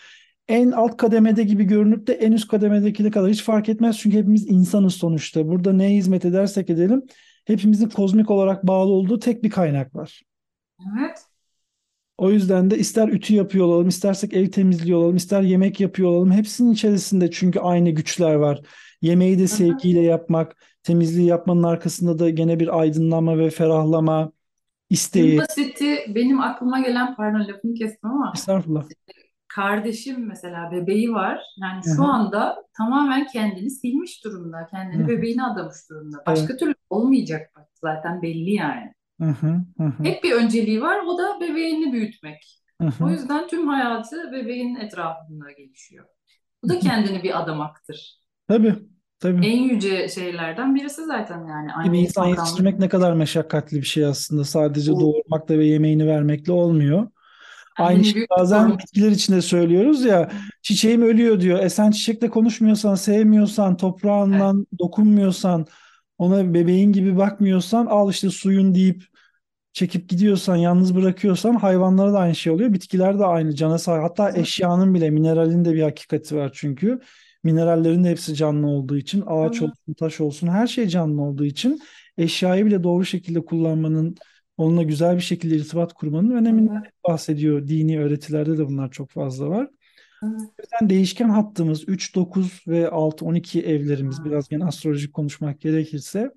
en 0.47 0.71
alt 0.71 0.97
kademede 0.97 1.43
gibi 1.43 1.63
görünüp 1.63 2.07
de 2.07 2.13
en 2.13 2.31
üst 2.31 2.47
kademedekine 2.47 3.11
kadar 3.11 3.29
hiç 3.29 3.43
fark 3.43 3.69
etmez. 3.69 3.97
Çünkü 3.97 4.17
hepimiz 4.17 4.51
insanız 4.51 4.93
sonuçta. 4.93 5.47
Burada 5.47 5.73
neye 5.73 5.97
hizmet 5.97 6.25
edersek 6.25 6.69
edelim 6.69 7.01
hepimizin 7.45 7.89
kozmik 7.89 8.31
olarak 8.31 8.67
bağlı 8.67 8.91
olduğu 8.91 9.19
tek 9.19 9.43
bir 9.43 9.49
kaynak 9.49 9.95
var. 9.95 10.21
Evet. 10.99 11.17
O 12.23 12.31
yüzden 12.31 12.71
de 12.71 12.77
ister 12.77 13.07
ütü 13.07 13.33
yapıyor 13.33 13.65
olalım, 13.65 13.87
istersek 13.87 14.33
ev 14.33 14.47
temizliyor 14.47 14.99
olalım, 14.99 15.15
ister 15.15 15.41
yemek 15.41 15.79
yapıyor 15.79 16.09
olalım. 16.09 16.31
Hepsinin 16.31 16.71
içerisinde 16.73 17.31
çünkü 17.31 17.59
aynı 17.59 17.89
güçler 17.89 18.33
var. 18.35 18.61
Yemeği 19.01 19.39
de 19.39 19.47
sevgiyle 19.47 20.01
yapmak, 20.01 20.55
temizliği 20.83 21.27
yapmanın 21.27 21.63
arkasında 21.63 22.19
da 22.19 22.29
gene 22.29 22.59
bir 22.59 22.79
aydınlanma 22.79 23.37
ve 23.37 23.49
ferahlama 23.49 24.31
isteği. 24.89 25.33
En 25.33 25.37
basiti 25.37 25.97
benim 26.15 26.41
aklıma 26.41 26.79
gelen, 26.79 27.15
pardon 27.15 27.39
lafını 27.39 27.73
kestim 27.73 28.09
ama 28.09 28.31
Estağfurullah. 28.35 28.83
kardeşim 29.47 30.27
mesela 30.27 30.71
bebeği 30.71 31.13
var. 31.13 31.41
Yani 31.61 31.81
Hı 31.85 31.95
şu 31.95 32.03
anda 32.03 32.65
tamamen 32.77 33.27
kendini 33.27 33.69
silmiş 33.69 34.23
durumda. 34.25 34.67
Kendini 34.71 34.99
Hı 35.01 35.03
hı. 35.03 35.07
bebeğine 35.07 35.43
adamış 35.43 35.77
durumda. 35.89 36.17
Evet. 36.17 36.27
Başka 36.27 36.57
türlü 36.57 36.75
olmayacak 36.89 37.51
bak. 37.57 37.67
Zaten 37.81 38.21
belli 38.21 38.53
yani. 38.53 38.93
Hı 39.23 39.29
hı, 39.29 39.61
hı 39.77 39.83
hı, 39.83 40.03
Tek 40.03 40.23
bir 40.23 40.31
önceliği 40.31 40.81
var. 40.81 40.99
O 41.05 41.17
da 41.17 41.39
bebeğini 41.39 41.93
büyütmek. 41.93 42.59
hı 42.81 42.91
O 43.01 43.09
yüzden 43.09 43.47
tüm 43.47 43.67
hayatı 43.67 44.31
bebeğin 44.31 44.75
etrafında 44.75 45.51
gelişiyor. 45.51 46.05
Bu 46.63 46.69
da 46.69 46.79
kendini 46.79 47.23
bir 47.23 47.41
adamaktır. 47.41 48.19
Tabii, 48.47 48.75
tabii. 49.19 49.45
En 49.45 49.63
yüce 49.63 50.09
şeylerden 50.09 50.75
birisi 50.75 51.05
zaten 51.05 51.45
yani. 51.45 51.67
Bir 51.67 51.73
Annelik 51.73 51.99
insan 51.99 52.25
yetiştirmek 52.25 52.79
ne 52.79 52.89
kadar 52.89 53.13
meşakkatli 53.13 53.77
bir 53.77 53.85
şey 53.85 54.05
aslında. 54.05 54.43
Sadece 54.43 54.91
doğurmakla 54.91 55.57
ve 55.59 55.65
yemeğini 55.65 56.07
vermekle 56.07 56.51
olmuyor. 56.51 57.07
Aynı 57.77 58.03
bir 58.03 58.27
bazen 58.29 58.57
sorumluluk. 58.57 58.79
bitkiler 58.79 59.11
için 59.11 59.33
de 59.33 59.41
söylüyoruz 59.41 60.05
ya. 60.05 60.31
Çiçeğim 60.61 61.01
ölüyor 61.01 61.39
diyor. 61.39 61.59
E 61.59 61.69
sen 61.69 61.91
çiçekle 61.91 62.29
konuşmuyorsan, 62.29 62.95
sevmiyorsan, 62.95 63.77
toprağından 63.77 64.67
dokunmuyorsan, 64.79 65.65
ona 66.17 66.53
bebeğin 66.53 66.91
gibi 66.93 67.17
bakmıyorsan, 67.17 67.85
al 67.85 68.09
işte 68.11 68.29
suyun 68.29 68.75
deyip 68.75 69.03
çekip 69.73 70.09
gidiyorsan, 70.09 70.55
yalnız 70.55 70.95
bırakıyorsan 70.95 71.55
hayvanlara 71.55 72.13
da 72.13 72.19
aynı 72.19 72.35
şey 72.35 72.53
oluyor. 72.53 72.73
Bitkiler 72.73 73.19
de 73.19 73.25
aynı 73.25 73.55
cana 73.55 73.77
sahip. 73.77 74.03
Hatta 74.03 74.37
eşyanın 74.37 74.93
bile, 74.93 75.09
mineralin 75.09 75.65
de 75.65 75.73
bir 75.73 75.81
hakikati 75.81 76.35
var 76.35 76.51
çünkü. 76.53 76.99
Minerallerin 77.43 78.03
de 78.03 78.09
hepsi 78.09 78.35
canlı 78.35 78.67
olduğu 78.67 78.97
için, 78.97 79.23
ağaç 79.27 79.61
Hı. 79.61 79.65
olsun, 79.65 79.93
taş 79.99 80.21
olsun, 80.21 80.47
her 80.47 80.67
şey 80.67 80.87
canlı 80.87 81.21
olduğu 81.21 81.45
için 81.45 81.79
eşyayı 82.17 82.65
bile 82.65 82.83
doğru 82.83 83.05
şekilde 83.05 83.45
kullanmanın, 83.45 84.15
onunla 84.57 84.83
güzel 84.83 85.15
bir 85.15 85.21
şekilde 85.21 85.55
irtibat 85.55 85.93
kurmanın 85.93 86.31
öneminden 86.31 86.83
bahsediyor. 87.07 87.67
Dini 87.67 87.99
öğretilerde 87.99 88.57
de 88.57 88.67
bunlar 88.67 88.91
çok 88.91 89.09
fazla 89.11 89.49
var. 89.49 89.69
O 90.23 90.61
yüzden 90.61 90.89
değişken 90.89 91.29
hattımız 91.29 91.89
3, 91.89 92.15
9 92.15 92.61
ve 92.67 92.89
6, 92.89 93.25
12 93.25 93.61
evlerimiz 93.61 94.25
biraz 94.25 94.49
gene 94.49 94.65
astrolojik 94.65 95.13
konuşmak 95.13 95.61
gerekirse 95.61 96.31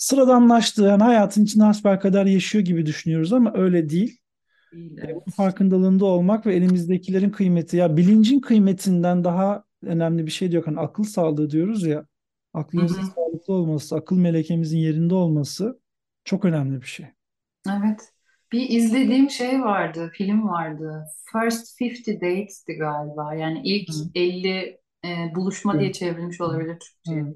sıradanlaştığı 0.00 0.82
yani 0.84 1.04
hayatın 1.04 1.44
içinde 1.44 1.64
hasbelkader 1.64 2.26
yaşıyor 2.26 2.64
gibi 2.64 2.86
düşünüyoruz 2.86 3.34
ama 3.34 3.54
öyle 3.54 3.90
değil. 3.90 4.18
Değil, 4.72 4.98
E, 5.02 5.06
evet. 5.06 5.16
Bunun 5.16 5.32
farkındalığında 5.36 6.04
olmak 6.04 6.46
ve 6.46 6.54
elimizdekilerin 6.56 7.30
kıymeti 7.30 7.76
ya 7.76 7.96
bilincin 7.96 8.40
kıymetinden 8.40 9.24
daha 9.24 9.64
önemli 9.82 10.26
bir 10.26 10.32
şey 10.32 10.52
diyor. 10.52 10.64
Hani 10.66 10.80
akıl 10.80 11.04
sağlığı 11.04 11.50
diyoruz 11.50 11.84
ya 11.86 12.06
aklımızın 12.54 13.02
Hı 13.02 13.06
hı. 13.06 13.14
sağlıklı 13.16 13.54
olması, 13.54 13.96
akıl 13.96 14.16
melekemizin 14.18 14.78
yerinde 14.78 15.14
olması 15.14 15.80
çok 16.24 16.44
önemli 16.44 16.82
bir 16.82 16.86
şey. 16.86 17.06
Evet. 17.68 18.00
Bir 18.52 18.68
izlediğim 18.70 19.30
şey 19.30 19.60
vardı, 19.62 20.10
film 20.14 20.48
vardı. 20.48 21.04
First 21.32 21.82
50 21.82 22.20
Dates'ti 22.20 22.72
galiba. 22.76 23.34
Yani 23.34 23.60
ilk 23.64 23.88
Hı. 23.88 24.10
50 24.14 24.78
e, 25.04 25.34
buluşma 25.34 25.72
Evet. 25.74 25.80
diye 25.80 25.92
çevrilmiş 25.92 26.40
olabilir 26.40 26.78
Türkçe'ye. 26.80 27.26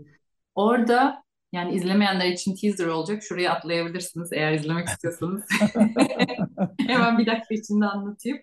Orada 0.55 1.24
yani 1.55 1.75
izlemeyenler 1.75 2.27
için 2.27 2.57
teaser 2.57 2.87
olacak. 2.87 3.23
Şuraya 3.23 3.53
atlayabilirsiniz 3.53 4.33
eğer 4.33 4.53
izlemek 4.53 4.89
istiyorsanız. 4.89 5.43
Hemen 6.87 7.19
bir 7.19 7.27
dakika 7.27 7.55
içinde 7.55 7.87
anlatayım. 7.87 8.39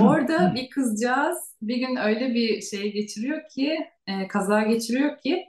Orada 0.00 0.54
bir 0.54 0.70
kızcağız 0.70 1.38
bir 1.62 1.76
gün 1.76 1.96
öyle 1.96 2.34
bir 2.34 2.60
şey 2.62 2.92
geçiriyor 2.92 3.40
ki, 3.54 3.78
e, 4.06 4.28
kaza 4.28 4.62
geçiriyor 4.62 5.18
ki 5.18 5.44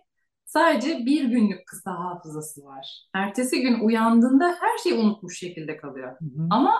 sadece 0.46 1.06
bir 1.06 1.24
günlük 1.24 1.68
kısa 1.68 1.92
hafızası 1.92 2.66
var. 2.66 3.08
Ertesi 3.14 3.62
gün 3.62 3.80
uyandığında 3.80 4.56
her 4.60 4.78
şeyi 4.84 4.96
unutmuş 4.96 5.40
şekilde 5.40 5.78
kalıyor. 5.78 6.12
Hı 6.20 6.26
hı. 6.26 6.48
Ama 6.50 6.74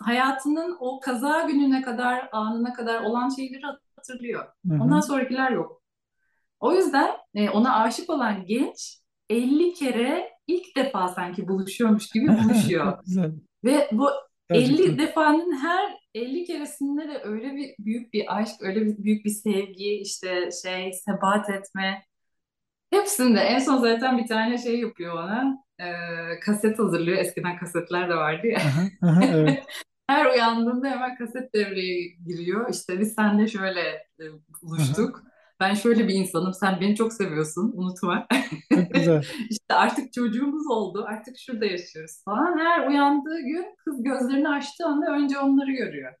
hayatının 0.00 0.76
o 0.80 1.00
kaza 1.00 1.40
gününe 1.40 1.82
kadar, 1.82 2.28
anına 2.32 2.72
kadar 2.72 3.02
olan 3.02 3.28
şeyleri 3.28 3.62
hatırlıyor. 3.96 4.46
Hı 4.68 4.74
hı. 4.74 4.82
Ondan 4.82 5.00
sonrakiler 5.00 5.50
yok. 5.50 5.82
O 6.60 6.72
yüzden 6.72 7.10
e, 7.34 7.50
ona 7.50 7.82
aşık 7.82 8.10
olan 8.10 8.46
genç 8.46 9.05
50 9.30 9.74
kere 9.74 10.30
ilk 10.46 10.76
defa 10.76 11.08
sanki 11.08 11.48
buluşuyormuş 11.48 12.08
gibi 12.10 12.28
buluşuyor. 12.44 12.98
Ve 13.64 13.88
bu 13.92 14.08
50 14.52 14.76
Gerçekten. 14.76 14.98
defanın 14.98 15.56
her 15.62 15.92
50 16.14 16.44
keresinde 16.44 17.08
de 17.08 17.20
öyle 17.24 17.56
bir 17.56 17.74
büyük 17.78 18.12
bir 18.12 18.36
aşk, 18.38 18.54
öyle 18.60 18.86
bir 18.86 18.98
büyük 19.04 19.24
bir 19.24 19.30
sevgi, 19.30 19.90
işte 20.00 20.50
şey, 20.62 20.92
sebat 20.92 21.50
etme. 21.50 22.02
Hepsinde 22.90 23.40
en 23.40 23.58
son 23.58 23.78
zaten 23.78 24.18
bir 24.18 24.26
tane 24.26 24.58
şey 24.58 24.80
yapıyor 24.80 25.14
ona. 25.14 25.58
e, 25.80 25.86
kaset 26.40 26.78
hazırlıyor. 26.78 27.18
Eskiden 27.18 27.58
kasetler 27.58 28.08
de 28.08 28.14
vardı 28.14 28.46
ya. 28.46 28.58
Aha, 28.58 28.82
aha, 29.10 29.24
evet. 29.24 29.64
Her 30.08 30.26
uyandığında 30.34 30.88
hemen 30.90 31.16
kaset 31.16 31.54
devreye 31.54 32.08
giriyor. 32.26 32.70
İşte 32.74 33.00
biz 33.00 33.14
seninle 33.14 33.46
şöyle 33.48 33.80
e, 34.20 34.24
buluştuk. 34.62 35.22
Ben 35.60 35.74
şöyle 35.74 36.08
bir 36.08 36.14
insanım. 36.14 36.54
Sen 36.54 36.80
beni 36.80 36.96
çok 36.96 37.12
seviyorsun. 37.12 37.72
Unutma. 37.74 38.26
Çok 38.74 38.94
güzel. 38.94 39.24
İşte 39.50 39.74
artık 39.74 40.12
çocuğumuz 40.12 40.66
oldu. 40.70 41.04
Artık 41.08 41.38
şurada 41.38 41.64
yaşıyoruz 41.66 42.22
falan. 42.24 42.58
Her 42.58 42.88
uyandığı 42.88 43.40
gün 43.40 43.66
kız 43.84 44.02
gözlerini 44.02 44.48
açtığı 44.48 44.86
anda 44.86 45.12
önce 45.12 45.38
onları 45.38 45.72
görüyor. 45.72 46.12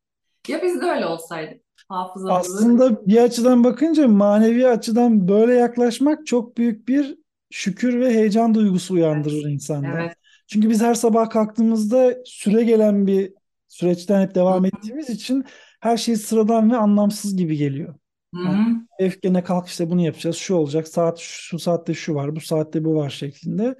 Ya 0.48 0.62
biz 0.62 0.80
de 0.80 0.84
öyle 0.84 1.06
olsaydık. 1.06 1.62
Hafızamızı 1.88 2.54
Aslında 2.54 3.06
bir 3.06 3.22
açıdan 3.22 3.64
bakınca 3.64 4.08
manevi 4.08 4.68
açıdan 4.68 5.28
böyle 5.28 5.54
yaklaşmak 5.54 6.26
çok 6.26 6.56
büyük 6.56 6.88
bir 6.88 7.18
şükür 7.50 8.00
ve 8.00 8.14
heyecan 8.14 8.54
duygusu 8.54 8.94
uyandırır 8.94 9.50
insanda. 9.50 10.00
Evet. 10.00 10.12
Çünkü 10.46 10.70
biz 10.70 10.82
her 10.82 10.94
sabah 10.94 11.30
kalktığımızda 11.30 12.14
süre 12.24 12.64
gelen 12.64 13.06
bir 13.06 13.32
süreçten 13.68 14.22
hep 14.22 14.34
devam 14.34 14.64
ettiğimiz 14.64 15.10
için 15.10 15.44
her 15.80 15.96
şey 15.96 16.16
sıradan 16.16 16.70
ve 16.70 16.76
anlamsız 16.76 17.36
gibi 17.36 17.56
geliyor. 17.56 17.94
Yani 18.34 18.70
hı. 18.98 19.04
Efkene 19.04 19.44
kalk 19.44 19.66
işte 19.68 19.90
bunu 19.90 20.02
yapacağız, 20.02 20.36
şu 20.36 20.54
olacak, 20.54 20.88
saat 20.88 21.18
şu 21.18 21.58
saatte 21.58 21.94
şu 21.94 22.14
var, 22.14 22.36
bu 22.36 22.40
saatte 22.40 22.84
bu 22.84 22.96
var 22.96 23.10
şeklinde. 23.10 23.76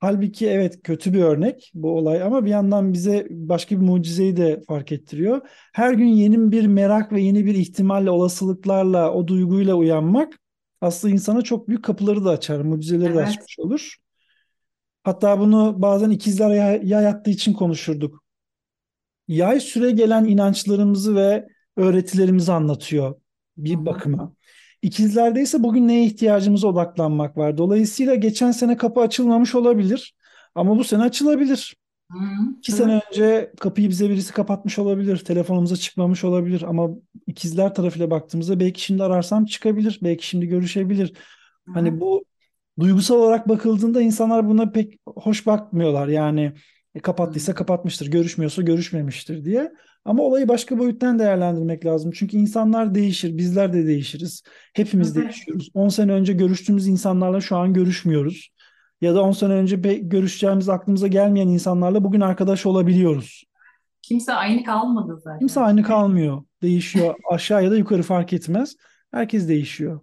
Halbuki 0.00 0.48
evet 0.48 0.82
kötü 0.82 1.14
bir 1.14 1.22
örnek 1.22 1.70
bu 1.74 1.90
olay 1.98 2.22
ama 2.22 2.44
bir 2.44 2.50
yandan 2.50 2.92
bize 2.92 3.26
başka 3.30 3.80
bir 3.80 3.86
mucizeyi 3.86 4.36
de 4.36 4.60
fark 4.68 4.92
ettiriyor. 4.92 5.40
Her 5.72 5.92
gün 5.92 6.06
yeni 6.06 6.52
bir 6.52 6.66
merak 6.66 7.12
ve 7.12 7.20
yeni 7.20 7.46
bir 7.46 7.54
ihtimalle, 7.54 8.10
olasılıklarla, 8.10 9.12
o 9.12 9.26
duyguyla 9.28 9.74
uyanmak 9.74 10.40
aslında 10.80 11.14
insana 11.14 11.42
çok 11.42 11.68
büyük 11.68 11.84
kapıları 11.84 12.24
da 12.24 12.30
açar, 12.30 12.60
mucizeleri 12.60 13.14
de 13.14 13.18
Evet. 13.18 13.28
açmış 13.28 13.58
olur. 13.58 13.96
Hatta 15.02 15.40
bunu 15.40 15.82
bazen 15.82 16.10
ikizler 16.10 16.50
yay, 16.50 16.80
yay 16.84 17.06
attığı 17.06 17.30
için 17.30 17.52
konuşurduk. 17.52 18.24
Yay 19.28 19.60
süre 19.60 19.90
gelen 19.90 20.24
inançlarımızı 20.24 21.14
ve 21.16 21.46
öğretilerimizi 21.76 22.52
anlatıyor 22.52 23.14
bir 23.56 23.74
hı. 23.74 23.86
bakıma. 23.86 24.32
İkizlerde 24.82 25.42
ise 25.42 25.62
bugün 25.62 25.88
neye 25.88 26.04
ihtiyacımıza 26.04 26.68
odaklanmak 26.68 27.36
var. 27.36 27.58
Dolayısıyla 27.58 28.14
geçen 28.14 28.50
sene 28.50 28.76
kapı 28.76 29.00
açılmamış 29.00 29.54
olabilir 29.54 30.14
ama 30.54 30.78
bu 30.78 30.84
sene 30.84 31.02
açılabilir. 31.02 31.76
Hı 32.12 32.18
hı. 32.18 32.56
İki 32.58 32.72
Tabii. 32.72 32.82
sene 32.82 33.00
önce 33.10 33.52
kapıyı 33.60 33.88
bize 33.88 34.10
birisi 34.10 34.32
kapatmış 34.32 34.78
olabilir, 34.78 35.16
telefonumuza 35.18 35.76
çıkmamış 35.76 36.24
olabilir 36.24 36.62
ama 36.62 36.88
ikizler 37.26 37.74
tarafıyla 37.74 38.10
baktığımızda 38.10 38.60
belki 38.60 38.80
şimdi 38.80 39.02
ararsam 39.04 39.44
çıkabilir, 39.44 39.98
belki 40.02 40.26
şimdi 40.26 40.46
görüşebilir. 40.46 41.08
Hı 41.08 41.70
hı. 41.70 41.74
Hani 41.74 42.00
bu 42.00 42.24
duygusal 42.80 43.16
olarak 43.16 43.48
bakıldığında 43.48 44.00
insanlar 44.00 44.48
buna 44.48 44.70
pek 44.70 44.98
hoş 45.06 45.46
bakmıyorlar. 45.46 46.08
Yani 46.08 46.52
e, 46.94 47.00
kapattıysa 47.00 47.52
Hı. 47.52 47.56
kapatmıştır, 47.56 48.06
görüşmüyorsa 48.10 48.62
görüşmemiştir 48.62 49.44
diye. 49.44 49.72
Ama 50.06 50.22
olayı 50.22 50.48
başka 50.48 50.78
boyuttan 50.78 51.18
değerlendirmek 51.18 51.86
lazım. 51.86 52.10
Çünkü 52.10 52.36
insanlar 52.36 52.94
değişir, 52.94 53.38
bizler 53.38 53.72
de 53.72 53.86
değişiriz. 53.86 54.42
Hepimiz 54.74 55.14
Tabii. 55.14 55.24
değişiyoruz. 55.24 55.70
10 55.74 55.88
sene 55.88 56.12
önce 56.12 56.32
görüştüğümüz 56.32 56.88
insanlarla 56.88 57.40
şu 57.40 57.56
an 57.56 57.72
görüşmüyoruz. 57.72 58.50
Ya 59.00 59.14
da 59.14 59.22
10 59.22 59.32
sene 59.32 59.52
önce 59.52 59.76
görüşeceğimiz 60.02 60.68
aklımıza 60.68 61.06
gelmeyen 61.06 61.48
insanlarla 61.48 62.04
bugün 62.04 62.20
arkadaş 62.20 62.66
olabiliyoruz. 62.66 63.44
Kimse 64.02 64.32
aynı 64.32 64.64
kalmadı 64.64 65.22
Kimse 65.38 65.54
zaten. 65.54 65.66
aynı 65.68 65.82
kalmıyor. 65.82 66.42
Değişiyor. 66.62 67.14
Aşağı 67.30 67.64
ya 67.64 67.70
da 67.70 67.76
yukarı 67.76 68.02
fark 68.02 68.32
etmez. 68.32 68.76
Herkes 69.10 69.48
değişiyor. 69.48 70.00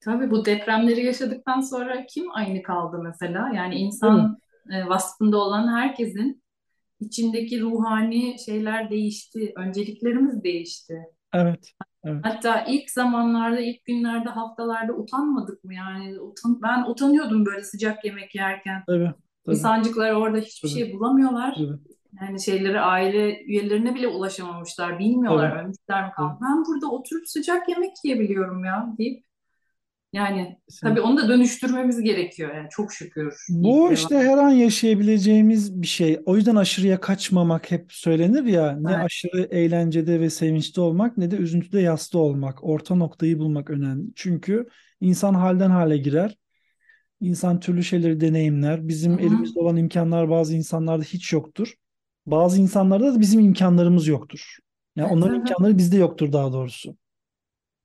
Tabii 0.00 0.30
bu 0.30 0.44
depremleri 0.44 1.04
yaşadıktan 1.04 1.60
sonra 1.60 2.06
kim 2.06 2.24
aynı 2.34 2.62
kaldı 2.62 3.00
mesela? 3.02 3.50
Yani 3.54 3.74
insan 3.74 4.38
e, 4.70 4.88
vasfında 4.88 5.36
olan 5.36 5.76
herkesin 5.76 6.39
içindeki 7.00 7.60
ruhani 7.60 8.36
şeyler 8.46 8.90
değişti, 8.90 9.52
önceliklerimiz 9.56 10.44
değişti. 10.44 10.98
Evet. 11.34 11.72
Evet. 12.04 12.20
Hatta 12.24 12.64
ilk 12.64 12.90
zamanlarda, 12.90 13.60
ilk 13.60 13.84
günlerde, 13.84 14.28
haftalarda 14.28 14.92
utanmadık 14.92 15.64
mı 15.64 15.74
yani? 15.74 16.20
Utan, 16.20 16.62
ben 16.62 16.90
utanıyordum 16.90 17.46
böyle 17.46 17.62
sıcak 17.62 18.04
yemek 18.04 18.34
yerken. 18.34 18.82
Tabii. 18.86 19.12
Tabii. 19.46 19.56
İnsancıklar 19.56 20.12
orada 20.12 20.38
hiçbir 20.38 20.68
Tabii. 20.68 20.80
şey 20.80 20.94
bulamıyorlar. 20.94 21.54
Tabii. 21.54 21.78
Yani 22.22 22.42
şeyleri 22.42 22.80
aile 22.80 23.44
üyelerine 23.44 23.94
bile 23.94 24.08
ulaşamamışlar. 24.08 24.98
Bilmiyorlar 24.98 25.50
Tabii. 25.50 25.60
ölmüşler 25.60 26.06
mi 26.06 26.12
kalmış. 26.16 26.38
Ben 26.42 26.64
burada 26.64 26.90
oturup 26.90 27.28
sıcak 27.28 27.68
yemek 27.68 27.92
yiyebiliyorum 28.04 28.64
ya 28.64 28.94
deyip 28.98 29.24
yani 30.12 30.58
tabii 30.82 31.00
onu 31.00 31.16
da 31.16 31.28
dönüştürmemiz 31.28 32.02
gerekiyor 32.02 32.54
yani 32.54 32.68
çok 32.70 32.92
şükür. 32.92 33.34
Bu 33.48 33.92
işte 33.92 34.18
her 34.18 34.38
an 34.38 34.50
yaşayabileceğimiz 34.50 35.82
bir 35.82 35.86
şey. 35.86 36.20
O 36.26 36.36
yüzden 36.36 36.56
aşırıya 36.56 37.00
kaçmamak 37.00 37.70
hep 37.70 37.92
söylenir 37.92 38.44
ya. 38.44 38.76
Ne 38.80 38.90
Evet. 38.90 39.04
aşırı 39.04 39.42
eğlencede 39.42 40.20
ve 40.20 40.30
sevinçte 40.30 40.80
olmak 40.80 41.16
ne 41.16 41.30
de 41.30 41.36
üzüntüde 41.36 41.80
yasta 41.80 42.18
olmak. 42.18 42.64
Orta 42.64 42.94
noktayı 42.94 43.38
bulmak 43.38 43.70
önemli. 43.70 44.04
Çünkü 44.16 44.66
insan 45.00 45.34
halden 45.34 45.70
hale 45.70 45.98
girer. 45.98 46.36
İnsan 47.20 47.60
türlü 47.60 47.84
şeyleri 47.84 48.20
deneyimler. 48.20 48.88
Bizim 48.88 49.18
elimizde 49.18 49.60
olan 49.60 49.76
imkanlar 49.76 50.30
bazı 50.30 50.56
insanlarda 50.56 51.02
hiç 51.02 51.32
yoktur. 51.32 51.74
Bazı 52.26 52.60
insanlarda 52.60 53.14
da 53.14 53.20
bizim 53.20 53.40
imkanlarımız 53.40 54.06
yoktur. 54.06 54.56
Yani 54.96 55.12
onların 55.12 55.36
evet. 55.36 55.48
imkanları 55.48 55.78
bizde 55.78 55.96
yoktur 55.96 56.32
daha 56.32 56.52
doğrusu. 56.52 56.96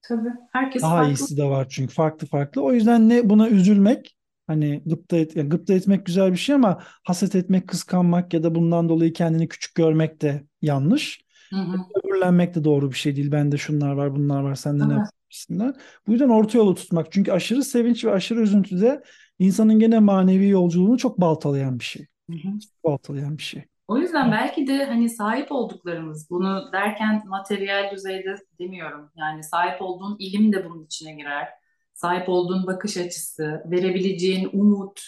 Tabii. 0.09 0.29
Herkes 0.51 0.81
Daha 0.81 0.95
farklı. 0.95 1.11
iyisi 1.11 1.37
de 1.37 1.43
var 1.43 1.67
çünkü 1.69 1.93
farklı 1.93 2.27
farklı. 2.27 2.61
O 2.61 2.73
yüzden 2.73 3.09
ne 3.09 3.29
buna 3.29 3.49
üzülmek 3.49 4.17
hani 4.47 4.81
gıpta, 4.85 5.17
et, 5.17 5.35
yani 5.35 5.49
gıpta 5.49 5.73
etmek 5.73 6.05
güzel 6.05 6.31
bir 6.31 6.37
şey 6.37 6.55
ama 6.55 6.83
haset 7.03 7.35
etmek, 7.35 7.67
kıskanmak 7.67 8.33
ya 8.33 8.43
da 8.43 8.55
bundan 8.55 8.89
dolayı 8.89 9.13
kendini 9.13 9.47
küçük 9.47 9.75
görmek 9.75 10.21
de 10.21 10.43
yanlış. 10.61 11.25
Hı 11.53 11.55
hı. 11.59 11.77
Böbürlenmek 11.95 12.55
de 12.55 12.63
doğru 12.63 12.91
bir 12.91 12.95
şey 12.95 13.15
değil. 13.15 13.31
Bende 13.31 13.57
şunlar 13.57 13.91
var, 13.93 14.15
bunlar 14.15 14.41
var, 14.43 14.55
sende 14.55 14.83
ne 14.83 14.87
Tabii. 14.87 14.99
var 14.99 15.09
gibisinden. 15.29 15.73
Bu 16.07 16.11
yüzden 16.11 16.29
orta 16.29 16.57
yolu 16.57 16.75
tutmak. 16.75 17.11
Çünkü 17.11 17.31
aşırı 17.31 17.63
sevinç 17.63 18.05
ve 18.05 18.11
aşırı 18.11 18.41
üzüntü 18.41 18.81
de 18.81 19.03
insanın 19.39 19.79
gene 19.79 19.99
manevi 19.99 20.47
yolculuğunu 20.47 20.97
çok 20.97 21.21
baltalayan 21.21 21.79
bir 21.79 21.83
şey. 21.85 22.07
Hı 22.29 22.35
hı. 22.35 22.49
Baltalayan 22.83 23.37
bir 23.37 23.43
şey. 23.43 23.65
O 23.87 23.97
yüzden 23.97 24.31
belki 24.31 24.67
de 24.67 24.85
hani 24.85 25.09
sahip 25.09 25.51
olduklarımız 25.51 26.29
bunu 26.29 26.69
derken 26.73 27.23
materyal 27.27 27.91
düzeyde 27.95 28.35
demiyorum. 28.59 29.11
Yani 29.15 29.43
sahip 29.43 29.81
olduğun 29.81 30.15
ilim 30.19 30.53
de 30.53 30.65
bunun 30.65 30.85
içine 30.85 31.15
girer. 31.15 31.49
Sahip 31.93 32.29
olduğun 32.29 32.67
bakış 32.67 32.97
açısı, 32.97 33.63
verebileceğin 33.65 34.49
umut, 34.53 35.01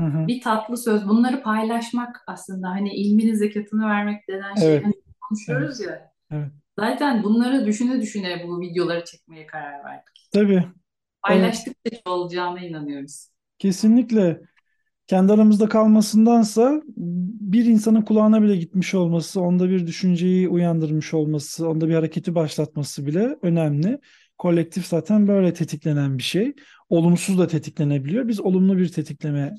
Hı 0.00 0.06
hı. 0.06 0.26
bir 0.26 0.40
tatlı 0.40 0.76
söz 0.76 1.08
bunları 1.08 1.42
paylaşmak 1.42 2.24
aslında 2.26 2.68
hani 2.70 2.94
ilminin 2.94 3.34
zekatını 3.34 3.86
vermek 3.88 4.28
denen 4.28 4.54
şey 4.54 4.68
Evet. 4.72 4.84
hani 4.84 4.94
konuşuyoruz 5.20 5.80
ya. 5.80 6.12
Evet. 6.30 6.48
Zaten 6.78 7.22
bunları 7.22 7.66
düşüne 7.66 8.00
düşüne 8.00 8.44
bu 8.46 8.60
videoları 8.60 9.04
çekmeye 9.04 9.46
karar 9.46 9.84
verdik. 9.84 10.28
Tabii. 10.32 10.52
Evet. 10.52 10.66
Paylaştıkça 11.22 12.10
olacağına 12.10 12.60
inanıyoruz. 12.60 13.28
Kesinlikle. 13.58 14.40
Kendi 15.12 15.32
aramızda 15.32 15.68
kalmasındansa 15.68 16.82
bir 17.40 17.64
insanın 17.64 18.02
kulağına 18.02 18.42
bile 18.42 18.56
gitmiş 18.56 18.94
olması, 18.94 19.40
onda 19.40 19.70
bir 19.70 19.86
düşünceyi 19.86 20.48
uyandırmış 20.48 21.14
olması, 21.14 21.68
onda 21.68 21.88
bir 21.88 21.94
hareketi 21.94 22.34
başlatması 22.34 23.06
bile 23.06 23.38
önemli. 23.42 24.00
Kolektif 24.38 24.86
zaten 24.86 25.28
böyle 25.28 25.52
tetiklenen 25.52 26.18
bir 26.18 26.22
şey. 26.22 26.54
Olumsuz 26.88 27.38
da 27.38 27.46
tetiklenebiliyor. 27.46 28.28
Biz 28.28 28.40
olumlu 28.40 28.78
bir 28.78 28.92
tetikleme 28.92 29.54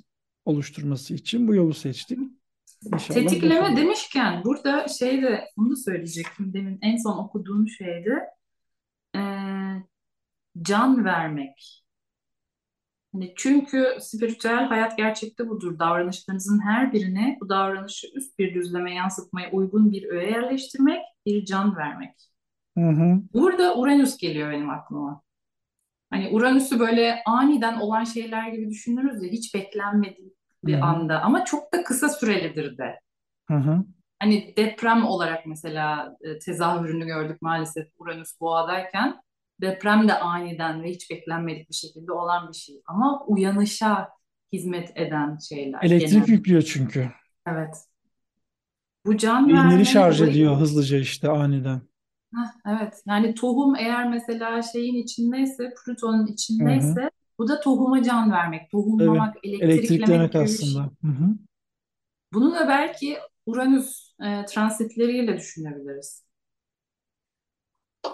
oluşturması 0.45 1.13
için 1.13 1.47
bu 1.47 1.55
yolu 1.55 1.73
seçtik. 1.73 2.19
İnşallah 2.93 3.19
Tetikleme 3.19 3.61
başarılı. 3.61 3.77
demişken 3.77 4.43
burada 4.43 4.87
şey 4.87 5.21
de 5.21 5.43
bunu 5.57 5.71
da 5.71 5.75
söyleyecektim 5.75 6.53
demin 6.53 6.79
en 6.81 6.97
son 6.97 7.17
okuduğum 7.17 7.67
şeydi. 7.67 8.19
Ee, 9.15 9.19
can 10.61 11.05
vermek. 11.05 11.82
Hani 13.13 13.33
çünkü 13.37 13.97
spiritüel 13.99 14.65
hayat 14.65 14.97
gerçekte 14.97 15.49
budur. 15.49 15.79
Davranışlarınızın 15.79 16.59
her 16.59 16.93
birine 16.93 17.37
bu 17.41 17.49
davranışı 17.49 18.07
üst 18.15 18.39
bir 18.39 18.53
düzleme 18.53 18.93
yansıtmaya 18.95 19.51
uygun 19.51 19.91
bir 19.91 20.03
öğe 20.09 20.29
yerleştirmek, 20.29 21.01
bir 21.25 21.45
can 21.45 21.77
vermek. 21.77 22.29
Hı 22.77 22.89
hı. 22.89 23.21
Burada 23.33 23.75
Uranüs 23.75 24.17
geliyor 24.17 24.51
benim 24.51 24.69
aklıma. 24.69 25.21
Hani 26.09 26.29
Uranüs'ü 26.31 26.79
böyle 26.79 27.23
aniden 27.25 27.79
olan 27.79 28.03
şeyler 28.03 28.47
gibi 28.47 28.69
düşünürüz 28.69 29.23
ya 29.23 29.29
hiç 29.29 29.55
beklenmedik 29.55 30.33
bir 30.63 30.73
Hı 30.73 30.77
hı. 30.77 30.83
anda 30.83 31.21
ama 31.21 31.45
çok 31.45 31.73
da 31.73 31.83
kısa 31.83 32.09
sürelidir 32.09 32.77
de. 32.77 32.99
Hı 33.47 33.53
hı. 33.53 33.83
Hani 34.19 34.53
deprem 34.57 35.05
olarak 35.05 35.45
mesela 35.45 36.17
e, 36.21 36.39
tezahürünü 36.39 37.05
gördük 37.05 37.41
maalesef 37.41 37.87
Uranüs 37.97 38.39
boğadayken. 38.39 39.22
Deprem 39.61 40.07
de 40.07 40.19
aniden 40.19 40.83
ve 40.83 40.89
hiç 40.89 41.11
beklenmedik 41.11 41.69
bir 41.69 41.75
şekilde 41.75 42.11
olan 42.11 42.49
bir 42.49 42.57
şey. 42.57 42.81
Ama 42.85 43.25
uyanışa 43.27 44.09
hizmet 44.53 44.91
eden 44.95 45.37
şeyler 45.37 45.79
Elektrik 45.83 46.11
genel. 46.11 46.27
yüklüyor 46.27 46.61
çünkü. 46.61 47.11
Evet. 47.47 47.75
Bu 49.05 49.17
can 49.17 49.47
Beyinleri 49.47 49.69
verme 49.69 49.85
şarj 49.85 50.21
ediyor 50.21 50.57
hızlıca 50.57 50.97
işte 50.97 51.29
aniden. 51.29 51.81
Heh, 52.35 52.73
evet. 52.75 52.93
Yani 53.07 53.35
tohum 53.35 53.75
eğer 53.75 54.09
mesela 54.09 54.61
şeyin 54.61 54.95
içindeyse, 55.03 55.73
Plüton'un 55.85 56.27
içindeyse 56.27 57.09
bu 57.39 57.47
da 57.47 57.59
tohuma 57.59 58.03
can 58.03 58.31
vermek, 58.31 58.71
tohumlamak, 58.71 59.35
elektriklemek 59.43 59.73
Elektriklemek 59.73 60.31
şey. 60.31 60.41
aslında. 60.41 60.79
Hı 61.01 61.07
hı. 61.07 61.37
Bunu 62.33 62.55
da 62.55 62.67
belki 62.67 63.17
Uranüs 63.45 64.13
e, 64.25 64.45
transitleriyle 64.45 65.37
düşünebiliriz. 65.37 66.23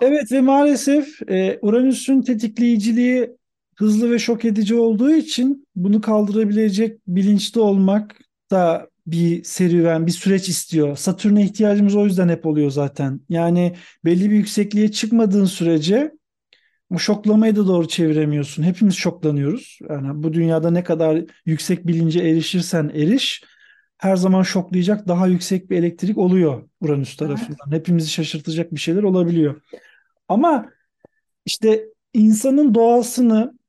Evet 0.01 0.31
ve 0.31 0.41
maalesef 0.41 1.29
e, 1.29 1.59
Uranüs'ün 1.61 2.21
tetikleyiciliği 2.21 3.35
hızlı 3.75 4.11
ve 4.11 4.19
şok 4.19 4.45
edici 4.45 4.75
olduğu 4.75 5.11
için 5.11 5.67
bunu 5.75 6.01
kaldırabilecek 6.01 6.99
bilinçli 7.07 7.59
olmak 7.59 8.15
da 8.51 8.89
bir 9.07 9.43
serüven, 9.43 10.07
bir 10.07 10.11
süreç 10.11 10.49
istiyor. 10.49 10.95
Satürn'e 10.97 11.43
ihtiyacımız 11.43 11.95
o 11.95 12.05
yüzden 12.05 12.29
hep 12.29 12.45
oluyor 12.45 12.71
zaten. 12.71 13.21
Yani 13.29 13.75
belli 14.05 14.29
bir 14.31 14.35
yüksekliğe 14.35 14.91
çıkmadığın 14.91 15.45
sürece 15.45 16.11
bu 16.91 16.99
şoklamayı 16.99 17.55
da 17.55 17.67
doğru 17.67 17.87
çeviremiyorsun. 17.87 18.63
Hepimiz 18.63 18.95
şoklanıyoruz. 18.95 19.79
Yani 19.89 20.23
bu 20.23 20.33
dünyada 20.33 20.71
ne 20.71 20.83
kadar 20.83 21.21
yüksek 21.45 21.87
bilince 21.87 22.19
erişirsen 22.19 22.91
eriş, 22.95 23.43
her 23.99 24.15
zaman 24.15 24.43
şoklayacak 24.43 25.07
daha 25.07 25.27
yüksek 25.27 25.69
bir 25.69 25.77
elektrik 25.77 26.17
oluyor 26.17 26.63
Uranüs 26.81 27.17
tarafından. 27.17 27.71
Hepimizi 27.71 28.09
şaşırtacak 28.09 28.73
bir 28.73 28.79
şeyler 28.79 29.03
olabiliyor. 29.03 29.61
Ama 30.27 30.69
işte 31.45 31.85
insanın 32.13 32.73
doğasını 32.73 33.59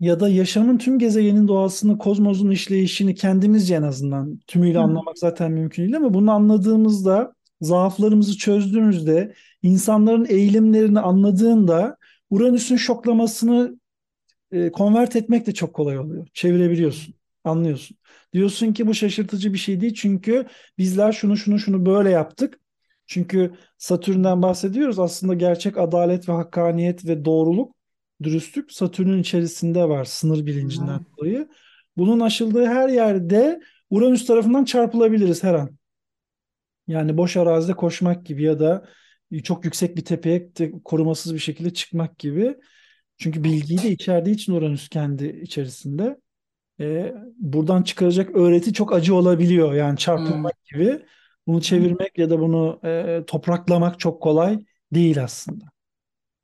ya 0.00 0.20
da 0.20 0.28
yaşamın 0.28 0.78
tüm 0.78 0.98
gezegenin 0.98 1.48
doğasını, 1.48 1.98
kozmosun 1.98 2.50
işleyişini 2.50 3.14
kendimizce 3.14 3.74
en 3.74 3.82
azından 3.82 4.40
tümüyle 4.46 4.78
Hı. 4.78 4.82
anlamak 4.82 5.18
zaten 5.18 5.52
mümkün 5.52 5.82
değil 5.82 5.96
ama 5.96 6.14
bunu 6.14 6.32
anladığımızda, 6.32 7.32
zaaflarımızı 7.60 8.38
çözdüğümüzde, 8.38 9.34
insanların 9.62 10.26
eğilimlerini 10.28 11.00
anladığında 11.00 11.96
Uranüs'ün 12.30 12.76
şoklamasını 12.76 13.78
e, 14.52 14.72
konvert 14.72 15.16
etmek 15.16 15.46
de 15.46 15.54
çok 15.54 15.74
kolay 15.74 15.98
oluyor. 15.98 16.26
Çevirebiliyorsun, 16.34 17.14
anlıyorsun. 17.48 17.96
Diyorsun 18.32 18.72
ki 18.72 18.86
bu 18.86 18.94
şaşırtıcı 18.94 19.52
bir 19.52 19.58
şey 19.58 19.80
değil 19.80 19.94
çünkü 19.94 20.46
bizler 20.78 21.12
şunu 21.12 21.36
şunu 21.36 21.58
şunu 21.58 21.86
böyle 21.86 22.10
yaptık. 22.10 22.60
Çünkü 23.06 23.52
Satürn'den 23.78 24.42
bahsediyoruz. 24.42 24.98
Aslında 24.98 25.34
gerçek 25.34 25.78
adalet 25.78 26.28
ve 26.28 26.32
hakkaniyet 26.32 27.06
ve 27.06 27.24
doğruluk, 27.24 27.74
dürüstlük 28.22 28.72
Satürn'ün 28.72 29.20
içerisinde 29.20 29.88
var 29.88 30.04
sınır 30.04 30.46
bilincinden 30.46 30.98
Hı. 30.98 31.04
dolayı. 31.18 31.48
Bunun 31.96 32.20
aşıldığı 32.20 32.66
her 32.66 32.88
yerde 32.88 33.60
Uranüs 33.90 34.26
tarafından 34.26 34.64
çarpılabiliriz 34.64 35.44
her 35.44 35.54
an. 35.54 35.78
Yani 36.86 37.16
boş 37.16 37.36
arazide 37.36 37.72
koşmak 37.72 38.26
gibi 38.26 38.42
ya 38.42 38.60
da 38.60 38.88
çok 39.44 39.64
yüksek 39.64 39.96
bir 39.96 40.04
tepeye 40.04 40.52
korumasız 40.84 41.34
bir 41.34 41.38
şekilde 41.38 41.72
çıkmak 41.72 42.18
gibi. 42.18 42.56
Çünkü 43.18 43.44
bilgiyi 43.44 43.82
de 43.82 43.90
içerdiği 43.90 44.34
için 44.34 44.52
Uranüs 44.52 44.88
kendi 44.88 45.26
içerisinde. 45.26 46.18
Ee, 46.80 47.14
buradan 47.38 47.82
çıkaracak 47.82 48.36
öğreti 48.36 48.72
çok 48.72 48.92
acı 48.92 49.14
olabiliyor. 49.14 49.72
Yani 49.74 49.96
çarpılmak 49.98 50.64
gibi. 50.64 51.02
Bunu 51.46 51.62
çevirmek 51.62 52.18
ya 52.18 52.30
da 52.30 52.40
bunu 52.40 52.80
e, 52.84 53.24
topraklamak 53.26 54.00
çok 54.00 54.22
kolay 54.22 54.58
değil 54.92 55.22
aslında. 55.24 55.64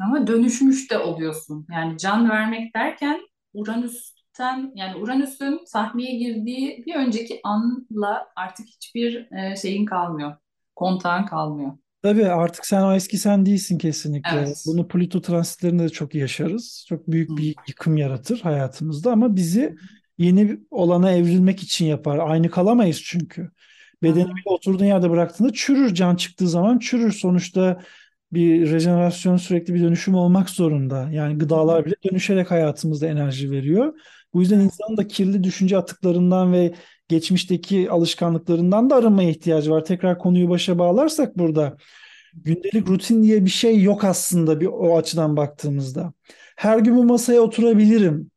Ama 0.01 0.27
dönüşmüş 0.27 0.91
de 0.91 0.99
oluyorsun. 0.99 1.67
Yani 1.73 1.99
can 1.99 2.31
vermek 2.31 2.77
derken 2.77 3.21
Uranüs'ten 3.55 4.73
yani 4.75 4.97
Uranüs'ün 4.97 5.61
sahneye 5.67 6.19
girdiği 6.19 6.85
bir 6.87 6.95
önceki 6.95 7.41
anla 7.45 8.27
artık 8.37 8.67
hiçbir 8.67 9.33
e, 9.33 9.57
şeyin 9.57 9.87
kalmıyor. 9.87 10.37
Kontağın 10.77 11.27
kalmıyor. 11.27 11.73
Tabii 12.03 12.27
artık 12.27 12.67
sen 12.67 12.83
o 12.83 12.95
eski 12.95 13.19
sen 13.19 13.47
değilsin 13.47 13.79
kesinlikle. 13.79 14.37
Evet. 14.39 14.65
Bunu 14.67 14.89
Plüto 14.89 15.21
transitlerinde 15.21 15.83
de 15.83 15.89
çok 15.89 16.15
yaşarız. 16.15 16.85
Çok 16.89 17.09
büyük 17.09 17.39
bir 17.39 17.55
yıkım 17.69 17.97
yaratır 17.97 18.41
hayatımızda 18.41 19.13
ama 19.13 19.37
bizi 19.37 19.77
yeni 20.19 20.61
olana 20.71 21.13
evrilmek 21.13 21.63
için 21.63 21.87
yapar. 21.87 22.19
Aynı 22.19 22.51
kalamayız 22.51 23.03
çünkü. 23.05 23.51
Bedeni 24.03 24.29
bile 24.29 24.51
oturduğun 24.51 24.85
yerde 24.85 25.11
bıraktığında 25.11 25.53
çürür. 25.53 25.95
Can 25.95 26.17
çıktığı 26.17 26.49
zaman 26.49 26.79
çürür. 26.79 27.13
Sonuçta 27.13 27.81
Bir 28.33 28.71
rejenerasyon 28.71 29.37
sürekli 29.37 29.75
bir 29.75 29.83
dönüşüm 29.83 30.15
olmak 30.15 30.51
zorunda. 30.51 31.09
Yani 31.13 31.39
gıdalar 31.39 31.85
bile 31.87 31.95
dönüşerek 32.11 32.51
hayatımızda 32.51 33.07
enerji 33.07 33.51
veriyor. 33.51 33.95
Bu 34.35 34.41
yüzden 34.41 34.61
insanın 34.61 34.97
da 34.97 35.07
kirli 35.09 35.45
düşünce 35.45 35.77
atıklarından 35.79 36.53
ve 36.53 36.75
geçmişteki 37.09 37.91
alışkanlıklarından 37.91 38.91
da 38.91 38.97
arınmaya 38.97 39.31
ihtiyacı 39.31 39.71
var. 39.71 39.85
Tekrar 39.85 40.19
konuyu 40.19 40.49
başa 40.51 40.79
bağlarsak 40.79 41.39
burada 41.39 41.77
gündelik 42.35 42.89
rutin 42.89 43.23
diye 43.23 43.45
bir 43.45 43.51
şey 43.51 43.83
yok 43.83 44.05
aslında 44.05 44.61
bir 44.61 44.67
o 44.67 44.97
açıdan 44.99 45.37
baktığımızda. 45.37 46.13
Her 46.57 46.79
gün 46.79 46.97
bu 46.97 47.05
masaya 47.05 47.41
oturabilirim. 47.41 48.31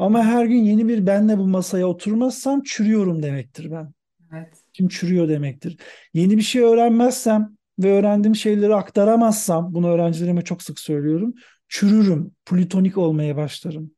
Ama 0.00 0.24
her 0.24 0.44
gün 0.46 0.56
yeni 0.64 0.88
bir 0.88 1.06
benle 1.06 1.38
bu 1.38 1.46
masaya 1.48 1.86
oturmazsam 1.86 2.62
çürüyorum 2.62 3.22
demektir 3.22 3.70
ben. 3.70 3.92
Evet. 4.32 4.48
Kim 4.72 4.88
çürüyor 4.88 5.28
demektir. 5.28 5.76
Yeni 6.14 6.36
bir 6.36 6.42
şey 6.42 6.62
öğrenmezsem 6.62 7.56
ve 7.78 7.92
öğrendiğim 7.92 8.34
şeyleri 8.34 8.74
aktaramazsam, 8.74 9.74
bunu 9.74 9.88
öğrencilerime 9.90 10.42
çok 10.42 10.62
sık 10.62 10.80
söylüyorum, 10.80 11.34
çürürüm, 11.68 12.32
plütonik 12.46 12.98
olmaya 12.98 13.36
başlarım. 13.36 13.90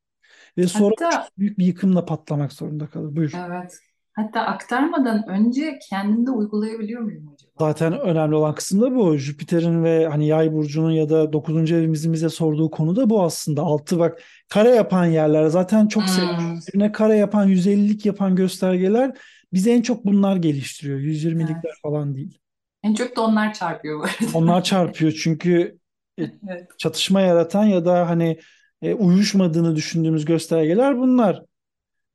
Ve 0.59 0.67
sonra 0.67 0.95
Hatta 1.01 1.29
büyük 1.39 1.59
bir 1.59 1.67
yıkımla 1.67 2.05
patlamak 2.05 2.53
zorunda 2.53 2.87
kalır. 2.87 3.17
Buyur. 3.17 3.33
evet. 3.35 3.79
Hatta 4.13 4.41
aktarmadan 4.41 5.29
önce 5.29 5.79
kendimde 5.91 6.31
uygulayabiliyor 6.31 7.01
muyum 7.01 7.29
acaba? 7.35 7.53
Zaten 7.59 8.01
önemli 8.01 8.35
olan 8.35 8.55
kısım 8.55 8.81
da 8.81 8.95
bu. 8.95 9.17
Jüpiter'in 9.17 9.85
ve 9.85 10.09
hani 10.09 10.27
Yay 10.27 10.53
burcunun 10.53 10.91
ya 10.91 11.09
da 11.09 11.33
dokuzuncu 11.33 11.75
evimizin 11.75 12.13
bize 12.13 12.29
sorduğu 12.29 12.71
konu 12.71 12.97
da 12.97 13.11
bu 13.11 13.23
aslında. 13.23 13.63
Altı 13.63 13.99
bak 13.99 14.23
kare 14.49 14.69
yapan 14.71 15.07
yerler 15.07 15.47
zaten 15.47 15.87
çok 15.87 16.05
seviyoruz. 16.05 16.39
Hmm, 16.43 16.59
Birine 16.73 16.93
kare 16.93 17.17
yapan, 17.17 17.49
150'lik 17.49 18.07
yapan 18.07 18.37
göstergeler 18.37 19.17
bizi 19.53 19.71
en 19.71 19.83
çok 19.83 20.05
bunlar 20.05 20.37
geliştiriyor. 20.37 20.99
120'likler 20.99 21.61
evet. 21.65 21.75
falan 21.83 22.15
değil. 22.15 22.39
En 22.83 22.95
çok 22.95 23.17
da 23.17 23.21
onlar 23.21 23.55
çarpıyor 23.55 23.99
bu 23.99 24.03
arada. 24.05 24.39
Onlar 24.39 24.65
çarpıyor 24.65 25.13
çünkü 25.13 25.79
e, 26.19 26.23
Evet. 26.49 26.71
çatışma 26.79 27.21
yaratan 27.21 27.65
ya 27.65 27.85
da 27.85 28.09
hani 28.09 28.39
e, 28.83 28.95
uyuşmadığını 28.95 29.77
düşündüğümüz 29.77 30.25
göstergeler 30.25 30.99
bunlar. 30.99 31.43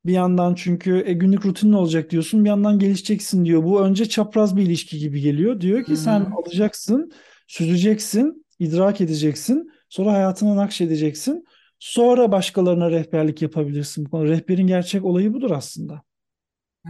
Bir 0.06 0.14
yandan 0.14 0.56
çünkü 0.56 1.04
e, 1.06 1.14
günlük 1.14 1.46
rutinin 1.46 1.74
olacak 1.74 2.10
diyorsun, 2.10 2.44
bir 2.46 2.50
yandan 2.50 2.80
gelişeceksin 2.80 3.46
diyor. 3.46 3.64
Bu 3.64 3.82
önce 3.82 4.10
çapraz 4.10 4.56
bir 4.58 4.62
ilişki 4.62 5.00
gibi 5.00 5.22
geliyor. 5.22 5.62
Diyor 5.62 5.84
ki 5.86 5.98
sen 5.98 6.20
Hı-hı. 6.20 6.36
alacaksın, 6.36 7.12
süzeceksin, 7.48 8.46
idrak 8.60 9.02
edeceksin, 9.02 9.72
sonra 9.90 10.14
hayatına 10.14 10.56
nakşedeceksin. 10.56 11.46
Sonra 11.80 12.32
başkalarına 12.32 12.92
rehberlik 12.92 13.42
yapabilirsin. 13.42 14.06
Bu 14.06 14.10
konu- 14.10 14.28
Rehberin 14.28 14.68
gerçek 14.68 15.06
olayı 15.06 15.34
budur 15.34 15.52
aslında. 15.52 16.02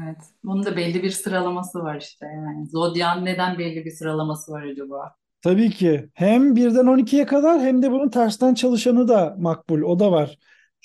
Evet. 0.03 0.17
Bunun 0.43 0.65
da 0.65 0.77
belli 0.77 1.03
bir 1.03 1.09
sıralaması 1.09 1.79
var 1.79 2.01
işte 2.01 2.25
yani. 2.25 2.67
Zodyan 2.69 3.25
neden 3.25 3.57
belli 3.59 3.85
bir 3.85 3.91
sıralaması 3.91 4.51
var 4.51 4.63
acaba? 4.63 5.15
Tabii 5.41 5.69
ki 5.69 6.09
hem 6.13 6.55
birden 6.55 6.85
12'ye 6.87 7.25
kadar 7.25 7.61
hem 7.61 7.81
de 7.81 7.91
bunun 7.91 8.09
tersten 8.09 8.53
çalışanı 8.53 9.07
da 9.07 9.35
makbul. 9.39 9.81
O 9.81 9.99
da 9.99 10.11
var. 10.11 10.37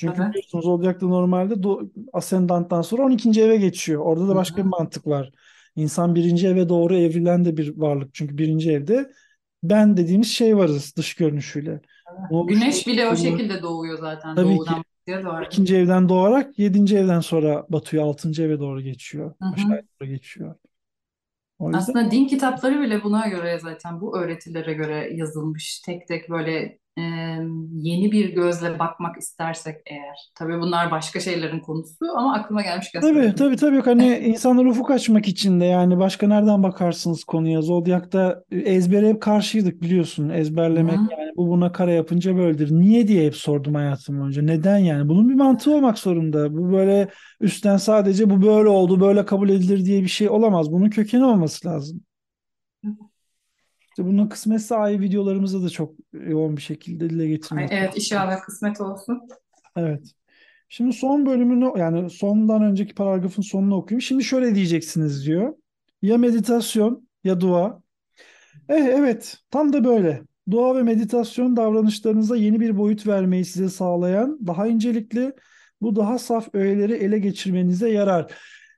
Çünkü 0.03 0.17
Tabii. 0.17 0.29
biliyorsunuz 0.31 0.65
Zodyak'ta 0.65 1.07
normalde 1.07 1.55
do- 1.55 1.91
Ascendant'tan 2.13 2.83
sonra 2.83 3.03
12. 3.03 3.43
eve 3.43 3.57
geçiyor. 3.57 4.03
Orada 4.05 4.29
da 4.29 4.35
başka 4.35 4.57
bir 4.57 4.63
Hı-hı. 4.63 4.71
mantık 4.71 5.07
var. 5.07 5.33
İnsan 5.77 6.15
birinci 6.15 6.47
eve 6.49 6.69
doğru 6.69 6.97
evrilen 6.97 7.45
de 7.45 7.57
bir 7.57 7.77
varlık. 7.77 8.15
Çünkü 8.15 8.39
birinci 8.39 8.73
evde 8.73 9.11
ben 9.63 9.97
dediğimiz 9.97 10.29
şey 10.29 10.57
varız 10.57 10.97
dış 10.97 11.15
görünüşüyle. 11.15 11.81
Bunu 12.31 12.47
Güneş 12.47 12.87
bile 12.87 13.09
o 13.09 13.17
şekilde 13.17 13.63
doğuyor 13.63 13.99
zaten. 13.99 14.35
Tabii 14.37 14.49
ki. 14.49 14.57
Doğudan 14.59 14.85
batıya 15.01 15.25
doğru. 15.25 15.45
İkinci 15.45 15.77
evden 15.77 16.09
doğarak 16.09 16.59
yedinci 16.59 16.97
evden 16.97 17.21
sonra 17.21 17.67
batıyor. 17.69 18.05
Altıncı 18.05 18.43
eve 18.43 18.61
doğru 18.61 18.81
geçiyor. 18.81 19.35
Hı 19.43 19.49
hı. 19.49 19.53
Aşağıya 19.55 19.83
doğru 20.01 20.09
geçiyor. 20.09 20.55
O 21.59 21.67
yüzden 21.67 21.79
Aslında 21.79 22.11
din 22.11 22.27
kitapları 22.27 22.81
bile 22.81 23.05
buna 23.05 23.27
göre 23.27 23.59
zaten 23.63 24.01
bu 24.01 24.19
öğretilere 24.19 24.73
göre 24.73 25.11
yazılmış. 25.15 25.81
Tek 25.81 26.09
tek 26.09 26.31
böyle 26.31 26.79
e, 26.99 27.03
yeni 27.73 28.13
bir 28.13 28.35
gözle 28.35 28.79
bakmak 28.79 29.17
istersek 29.19 29.77
eğer. 29.87 30.31
Tabii 30.35 30.61
bunlar 30.61 30.91
başka 30.91 31.21
şeylerin 31.21 31.61
konusu 31.61 31.97
ama 32.17 32.35
aklıma 32.35 32.63
gelmişken 32.63 33.01
Tabii 33.01 33.15
söyledim. 33.15 33.35
tabii 33.35 33.57
tabii 33.57 33.81
hani 33.83 34.19
insanlar 34.19 34.65
ufuk 34.65 34.91
açmak 34.91 35.29
için 35.29 35.61
de 35.61 35.65
yani 35.65 35.99
başka 35.99 36.27
nereden 36.29 36.63
bakarsınız 36.63 37.25
konuya 37.25 37.63
Zodyak'ta 37.63 38.45
ezbere 38.51 39.09
hep 39.09 39.23
karşıydık 39.23 39.83
biliyorsun 39.83 40.29
ezberlemek 40.29 40.99
Hı. 40.99 41.03
yani 41.11 41.33
bu 41.37 41.49
buna 41.49 41.73
kare 41.73 41.93
yapınca 41.95 42.37
böyledir. 42.37 42.71
Niye 42.71 43.09
diye 43.09 43.27
hep 43.27 43.37
sordum 43.37 43.75
hayatım 43.75 44.21
boyunca 44.21 44.43
neden 44.43 44.79
yani 44.79 45.09
bunun 45.09 45.29
bir 45.29 45.35
mantığı 45.35 45.75
olmak 45.75 45.99
zorunda 45.99 46.53
bu 46.53 46.73
böyle 46.73 47.09
üstten 47.41 47.77
sadece 47.77 48.31
bu 48.31 48.43
böyle 48.43 48.69
oldu 48.69 49.01
böyle 49.01 49.25
kabul 49.27 49.49
edilir 49.49 49.85
diye 49.85 50.03
bir 50.03 50.09
şey 50.09 50.29
olamaz 50.29 50.73
bunun 50.73 50.91
kökeni 50.91 51.25
olması 51.25 51.69
lazım. 51.69 52.01
İşte 53.93 54.07
bunun 54.07 54.29
kısmetse 54.29 54.77
ayı 54.77 55.01
videolarımızda 55.01 55.63
da 55.63 55.71
çok 55.71 55.95
yoğun 56.13 56.57
bir 56.57 56.63
şekilde 56.63 57.11
dile 57.11 57.23
Ay, 57.23 57.29
getirmek 57.29 57.73
Evet 57.73 57.97
inşallah 57.97 58.41
kısmet 58.41 58.81
olsun. 58.81 59.29
Evet. 59.77 60.15
Şimdi 60.69 60.93
son 60.93 61.27
bölümünü 61.27 61.73
yani 61.79 62.11
sondan 62.11 62.63
önceki 62.63 62.95
paragrafın 62.95 63.43
sonunu 63.43 63.77
okuyayım. 63.77 64.03
Şimdi 64.03 64.25
şöyle 64.25 64.55
diyeceksiniz 64.55 65.27
diyor. 65.27 65.55
Ya 66.03 66.19
meditasyon 66.19 67.09
ya 67.25 67.41
dua. 67.41 67.83
Eh, 68.69 68.85
evet 68.85 69.39
tam 69.51 69.73
da 69.73 69.85
böyle. 69.85 70.23
Dua 70.51 70.77
ve 70.77 70.83
meditasyon 70.83 71.57
davranışlarınıza 71.57 72.37
yeni 72.37 72.61
bir 72.61 72.79
boyut 72.79 73.07
vermeyi 73.07 73.45
size 73.45 73.69
sağlayan 73.69 74.39
daha 74.47 74.67
incelikli 74.67 75.33
bu 75.81 75.97
daha 75.97 76.19
saf 76.19 76.49
öğeleri 76.55 76.93
ele 76.93 77.19
geçirmenize 77.19 77.91
yarar. 77.91 78.33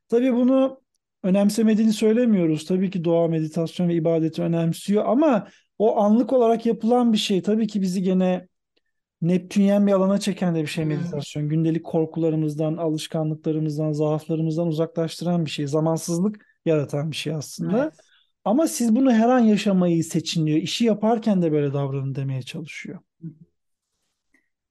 Tabii 0.09 0.35
bunu 0.35 0.84
önemsemediğini 1.25 1.93
söylemiyoruz. 1.93 2.66
Tabii 2.66 2.91
ki 2.91 3.05
dua, 3.05 3.29
meditasyon 3.29 3.89
ve 3.89 3.95
ibadeti 3.95 4.43
önemsiyor 4.43 5.05
ama 5.07 5.49
o 5.79 5.99
anlık 6.01 6.33
olarak 6.33 6.66
yapılan 6.66 7.12
bir 7.12 7.18
şey. 7.18 7.43
Tabii 7.43 7.66
ki 7.66 7.83
bizi 7.83 8.03
gene 8.03 8.49
Neptünyen 9.22 9.87
bir 9.87 9.93
alana 9.93 10.18
çeken 10.20 10.55
de 10.55 10.62
bir 10.62 10.66
şey 10.66 10.85
Hmm. 10.85 10.91
meditasyon. 10.91 11.49
Gündelik 11.49 11.85
korkularımızdan, 11.85 12.77
alışkanlıklarımızdan, 12.77 13.93
zaaflarımızdan 13.93 14.66
uzaklaştıran 14.68 15.45
bir 15.45 15.51
şey. 15.51 15.66
Zamansızlık 15.66 16.47
yaratan 16.66 17.11
bir 17.11 17.16
şey 17.16 17.35
aslında. 17.35 17.83
Evet. 17.83 17.95
Ama 18.45 18.68
siz 18.68 18.97
bunu 18.97 19.12
her 19.12 19.29
an 19.29 19.39
yaşamayı 19.41 20.05
seçin 20.05 20.47
diyor. 20.47 20.59
İşi 20.59 20.85
yaparken 20.85 21.43
de 21.43 21.53
böyle 21.53 21.72
davranın 21.72 22.14
demeye 22.14 22.43
çalışıyor. 22.43 22.99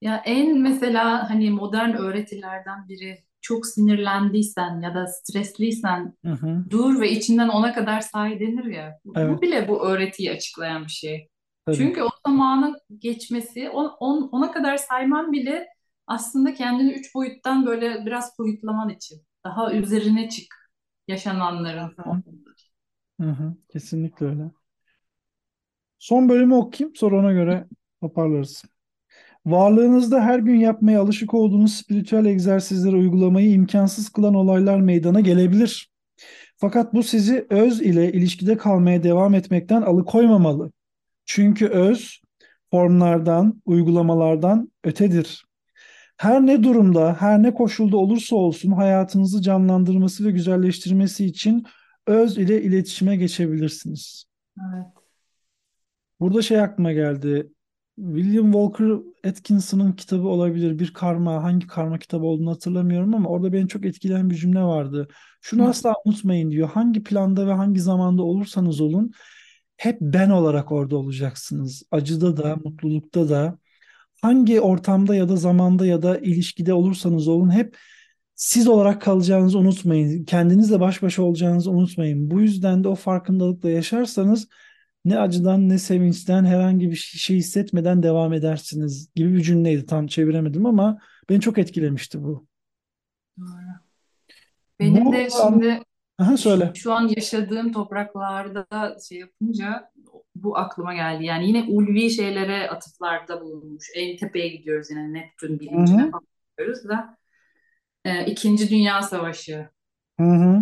Ya 0.01 0.21
en 0.25 0.61
mesela 0.61 1.29
hani 1.29 1.49
modern 1.51 1.93
öğretilerden 1.97 2.87
biri 2.89 3.23
çok 3.43 3.67
sinirlendiysen 3.67 4.81
ya 4.81 4.95
da 4.95 5.07
stresliysen 5.07 6.15
Hı 6.25 6.31
hı. 6.31 6.65
dur 6.69 7.01
ve 7.01 7.11
içinden 7.11 7.49
ona 7.49 7.73
kadar 7.73 8.01
say 8.01 8.39
denir 8.39 8.65
ya. 8.65 8.99
Bu 9.05 9.15
Evet, 9.15 9.41
bile 9.41 9.67
bu 9.67 9.87
öğretiyi 9.87 10.31
açıklayan 10.31 10.83
bir 10.85 10.89
şey. 10.91 11.29
tabii. 11.65 11.77
Çünkü 11.77 12.03
o 12.03 12.09
zamanın 12.27 12.77
geçmesi, 12.99 13.69
on, 13.69 13.85
on- 13.99 14.29
ona 14.31 14.51
kadar 14.51 14.77
sayman 14.77 15.31
bile 15.31 15.67
aslında 16.07 16.53
kendini 16.53 16.93
üç 16.93 17.15
boyuttan 17.15 17.65
böyle 17.65 18.05
biraz 18.05 18.35
soyutlaman 18.37 18.89
için. 18.89 19.21
Daha 19.45 19.73
üzerine 19.73 20.29
çık 20.29 20.55
yaşananların. 21.07 21.95
Hı 23.21 23.29
hı. 23.29 23.55
Kesinlikle 23.69 24.25
öyle. 24.25 24.51
Son 25.99 26.29
bölümü 26.29 26.53
okuyayım, 26.55 26.95
sonra 26.95 27.19
ona 27.19 27.31
göre 27.31 27.67
toparlarız. 28.01 28.63
Varlığınızda 29.45 30.21
her 30.21 30.39
gün 30.39 30.55
yapmaya 30.55 31.01
alışık 31.01 31.33
olduğunuz 31.33 31.73
spiritüel 31.75 32.25
egzersizleri 32.25 32.95
uygulamayı 32.95 33.51
imkansız 33.51 34.09
kılan 34.09 34.33
olaylar 34.33 34.79
meydana 34.79 35.19
gelebilir. 35.19 35.91
Fakat 36.57 36.93
bu 36.93 37.03
sizi 37.03 37.47
öz 37.49 37.81
ile 37.81 38.11
ilişkide 38.11 38.57
kalmaya 38.57 39.03
devam 39.03 39.33
etmekten 39.33 39.81
alıkoymamalı. 39.81 40.71
Çünkü 41.25 41.67
öz 41.67 42.21
formlardan, 42.71 43.61
uygulamalardan 43.65 44.71
ötedir. 44.83 45.45
Her 46.17 46.45
ne 46.45 46.63
durumda, 46.63 47.15
her 47.19 47.43
ne 47.43 47.53
koşulda 47.53 47.97
olursa 47.97 48.35
olsun 48.35 48.71
hayatınızı 48.71 49.41
canlandırması 49.41 50.25
ve 50.25 50.31
güzelleştirmesi 50.31 51.25
için 51.25 51.63
öz 52.07 52.37
ile 52.37 52.61
iletişime 52.61 53.15
geçebilirsiniz. 53.15 54.25
Evet. 54.59 54.85
Burada 56.19 56.41
şey 56.41 56.61
aklıma 56.61 56.91
geldi. 56.91 57.52
William 57.97 58.51
Walker 58.51 58.87
Atkinson'ın 59.29 59.91
kitabı 59.91 60.27
olabilir. 60.27 60.79
Bir 60.79 60.93
karma, 60.93 61.43
hangi 61.43 61.67
karma 61.67 61.99
kitabı 61.99 62.25
olduğunu 62.25 62.51
hatırlamıyorum 62.51 63.15
ama 63.15 63.29
orada 63.29 63.53
beni 63.53 63.67
çok 63.67 63.85
etkileyen 63.85 64.29
bir 64.29 64.35
cümle 64.35 64.61
vardı. 64.61 65.07
Şunu 65.41 65.63
Hı. 65.63 65.67
asla 65.69 65.93
unutmayın 66.05 66.51
diyor. 66.51 66.69
Hangi 66.69 67.03
planda 67.03 67.47
ve 67.47 67.51
hangi 67.51 67.79
zamanda 67.79 68.23
olursanız 68.23 68.81
olun 68.81 69.11
hep 69.77 69.97
ben 70.01 70.29
olarak 70.29 70.71
orada 70.71 70.97
olacaksınız. 70.97 71.83
Acıda 71.91 72.37
da, 72.37 72.55
mutlulukta 72.63 73.29
da, 73.29 73.57
hangi 74.21 74.61
ortamda 74.61 75.15
ya 75.15 75.29
da 75.29 75.35
zamanda 75.35 75.85
ya 75.85 76.01
da 76.01 76.17
ilişkide 76.17 76.73
olursanız 76.73 77.27
olun 77.27 77.51
hep 77.51 77.77
siz 78.35 78.67
olarak 78.67 79.01
kalacağınızı 79.01 79.59
unutmayın. 79.59 80.25
Kendinizle 80.25 80.79
baş 80.79 81.01
başa 81.01 81.23
olacağınızı 81.23 81.71
unutmayın. 81.71 82.31
Bu 82.31 82.41
yüzden 82.41 82.83
de 82.83 82.87
o 82.87 82.95
farkındalıkla 82.95 83.69
yaşarsanız 83.69 84.47
ne 85.05 85.19
acıdan 85.19 85.69
ne 85.69 85.77
sevinçten 85.77 86.45
herhangi 86.45 86.91
bir 86.91 86.95
şey 86.95 87.37
hissetmeden 87.37 88.03
devam 88.03 88.33
edersiniz 88.33 89.13
gibi 89.15 89.33
bir 89.33 89.41
cümleydi. 89.41 89.85
Tam 89.85 90.07
çeviremedim 90.07 90.65
ama 90.65 90.99
beni 91.29 91.41
çok 91.41 91.57
etkilemişti 91.57 92.23
bu. 92.23 92.47
Doğru. 93.39 93.47
Benim 94.79 95.05
Bu 95.05 95.13
de 95.13 95.27
şimdi 95.29 95.79
Aha, 96.19 96.37
söyle. 96.37 96.71
şu 96.75 96.93
an 96.93 97.07
yaşadığım 97.15 97.71
topraklarda 97.71 98.67
şey 99.09 99.17
yapınca 99.19 99.91
bu 100.35 100.57
aklıma 100.57 100.93
geldi. 100.93 101.25
Yani 101.25 101.47
yine 101.47 101.63
ulvi 101.69 102.09
şeylere 102.09 102.69
atıflarda 102.69 103.41
bulunmuş. 103.41 103.91
En 103.95 104.17
tepeye 104.17 104.47
gidiyoruz 104.47 104.87
yine 104.91 105.13
Neptün 105.13 105.59
bilincine 105.59 106.01
hı. 106.03 106.11
falan 106.11 106.27
gidiyoruz 106.57 106.89
da. 106.89 107.17
Ee, 108.05 108.25
İkinci 108.25 108.69
Dünya 108.69 109.01
Savaşı. 109.01 109.69
Hı 110.19 110.23
hı. 110.23 110.61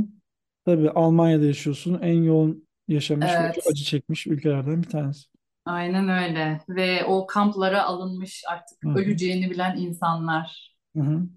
Tabii 0.66 0.90
Almanya'da 0.90 1.46
yaşıyorsun. 1.46 2.00
En 2.02 2.24
yoğun 2.24 2.68
yaşamış 2.94 3.40
ve 3.40 3.52
çok 3.52 3.64
Evet, 3.64 3.72
acı 3.72 3.84
çekmiş 3.84 4.28
ülkelerden 4.28 4.84
bir 4.84 4.90
tanesi. 4.90 5.28
aynen 5.66 6.10
öyle. 6.10 6.62
Ve 6.70 7.06
o 7.06 7.28
kamplara 7.28 7.84
alınmış 7.84 8.44
artık 8.50 8.78
Hı 8.84 8.90
hı. 8.90 8.96
öleceğini 8.96 9.50
bilen 9.52 9.78
insanlar. 9.78 10.76
Hı 10.96 11.00
hı. 11.02 11.28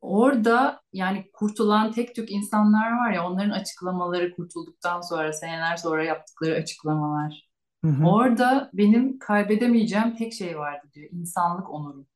Orada 0.00 0.80
yani 0.92 1.30
kurtulan 1.32 1.92
tek 1.92 2.14
tük 2.14 2.30
insanlar 2.30 2.92
var 2.98 3.12
ya 3.12 3.28
onların 3.30 3.50
açıklamaları 3.50 4.34
kurtulduktan 4.34 5.00
sonra 5.00 5.32
seneler 5.32 5.76
sonra 5.76 6.04
yaptıkları 6.04 6.54
açıklamalar. 6.54 7.48
Hı 7.84 7.88
hı. 7.88 8.08
Orada 8.08 8.70
benim 8.74 9.18
kaybedemeyeceğim 9.18 10.16
tek 10.16 10.34
şey 10.34 10.58
vardı 10.58 10.86
diyor. 10.94 11.10
İnsanlık 11.12 11.70
onuru. 11.70 12.06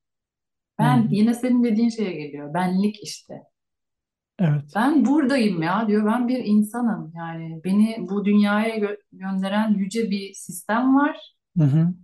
Hı 0.80 0.84
hı. 0.84 1.02
Ben 1.02 1.08
yine 1.10 1.34
senin 1.34 1.64
dediğin 1.64 1.88
şeye 1.90 2.12
geliyor. 2.12 2.54
Benlik 2.54 3.04
işte. 3.04 3.34
Evet. 4.38 4.76
Ben 4.76 5.04
buradayım 5.06 5.62
ya 5.62 5.88
diyor. 5.88 6.06
Ben 6.06 6.28
bir 6.28 6.44
insanım. 6.44 7.12
Yani 7.16 7.60
beni 7.64 7.96
bu 8.10 8.24
dünyaya 8.24 8.76
gö- 8.78 9.00
gönderen 9.12 9.74
yüce 9.74 10.10
bir 10.10 10.34
sistem 10.34 10.96
var. 10.96 11.34
Hı 11.58 11.64
hı. 11.64 11.94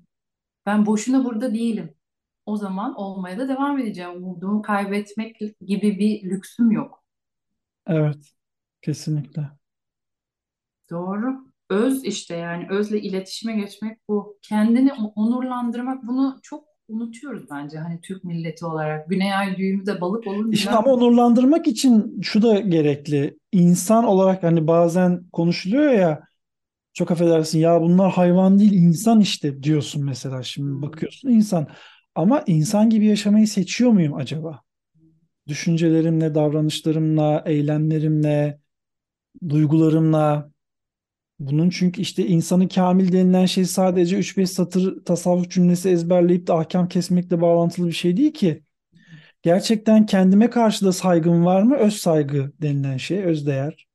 Ben 0.67 0.87
boşuna 0.87 1.25
burada 1.25 1.55
değilim. 1.55 1.95
O 2.47 2.57
zaman 2.57 2.95
olmaya 2.95 3.39
da 3.39 3.49
devam 3.49 3.79
edeceğim. 3.79 4.11
Umudumu 4.25 4.63
kaybetmek 4.63 5.39
gibi 5.61 5.99
bir 5.99 6.31
lüksüm 6.31 6.71
yok. 6.71 7.05
Evet. 7.87 8.35
Kesinlikle. 8.83 9.51
Doğru. 10.91 11.45
Öz 11.71 12.05
işte 12.05 12.37
yani 12.37 12.67
özle 12.71 13.01
iletişime 13.01 13.53
geçmek 13.57 13.99
bu. 14.09 14.39
Kendini 14.43 14.93
onurlandırmak 14.93 16.07
bunu 16.07 16.39
çok 16.43 16.65
unutuyoruz 16.89 17.51
bence 17.51 17.79
hani 17.79 18.01
Türk 18.01 18.25
milleti 18.25 18.67
olarak. 18.67 19.09
Güney 19.09 19.35
Ay 19.35 19.57
düğümü 19.57 19.87
de 19.87 20.01
balık 20.01 20.27
olunca 20.27 20.73
ama 20.73 20.93
onurlandırmak 20.93 21.67
için 21.67 22.21
şu 22.23 22.43
da 22.43 22.61
gerekli. 22.61 23.39
İnsan 23.53 24.05
olarak 24.05 24.43
hani 24.43 24.67
bazen 24.67 25.25
konuşuluyor 25.33 25.93
ya 25.93 26.21
çok 26.93 27.11
affedersin 27.11 27.59
ya 27.59 27.81
bunlar 27.81 28.13
hayvan 28.13 28.59
değil 28.59 28.73
insan 28.73 29.21
işte 29.21 29.63
diyorsun 29.63 30.05
mesela 30.05 30.43
şimdi 30.43 30.83
bakıyorsun 30.83 31.29
insan. 31.29 31.69
Ama 32.15 32.43
insan 32.47 32.91
gibi 32.91 33.07
yaşamayı 33.07 33.49
seçiyor 33.49 33.91
muyum 33.91 34.15
acaba? 34.15 34.61
Düşüncelerimle, 35.49 36.35
davranışlarımla, 36.35 37.43
eylemlerimle, 37.47 38.61
duygularımla. 39.49 40.51
Bunun 41.39 41.71
çünkü 41.71 42.01
işte 42.01 42.27
insanı 42.27 42.69
kamil 42.69 43.13
denilen 43.13 43.47
şey 43.47 43.65
sadece 43.65 44.19
üç 44.19 44.37
beş 44.39 44.51
satır 44.51 45.05
tasavvuf 45.05 45.51
cümlesi 45.51 45.89
ezberleyip 45.89 46.47
de 46.47 46.53
ahkam 46.53 46.89
kesmekle 46.89 47.41
bağlantılı 47.41 47.87
bir 47.87 47.93
şey 47.93 48.17
değil 48.17 48.33
ki. 48.33 48.63
Gerçekten 49.43 50.07
kendime 50.07 50.51
karşı 50.51 50.87
da 50.87 50.93
saygım 50.93 51.45
var 51.45 51.63
mı? 51.63 51.77
Öz 51.77 51.95
saygı 51.95 52.53
denilen 52.63 52.97
şey, 52.97 53.25
öz 53.25 53.47
değer. 53.47 53.87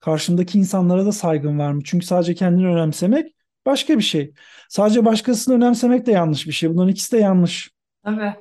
Karşımdaki 0.00 0.58
insanlara 0.58 1.06
da 1.06 1.12
saygım 1.12 1.58
var 1.58 1.72
mı? 1.72 1.82
Çünkü 1.84 2.06
sadece 2.06 2.34
kendini 2.34 2.66
önemsemek 2.66 3.34
başka 3.66 3.98
bir 3.98 4.02
şey. 4.02 4.34
Sadece 4.68 5.04
başkasını 5.04 5.54
önemsemek 5.54 6.06
de 6.06 6.12
yanlış 6.12 6.46
bir 6.46 6.52
şey. 6.52 6.70
Bunların 6.70 6.90
ikisi 6.90 7.12
de 7.12 7.18
yanlış. 7.18 7.70
tabii. 8.04 8.34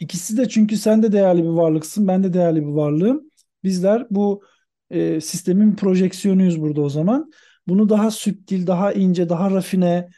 İkisi 0.00 0.36
de 0.36 0.48
çünkü 0.48 0.76
sen 0.76 1.02
de 1.02 1.12
değerli 1.12 1.42
bir 1.42 1.48
varlıksın, 1.48 2.08
ben 2.08 2.24
de 2.24 2.32
değerli 2.32 2.62
bir 2.62 2.72
varlığım. 2.72 3.30
Bizler 3.64 4.06
bu 4.10 4.42
e, 4.90 5.20
sistemin 5.20 5.76
projeksiyonuyuz 5.76 6.60
burada 6.60 6.80
o 6.80 6.88
zaman. 6.88 7.30
Bunu 7.68 7.88
daha 7.88 8.10
süptil, 8.10 8.66
daha 8.66 8.92
ince, 8.92 9.28
daha 9.28 9.50
rafine, 9.50 10.08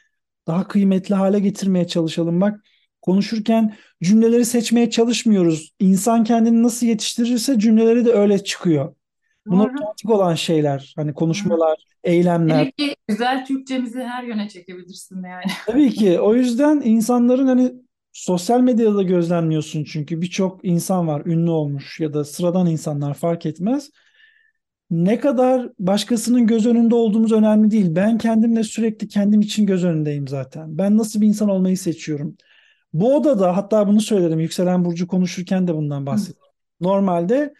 daha 0.46 0.68
kıymetli 0.68 1.14
hale 1.14 1.38
getirmeye 1.40 1.86
çalışalım. 1.86 2.40
Bak 2.40 2.60
konuşurken 3.02 3.74
cümleleri 4.02 4.44
seçmeye 4.44 4.90
çalışmıyoruz. 4.90 5.72
İnsan 5.80 6.24
kendini 6.24 6.62
nasıl 6.62 6.86
yetiştirirse 6.86 7.58
cümleleri 7.58 8.04
de 8.04 8.12
öyle 8.12 8.44
çıkıyor. 8.44 8.94
Bunlar 9.46 9.70
otomatik 9.70 10.10
olan 10.10 10.34
şeyler. 10.34 10.92
Hani 10.96 11.14
konuşmalar, 11.14 11.84
eylemler. 12.04 12.58
Demek 12.58 12.76
ki 12.78 12.96
güzel 13.08 13.46
Türkçemizi 13.46 14.02
her 14.02 14.24
yöne 14.24 14.48
çekebilirsin 14.48 15.22
yani. 15.22 15.44
Tabii 15.66 15.90
ki 15.90 16.20
o 16.20 16.34
yüzden 16.34 16.80
insanların 16.84 17.46
hani 17.46 17.72
sosyal 18.12 18.60
medyada 18.60 18.96
da 18.96 19.02
gözlemliyorsun 19.02 19.84
çünkü 19.84 20.20
birçok 20.22 20.64
insan 20.64 21.08
var 21.08 21.22
ünlü 21.26 21.50
olmuş 21.50 22.00
ya 22.00 22.14
da 22.14 22.24
sıradan 22.24 22.66
insanlar 22.66 23.14
fark 23.14 23.46
etmez. 23.46 23.90
Ne 24.90 25.20
kadar 25.20 25.70
başkasının 25.78 26.46
göz 26.46 26.66
önünde 26.66 26.94
olduğumuz 26.94 27.32
önemli 27.32 27.70
değil. 27.70 27.94
Ben 27.96 28.18
kendimle 28.18 28.64
sürekli 28.64 29.08
kendim 29.08 29.40
için 29.40 29.66
göz 29.66 29.84
önündeyim 29.84 30.28
zaten. 30.28 30.78
Ben 30.78 30.98
nasıl 30.98 31.20
bir 31.20 31.26
insan 31.26 31.48
olmayı 31.48 31.78
seçiyorum. 31.78 32.36
Bu 32.92 33.16
odada 33.16 33.56
hatta 33.56 33.88
bunu 33.88 34.00
söyledim. 34.00 34.40
Yükselen 34.40 34.84
Burcu 34.84 35.06
konuşurken 35.06 35.68
de 35.68 35.74
bundan 35.74 36.06
Hı, 36.06 36.06
bahsettim. 36.06 36.42
Normalde 36.80 37.54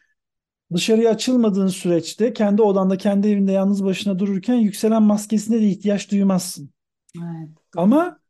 dışarıya 0.75 1.11
açılmadığın 1.11 1.67
süreçte 1.67 2.33
kendi 2.33 2.63
odanda, 2.63 2.97
kendi 2.97 3.29
evinde 3.29 3.53
yalnız 3.53 3.85
başına 3.85 4.19
dururken 4.19 4.55
yükselen 4.55 5.03
maskesine 5.03 5.61
de 5.61 5.69
ihtiyaç 5.69 6.11
duymazsın. 6.11 6.71
Evet. 7.17 7.49
Ama 7.77 8.21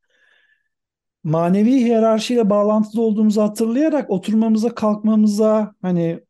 manevi 1.25 1.75
hiyerarşiyle 1.75 2.51
bağlantılı 2.51 3.03
olduğumuzu 3.03 3.43
hatırlayarak 3.43 4.11
oturmamıza, 4.11 4.75
kalkmamıza 4.75 5.75
hani 5.83 6.21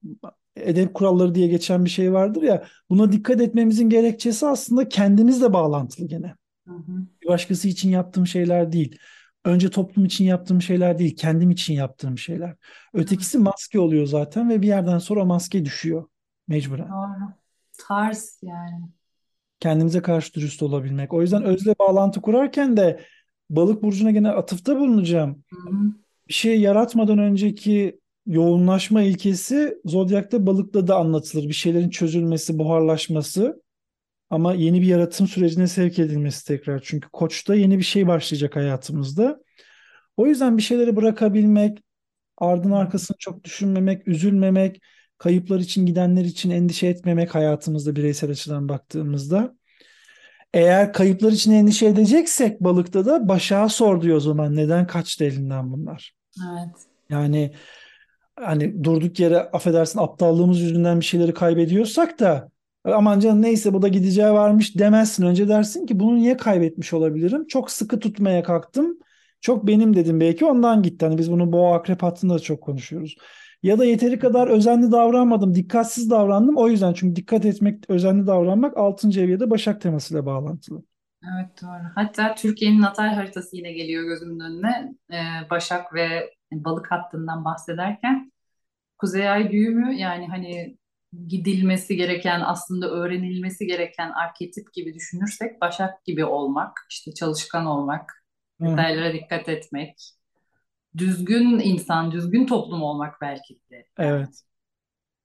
edep 0.64 0.94
kuralları 0.94 1.34
diye 1.34 1.48
geçen 1.48 1.84
bir 1.84 1.90
şey 1.90 2.12
vardır 2.12 2.42
ya 2.42 2.64
buna 2.90 3.12
dikkat 3.12 3.40
etmemizin 3.40 3.90
gerekçesi 3.90 4.46
aslında 4.46 4.88
kendimizle 4.88 5.52
bağlantılı 5.52 6.06
gene. 6.08 6.34
Hı 6.68 6.74
hı. 6.74 7.06
Bir 7.22 7.28
başkası 7.28 7.68
için 7.68 7.90
yaptığım 7.90 8.26
şeyler 8.26 8.72
değil. 8.72 8.98
Önce 9.44 9.70
toplum 9.70 10.04
için 10.04 10.24
yaptığım 10.24 10.62
şeyler 10.62 10.98
değil, 10.98 11.16
kendim 11.16 11.50
için 11.50 11.74
yaptığım 11.74 12.18
şeyler. 12.18 12.56
Ötekisi 12.94 13.38
maske 13.38 13.80
oluyor 13.80 14.06
zaten 14.06 14.50
ve 14.50 14.62
bir 14.62 14.66
yerden 14.68 14.98
sonra 14.98 15.24
maske 15.24 15.64
düşüyor 15.64 16.08
mecburen. 16.48 16.88
doğru. 16.88 17.32
Tarz 17.78 18.38
yani. 18.42 18.88
Kendimize 19.60 20.02
karşı 20.02 20.34
dürüst 20.34 20.62
olabilmek. 20.62 21.12
O 21.12 21.20
Hı 21.20 21.22
yüzden 21.22 21.44
özle 21.44 21.74
bağlantı 21.78 22.20
kurarken 22.20 22.76
de 22.76 23.00
balık 23.50 23.82
burcuna 23.82 24.10
gene 24.10 24.30
atıfta 24.30 24.76
bulunacağım. 24.80 25.44
hı. 25.50 25.94
bir 26.28 26.34
şey 26.34 26.60
yaratmadan 26.60 27.18
önceki 27.18 27.99
yoğunlaşma 28.26 29.02
ilkesi 29.02 29.78
Zodyak'ta 29.84 30.46
balıkta 30.46 30.86
da 30.86 30.96
anlatılır. 30.96 31.48
Bir 31.48 31.54
şeylerin 31.54 31.90
çözülmesi, 31.90 32.58
buharlaşması 32.58 33.62
ama 34.30 34.54
yeni 34.54 34.82
bir 34.82 34.86
yaratım 34.86 35.26
sürecine 35.28 35.66
sevk 35.66 35.98
edilmesi 35.98 36.46
tekrar. 36.46 36.80
Çünkü 36.84 37.08
Koç'ta 37.08 37.54
yeni 37.54 37.78
bir 37.78 37.84
şey 37.84 38.06
başlayacak 38.06 38.56
hayatımızda. 38.56 39.40
O 40.16 40.26
yüzden 40.26 40.56
bir 40.56 40.62
şeyleri 40.62 40.96
bırakabilmek, 40.96 41.78
ardın 42.38 42.70
arkasını 42.70 43.16
çok 43.18 43.44
düşünmemek, 43.44 44.08
üzülmemek, 44.08 44.82
kayıplar 45.18 45.58
için 45.58 45.86
gidenler 45.86 46.24
için 46.24 46.50
endişe 46.50 46.86
etmemek 46.86 47.34
hayatımızda 47.34 47.96
bireysel 47.96 48.30
açıdan 48.30 48.68
baktığımızda. 48.68 49.54
Eğer 50.54 50.92
kayıplar 50.92 51.32
için 51.32 51.52
endişe 51.52 51.86
edeceksek 51.86 52.60
balıkta 52.60 53.06
da 53.06 53.28
Başak'a 53.28 53.68
sor 53.68 54.02
diyor 54.02 54.16
o 54.16 54.20
zaman 54.20 54.56
neden 54.56 54.86
kaçtı 54.86 55.24
elinden 55.24 55.72
bunlar? 55.72 56.14
Evet. 56.52 56.74
Yani 57.10 57.52
hani 58.44 58.84
durduk 58.84 59.20
yere 59.20 59.38
affedersin 59.38 59.98
aptallığımız 59.98 60.60
yüzünden 60.60 61.00
bir 61.00 61.04
şeyleri 61.04 61.34
kaybediyorsak 61.34 62.20
da 62.20 62.50
aman 62.84 63.20
canım 63.20 63.42
neyse 63.42 63.74
bu 63.74 63.82
da 63.82 63.88
gideceği 63.88 64.30
varmış 64.32 64.78
demezsin. 64.78 65.26
Önce 65.26 65.48
dersin 65.48 65.86
ki 65.86 66.00
bunu 66.00 66.16
niye 66.16 66.36
kaybetmiş 66.36 66.92
olabilirim? 66.92 67.46
Çok 67.46 67.70
sıkı 67.70 68.00
tutmaya 68.00 68.42
kalktım. 68.42 68.98
Çok 69.40 69.66
benim 69.66 69.96
dedim 69.96 70.20
belki 70.20 70.44
ondan 70.44 70.82
gitti. 70.82 71.04
Hani 71.06 71.18
biz 71.18 71.32
bunu 71.32 71.52
boğa 71.52 71.76
akrep 71.76 72.02
hattında 72.02 72.34
da 72.34 72.38
çok 72.38 72.60
konuşuyoruz. 72.60 73.16
Ya 73.62 73.78
da 73.78 73.84
yeteri 73.84 74.18
kadar 74.18 74.48
özenli 74.48 74.92
davranmadım, 74.92 75.54
dikkatsiz 75.54 76.10
davrandım. 76.10 76.56
O 76.56 76.68
yüzden 76.68 76.92
çünkü 76.92 77.16
dikkat 77.16 77.44
etmek, 77.44 77.90
özenli 77.90 78.26
davranmak 78.26 78.76
6. 78.76 79.20
eviyede 79.20 79.50
Başak 79.50 79.80
temasıyla 79.80 80.26
bağlantılı. 80.26 80.82
Evet 81.34 81.62
doğru. 81.62 81.90
Hatta 81.94 82.34
Türkiye'nin 82.34 82.80
natal 82.80 83.14
haritası 83.14 83.56
yine 83.56 83.72
geliyor 83.72 84.04
gözümün 84.04 84.40
önüne. 84.40 84.94
Ee, 85.12 85.50
Başak 85.50 85.94
ve 85.94 86.30
balık 86.52 86.90
hattından 86.90 87.44
bahsederken 87.44 88.32
Kuzey 88.98 89.30
Ay 89.30 89.52
düğümü 89.52 89.94
yani 89.94 90.28
hani 90.28 90.76
gidilmesi 91.26 91.96
gereken 91.96 92.40
aslında 92.40 92.90
öğrenilmesi 92.90 93.66
gereken 93.66 94.10
arketip 94.10 94.72
gibi 94.72 94.94
düşünürsek 94.94 95.60
Başak 95.60 96.04
gibi 96.04 96.24
olmak, 96.24 96.86
işte 96.90 97.14
çalışkan 97.14 97.66
olmak, 97.66 98.24
detaylara 98.60 99.12
dikkat 99.12 99.48
etmek, 99.48 99.96
düzgün 100.96 101.58
insan, 101.58 102.12
düzgün 102.12 102.46
toplum 102.46 102.82
olmak 102.82 103.20
belki 103.20 103.60
de. 103.70 103.86
Evet. 103.98 104.42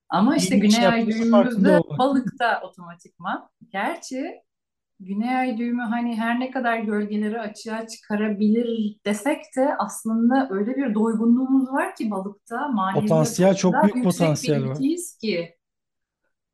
Ama 0.09 0.35
işte 0.35 0.57
Güney 0.57 0.87
Ay 0.87 1.07
düğümümüzde 1.07 1.79
balıkta 1.97 2.61
otomatikman. 2.61 3.49
Gerçi 3.69 4.44
Güney 4.99 5.37
Ay 5.37 5.57
düğümü 5.57 5.81
hani 5.81 6.15
her 6.15 6.39
ne 6.39 6.51
kadar 6.51 6.79
gölgeleri 6.79 7.39
açığa 7.39 7.87
çıkarabilir 7.87 8.97
desek 9.05 9.41
de 9.57 9.69
aslında 9.79 10.47
öyle 10.51 10.75
bir 10.75 10.93
doygunluğumuz 10.95 11.71
var 11.71 11.95
ki 11.95 12.11
balıkta 12.11 12.67
maneviyat 12.67 13.03
o 13.03 13.07
Potansiyel, 13.07 13.55
çok 13.55 13.73
büyük 13.73 13.95
yüksek 13.95 14.03
bir 14.03 14.03
potansiyel 14.03 14.63
var. 14.63 14.75
ülkeyiz 14.75 15.17
ki 15.17 15.55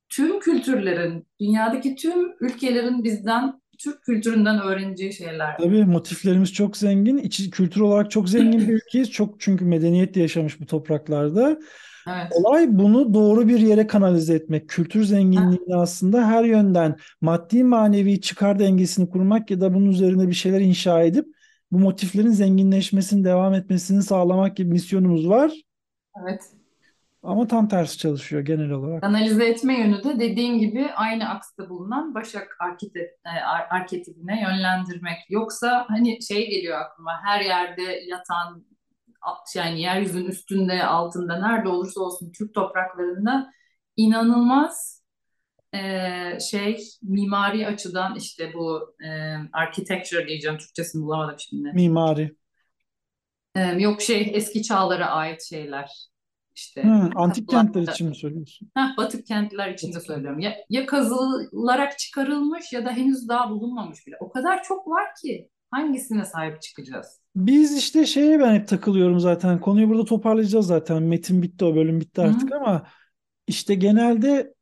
tüm 0.09 0.39
kültürlerin, 0.39 1.27
dünyadaki 1.39 1.95
tüm 1.95 2.31
ülkelerin 2.39 3.03
bizden 3.03 3.61
Türk 3.79 4.03
kültüründen 4.03 4.61
öğreneceği 4.61 5.13
şeyler. 5.13 5.57
Tabii 5.57 5.85
motiflerimiz 5.85 6.53
çok 6.53 6.77
zengin. 6.77 7.17
İçi, 7.17 7.49
kültür 7.49 7.81
olarak 7.81 8.11
çok 8.11 8.29
zengin 8.29 8.59
bir 8.59 8.73
ülkeyiz. 8.73 9.11
Çok 9.11 9.39
çünkü 9.39 9.65
medeniyetle 9.65 10.21
yaşamış 10.21 10.61
bu 10.61 10.65
topraklarda. 10.65 11.59
Evet. 12.07 12.31
Olay 12.31 12.67
bunu 12.69 13.13
doğru 13.13 13.47
bir 13.47 13.59
yere 13.59 13.87
kanalize 13.87 14.33
etmek. 14.33 14.69
Kültür 14.69 15.03
zenginliğini 15.03 15.75
aslında 15.75 16.27
her 16.27 16.43
yönden 16.43 16.95
maddi 17.21 17.63
manevi 17.63 18.21
çıkar 18.21 18.59
dengesini 18.59 19.09
kurmak 19.09 19.51
ya 19.51 19.61
da 19.61 19.73
bunun 19.73 19.89
üzerine 19.89 20.27
bir 20.27 20.33
şeyler 20.33 20.61
inşa 20.61 21.01
edip 21.01 21.25
bu 21.71 21.79
motiflerin 21.79 22.31
zenginleşmesini, 22.31 23.23
devam 23.23 23.53
etmesini 23.53 24.03
sağlamak 24.03 24.57
gibi 24.57 24.69
misyonumuz 24.69 25.29
var. 25.29 25.51
Evet. 26.21 26.41
Ama 27.23 27.47
tam 27.47 27.67
tersi 27.67 27.97
çalışıyor 27.97 28.41
genel 28.41 28.69
olarak. 28.71 29.03
Analize 29.03 29.45
etme 29.45 29.79
yönü 29.79 30.03
de 30.03 30.19
dediğin 30.19 30.59
gibi 30.59 30.89
aynı 30.95 31.29
aksta 31.29 31.69
bulunan 31.69 32.15
Başak 32.15 32.57
arketip, 32.59 33.09
e, 33.25 33.29
ar- 33.29 33.67
arketipine 33.69 34.41
yönlendirmek. 34.41 35.17
Yoksa 35.29 35.85
hani 35.87 36.21
şey 36.21 36.49
geliyor 36.49 36.81
aklıma 36.81 37.11
her 37.23 37.41
yerde 37.41 37.81
yatan 38.07 38.65
yani 39.55 39.81
yeryüzünün 39.81 40.25
üstünde 40.25 40.83
altında 40.83 41.39
nerede 41.47 41.69
olursa 41.69 42.01
olsun 42.01 42.31
Türk 42.31 42.53
topraklarında 42.53 43.53
inanılmaz 43.97 45.03
e, 45.73 46.39
şey 46.39 46.83
mimari 47.01 47.67
açıdan 47.67 48.15
işte 48.15 48.53
bu 48.53 48.95
e, 49.03 49.09
architecture 49.53 50.27
diyeceğim 50.27 50.57
Türkçesini 50.57 51.03
bulamadım 51.03 51.35
şimdi. 51.39 51.71
Mimari. 51.73 52.35
E, 53.55 53.61
yok 53.61 54.01
şey 54.01 54.31
eski 54.33 54.63
çağlara 54.63 55.09
ait 55.09 55.41
şeyler 55.41 56.11
işte 56.55 56.83
Hı, 56.83 57.09
antik 57.15 57.49
kentler 57.49 57.81
için 57.81 58.09
mi 58.09 58.15
söylüyorsun? 58.15 58.71
Heh, 58.77 58.97
batık 58.97 59.27
kentler 59.27 59.69
için 59.73 59.87
de 59.87 59.95
Batık 59.95 60.07
söylüyorum. 60.07 60.39
Ya, 60.39 60.55
ya 60.69 60.85
kazılarak 60.85 61.99
çıkarılmış 61.99 62.73
ya 62.73 62.85
da 62.85 62.91
henüz 62.91 63.29
daha 63.29 63.49
bulunmamış 63.49 64.07
bile. 64.07 64.15
O 64.19 64.31
kadar 64.31 64.63
çok 64.63 64.87
var 64.87 65.07
ki 65.21 65.49
hangisine 65.71 66.25
sahip 66.25 66.61
çıkacağız? 66.61 67.20
Biz 67.35 67.77
işte 67.77 68.05
şeye 68.05 68.39
ben 68.39 68.55
hep 68.55 68.67
takılıyorum 68.67 69.19
zaten. 69.19 69.59
Konuyu 69.59 69.89
burada 69.89 70.05
toparlayacağız 70.05 70.67
zaten. 70.67 71.03
Metin 71.03 71.41
bitti, 71.41 71.65
o 71.65 71.75
bölüm 71.75 71.99
bitti 71.99 72.21
Hı 72.21 72.25
artık 72.25 72.51
ama 72.51 72.87
işte 73.47 73.75
genelde 73.75 74.53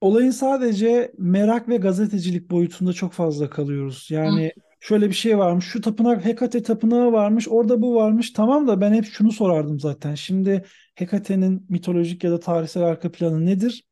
olayın 0.00 0.30
sadece 0.30 1.12
merak 1.18 1.68
ve 1.68 1.76
gazetecilik 1.76 2.50
boyutunda 2.50 2.92
çok 2.92 3.12
fazla 3.12 3.50
kalıyoruz. 3.50 4.06
Yani 4.10 4.52
şöyle 4.80 5.08
bir 5.08 5.14
şey 5.14 5.38
varmış, 5.38 5.64
şu 5.64 5.80
tapınak 5.80 6.24
Hekate 6.24 6.62
tapınağı 6.62 7.12
varmış, 7.12 7.48
orada 7.48 7.82
bu 7.82 7.94
varmış. 7.94 8.30
Tamam 8.32 8.68
da 8.68 8.80
ben 8.80 8.92
hep 8.92 9.04
şunu 9.04 9.32
sorardım 9.32 9.80
zaten. 9.80 10.14
Şimdi 10.14 10.64
Hekate'nin 10.94 11.66
mitolojik 11.68 12.24
ya 12.24 12.30
da 12.30 12.40
tarihsel 12.40 12.82
arka 12.82 13.12
planı 13.12 13.46
nedir? 13.46 13.84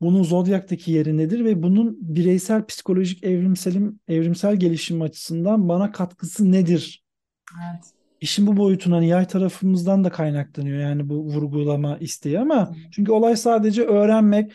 Bunun 0.00 0.22
Zodyak'taki 0.22 0.92
yeri 0.92 1.16
nedir 1.16 1.44
ve 1.44 1.62
bunun 1.62 1.96
bireysel 2.00 2.66
psikolojik 2.66 3.24
evrimselim 3.24 4.00
evrimsel 4.08 4.56
gelişim 4.56 5.02
açısından 5.02 5.68
bana 5.68 5.92
katkısı 5.92 6.52
nedir? 6.52 7.03
Evet. 7.52 7.84
İşin 8.20 8.46
bu 8.46 8.56
boyutundan 8.56 9.02
yay 9.02 9.26
tarafımızdan 9.26 10.04
da 10.04 10.10
kaynaklanıyor 10.10 10.78
yani 10.78 11.08
bu 11.08 11.14
vurgulama 11.14 11.98
isteği 11.98 12.40
ama 12.40 12.72
çünkü 12.90 13.12
olay 13.12 13.36
sadece 13.36 13.82
öğrenmek. 13.82 14.52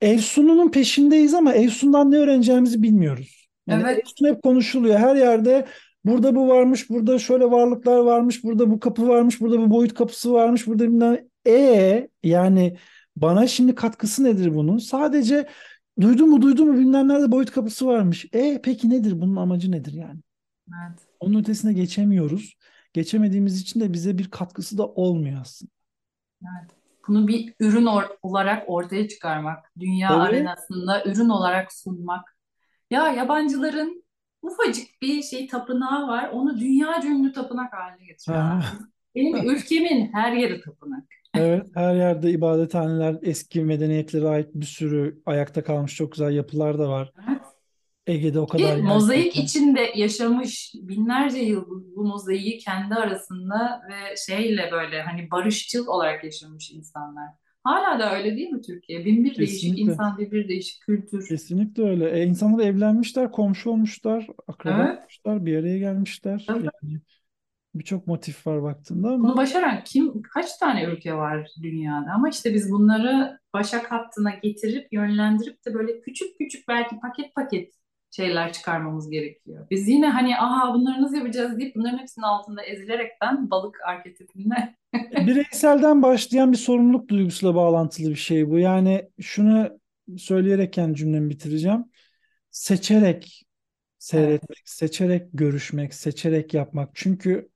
Evsun'un 0.00 0.70
peşindeyiz 0.70 1.34
ama 1.34 1.52
Evsun'dan 1.52 2.10
ne 2.10 2.16
öğreneceğimizi 2.16 2.82
bilmiyoruz. 2.82 3.48
Yani 3.66 3.82
Evet. 3.86 3.98
Evsun 3.98 4.26
hep 4.26 4.42
konuşuluyor 4.42 4.98
her 4.98 5.16
yerde. 5.16 5.66
Burada 6.04 6.34
bu 6.34 6.48
varmış, 6.48 6.90
burada 6.90 7.18
şöyle 7.18 7.50
varlıklar 7.50 7.98
varmış, 7.98 8.44
burada 8.44 8.70
bu 8.70 8.80
kapı 8.80 9.08
varmış, 9.08 9.40
burada 9.40 9.58
bu 9.58 9.70
boyut 9.70 9.94
kapısı 9.94 10.32
varmış, 10.32 10.66
burada 10.66 10.84
bilmem. 10.84 11.18
E 11.46 12.08
yani 12.22 12.76
bana 13.16 13.46
şimdi 13.46 13.74
katkısı 13.74 14.24
nedir 14.24 14.54
bunun? 14.54 14.78
Sadece 14.78 15.46
duydun 16.00 16.28
mu 16.28 16.42
duydun 16.42 16.68
mu 16.68 16.78
bilmem 16.78 17.08
nerede 17.08 17.32
boyut 17.32 17.50
kapısı 17.50 17.86
varmış. 17.86 18.26
E 18.32 18.60
peki 18.64 18.90
nedir? 18.90 19.20
Bunun 19.20 19.36
amacı 19.36 19.70
nedir 19.72 19.92
yani? 19.92 20.20
Evet. 20.68 20.98
Onun 21.20 21.40
ötesine 21.40 21.72
geçemiyoruz. 21.72 22.56
Geçemediğimiz 22.92 23.60
için 23.60 23.80
de 23.80 23.92
bize 23.92 24.18
bir 24.18 24.30
katkısı 24.30 24.78
da 24.78 24.86
olmuyor 24.86 25.40
aslında. 25.40 25.70
Evet. 26.42 26.70
Bunu 27.08 27.28
bir 27.28 27.54
ürün 27.60 27.86
or- 27.86 28.16
olarak 28.22 28.64
ortaya 28.66 29.08
çıkarmak, 29.08 29.72
dünya 29.78 30.08
Tabii. 30.08 30.20
arenasında 30.20 31.04
ürün 31.04 31.28
olarak 31.28 31.72
sunmak. 31.72 32.36
Ya 32.90 33.08
yabancıların 33.08 34.04
ufacık 34.42 34.86
bir 35.02 35.22
şey 35.22 35.46
tapınağı 35.46 36.08
var, 36.08 36.30
onu 36.32 36.60
dünya 36.60 37.02
ünlü 37.04 37.32
tapınak 37.32 37.72
haline 37.72 38.06
getiriyorlar. 38.06 38.62
Ha. 38.62 38.78
Benim 39.14 39.50
ülkemin 39.50 40.12
her 40.12 40.32
yeri 40.32 40.60
tapınak. 40.60 41.04
Evet, 41.34 41.66
her 41.74 41.94
yerde 41.94 42.30
ibadethaneler, 42.30 43.16
eski 43.22 43.60
medeniyetlere 43.60 44.28
ait 44.28 44.48
bir 44.54 44.66
sürü 44.66 45.22
ayakta 45.26 45.64
kalmış 45.64 45.94
çok 45.94 46.12
güzel 46.12 46.32
yapılar 46.32 46.78
da 46.78 46.88
var. 46.88 47.12
Evet. 47.28 47.33
Ege'de 48.06 48.40
o 48.40 48.48
Ki 48.56 48.64
kadar 48.64 48.78
yer 48.78 48.98
mozaik 48.98 49.36
zaten. 49.36 49.36
içinde 49.36 49.80
yaşamış 49.94 50.72
binlerce 50.74 51.38
yıl 51.38 51.66
bu, 51.70 51.96
bu 51.96 52.04
mozaiği 52.04 52.58
kendi 52.58 52.94
arasında 52.94 53.82
ve 53.88 54.16
şeyle 54.16 54.68
böyle 54.72 55.02
hani 55.02 55.30
barışçıl 55.30 55.86
olarak 55.86 56.24
yaşamış 56.24 56.70
insanlar. 56.70 57.28
Hala 57.64 57.98
da 57.98 58.16
öyle 58.16 58.36
değil 58.36 58.48
mi 58.50 58.60
Türkiye? 58.62 59.04
Bin 59.04 59.24
bir 59.24 59.38
değişik 59.38 59.78
insan, 59.78 60.18
bin 60.18 60.30
bir 60.30 60.48
değişik 60.48 60.82
kültür. 60.82 61.28
Kesinlikle 61.28 61.82
öyle. 61.82 62.10
E, 62.20 62.24
insanlar 62.26 62.64
evlenmişler, 62.64 63.32
komşu 63.32 63.70
olmuşlar, 63.70 64.26
akraba 64.48 64.80
Evet. 64.80 64.98
olmuşlar, 64.98 65.46
bir 65.46 65.56
araya 65.56 65.78
gelmişler. 65.78 66.46
Tabii. 66.46 66.70
Yani 66.82 67.00
birçok 67.74 68.08
motif 68.08 68.48
var 68.48 68.62
baktığında 68.64 69.10
ama 69.12 69.32
Bunu 69.32 69.36
başaran 69.36 69.84
kim, 69.84 70.22
kaç 70.22 70.56
tane 70.58 70.84
ülke 70.84 71.14
var 71.14 71.48
dünyada? 71.62 72.10
Ama 72.14 72.28
işte 72.28 72.54
biz 72.54 72.70
bunları 72.72 73.40
başak 73.52 73.92
hattına 73.92 74.30
getirip 74.30 74.92
yönlendirip 74.92 75.64
de 75.66 75.74
böyle 75.74 76.00
küçük 76.00 76.38
küçük 76.38 76.68
belki 76.68 77.00
paket 77.00 77.34
paket 77.34 77.74
şeyler 78.16 78.52
çıkarmamız 78.52 79.10
gerekiyor. 79.10 79.66
Biz 79.70 79.88
yine 79.88 80.08
hani 80.08 80.38
aha 80.38 80.74
bunları 80.74 81.02
nasıl 81.02 81.16
yapacağız 81.16 81.58
deyip 81.58 81.76
bunların 81.76 81.98
hepsinin 81.98 82.24
altında 82.24 82.62
ezilerekten 82.62 83.50
balık 83.50 83.80
arketipinde 83.86 84.74
bireyselden 85.26 86.02
başlayan 86.02 86.52
bir 86.52 86.56
sorumluluk 86.56 87.08
duygusuyla 87.08 87.54
bağlantılı 87.54 88.10
bir 88.10 88.14
şey 88.14 88.50
bu. 88.50 88.58
Yani 88.58 89.08
şunu 89.20 89.80
söyleyerekten 90.18 90.94
cümlemi 90.94 91.30
bitireceğim. 91.30 91.84
Seçerek 92.50 93.42
seyretmek, 93.98 94.62
seçerek 94.64 95.28
görüşmek, 95.32 95.94
seçerek 95.94 96.54
yapmak. 96.54 96.90
Çünkü 96.94 97.48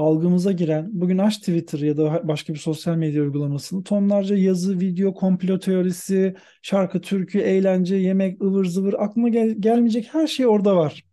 algımıza 0.00 0.52
giren, 0.52 0.88
bugün 0.92 1.18
aç 1.18 1.38
Twitter 1.38 1.78
ya 1.78 1.96
da 1.96 2.28
başka 2.28 2.54
bir 2.54 2.58
sosyal 2.58 2.96
medya 2.96 3.22
uygulamasını 3.22 3.84
tonlarca 3.84 4.36
yazı, 4.36 4.80
video, 4.80 5.14
komplo 5.14 5.58
teorisi, 5.58 6.34
şarkı, 6.62 7.00
türkü, 7.00 7.38
eğlence, 7.38 7.96
yemek, 7.96 8.42
ıvır 8.42 8.64
zıvır 8.64 8.94
aklına 8.98 9.28
gel- 9.28 9.56
gelmeyecek 9.60 10.14
her 10.14 10.26
şey 10.26 10.46
orada 10.46 10.76
var. 10.76 11.04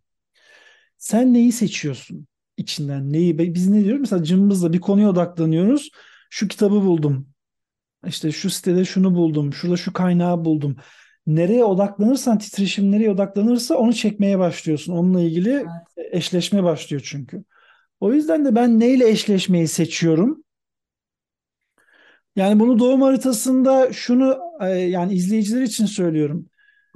Sen 0.98 1.34
neyi 1.34 1.52
seçiyorsun 1.52 2.26
içinden? 2.56 3.12
Neyi? 3.12 3.38
Biz 3.38 3.68
ne 3.68 3.84
diyoruz? 3.84 4.00
Mesela 4.00 4.24
cımbızla 4.24 4.72
bir 4.72 4.80
konuya 4.80 5.10
odaklanıyoruz. 5.10 5.90
Şu 6.30 6.48
kitabı 6.48 6.74
buldum. 6.74 7.28
İşte 8.06 8.32
şu 8.32 8.50
sitede 8.50 8.84
şunu 8.84 9.14
buldum. 9.14 9.52
Şurada 9.52 9.76
şu 9.76 9.92
kaynağı 9.92 10.44
buldum. 10.44 10.76
Nereye 11.26 11.64
odaklanırsan, 11.64 12.38
titreşim 12.38 12.92
nereye 12.92 13.10
odaklanırsa 13.10 13.74
onu 13.74 13.92
çekmeye 13.92 14.38
başlıyorsun. 14.38 14.92
Onunla 14.92 15.20
ilgili 15.20 15.50
Evet. 15.50 15.66
eşleşme 16.12 16.64
başlıyor 16.64 17.02
çünkü. 17.04 17.44
O 18.00 18.12
yüzden 18.12 18.44
de 18.44 18.54
ben 18.54 18.80
neyle 18.80 19.08
eşleşmeyi 19.10 19.68
seçiyorum? 19.68 20.44
Yani 22.36 22.60
bunu 22.60 22.78
doğum 22.78 23.02
haritasında 23.02 23.92
şunu 23.92 24.38
e, 24.60 24.66
yani 24.66 25.14
izleyiciler 25.14 25.62
için 25.62 25.86
söylüyorum. 25.86 26.46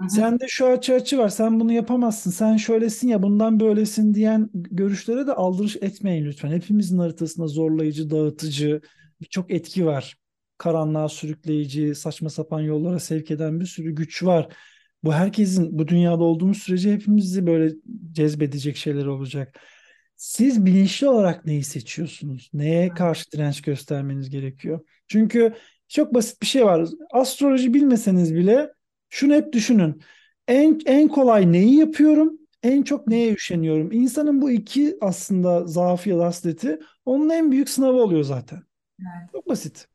Hı 0.00 0.02
hı. 0.06 0.08
Sende 0.10 0.48
şu 0.48 0.66
açı 0.66 0.94
açı 0.94 1.18
var. 1.18 1.28
Sen 1.28 1.60
bunu 1.60 1.72
yapamazsın. 1.72 2.30
Sen 2.30 2.56
şöylesin 2.56 3.08
ya 3.08 3.22
bundan 3.22 3.60
böylesin 3.60 4.14
diyen 4.14 4.50
görüşlere 4.54 5.26
de 5.26 5.32
aldırış 5.34 5.76
etmeyin 5.76 6.24
lütfen. 6.26 6.50
Hepimizin 6.52 6.98
haritasında 6.98 7.46
zorlayıcı, 7.46 8.10
dağıtıcı 8.10 8.80
birçok 9.20 9.50
etki 9.50 9.86
var. 9.86 10.16
Karanlığa 10.58 11.08
sürükleyici, 11.08 11.94
saçma 11.94 12.30
sapan 12.30 12.60
yollara 12.60 12.98
sevk 13.00 13.30
eden 13.30 13.60
bir 13.60 13.66
sürü 13.66 13.92
güç 13.92 14.22
var. 14.24 14.48
Bu 15.04 15.12
herkesin 15.14 15.78
bu 15.78 15.88
dünyada 15.88 16.24
olduğumuz 16.24 16.58
sürece 16.58 16.92
hepimizi 16.92 17.46
böyle 17.46 17.74
cezbedecek 18.12 18.76
şeyler 18.76 19.06
olacak. 19.06 19.60
Siz 20.22 20.66
bilinçli 20.66 21.08
olarak 21.08 21.46
neyi 21.46 21.64
seçiyorsunuz? 21.64 22.50
Neye 22.54 22.88
karşı 22.88 23.32
direnç 23.32 23.62
göstermeniz 23.62 24.30
gerekiyor? 24.30 24.80
Çünkü 25.08 25.54
çok 25.88 26.14
basit 26.14 26.42
bir 26.42 26.46
şey 26.46 26.64
var. 26.64 26.88
Astroloji 27.12 27.74
bilmeseniz 27.74 28.34
bile 28.34 28.72
şunu 29.10 29.34
hep 29.34 29.52
düşünün. 29.52 30.02
En 30.48 30.80
en 30.86 31.08
kolay 31.08 31.52
neyi 31.52 31.76
yapıyorum? 31.78 32.38
En 32.62 32.82
çok 32.82 33.06
neye 33.06 33.32
üşeniyorum? 33.32 33.92
İnsanın 33.92 34.42
bu 34.42 34.50
iki 34.50 34.96
aslında 35.00 35.66
zaafı 35.66 36.08
ya 36.08 36.18
da 36.18 36.24
hasleti 36.24 36.78
onun 37.04 37.30
en 37.30 37.52
büyük 37.52 37.68
sınavı 37.68 38.02
oluyor 38.02 38.22
zaten. 38.22 38.62
Evet. 39.00 39.30
Çok 39.32 39.48
basit. 39.48 39.88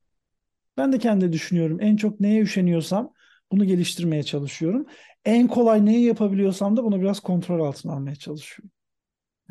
Ben 0.78 0.91
de 0.91 0.99
kendi 0.99 1.34
düşünüyorum. 1.34 1.78
En 1.82 1.95
çok 1.95 2.19
neye 2.19 2.41
üşeniyorsam 2.41 3.13
bunu 3.51 3.65
geliştirmeye 3.65 4.23
çalışıyorum. 4.23 4.86
En 5.25 5.47
kolay 5.47 5.86
neyi 5.86 6.05
yapabiliyorsam 6.05 6.78
da 6.78 6.84
bunu 6.84 7.01
biraz 7.01 7.19
kontrol 7.19 7.67
altına 7.67 7.93
almaya 7.93 8.15
çalışıyorum. 8.15 8.71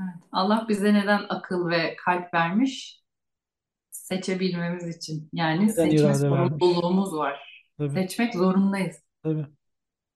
Evet. 0.01 0.15
Allah 0.33 0.67
bize 0.69 0.95
neden 0.95 1.21
akıl 1.29 1.69
ve 1.69 1.97
kalp 2.05 2.35
vermiş? 2.35 3.03
Seçebilmemiz 3.91 4.97
için. 4.97 5.29
Yani 5.33 5.63
Neden 5.63 5.73
seçme 5.91 5.97
irade 5.97 6.31
vermiş? 6.31 6.53
sorumluluğumuz 6.61 7.13
var. 7.17 7.67
Tabii, 7.79 7.91
Seçmek 7.95 8.35
zorundayız. 8.35 8.97
tabii, 9.23 9.47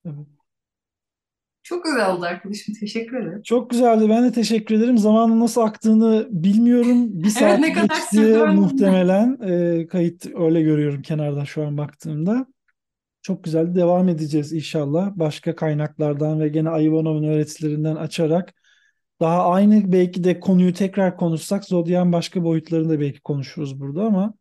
tabii. 0.05 0.27
Çok 1.63 1.85
güzel 1.85 2.13
oldu 2.15 2.25
arkadaşım. 2.25 2.75
Teşekkür 2.81 3.17
ederim. 3.23 3.43
Çok 3.43 3.71
güzeldi. 3.71 4.09
Ben 4.09 4.25
de 4.25 4.33
teşekkür 4.33 4.75
ederim. 4.75 4.99
Zamanın 4.99 5.41
nasıl 5.41 5.61
aktığını 5.61 6.29
bilmiyorum. 6.31 7.23
Bir 7.23 7.29
saat 7.29 7.59
ne 7.61 7.73
kadar 7.73 7.89
geçti 7.97 8.17
sürdü 8.17 8.41
ben 8.41 8.57
de 8.57 8.61
muhtemelen. 8.61 9.39
Ee, 9.43 9.87
kayıt 9.87 10.27
öyle 10.35 10.63
görüyorum 10.63 11.03
kenardan 11.03 11.45
şu 11.45 11.67
an 11.67 11.77
baktığımda. 11.79 12.47
Çok 13.23 13.45
güzel. 13.45 13.75
Devam 13.75 14.09
edeceğiz 14.09 14.53
inşallah. 14.53 15.13
Başka 15.17 15.57
kaynaklardan 15.57 16.41
ve 16.41 16.49
gene 16.49 16.85
Ivanov'un 16.85 17.25
öğretilerinden 17.25 17.97
açarak 17.97 18.55
daha 19.21 19.51
aynı 19.51 19.93
belki 19.93 20.25
de 20.25 20.41
konuyu 20.41 20.75
tekrar 20.75 21.17
konuşsak 21.17 21.65
Zodyan 21.65 22.13
başka 22.13 22.45
boyutlarını 22.45 22.89
da 22.91 23.01
belki 23.01 23.21
konuşuruz 23.21 23.81
burada 23.81 24.05
ama 24.05 24.35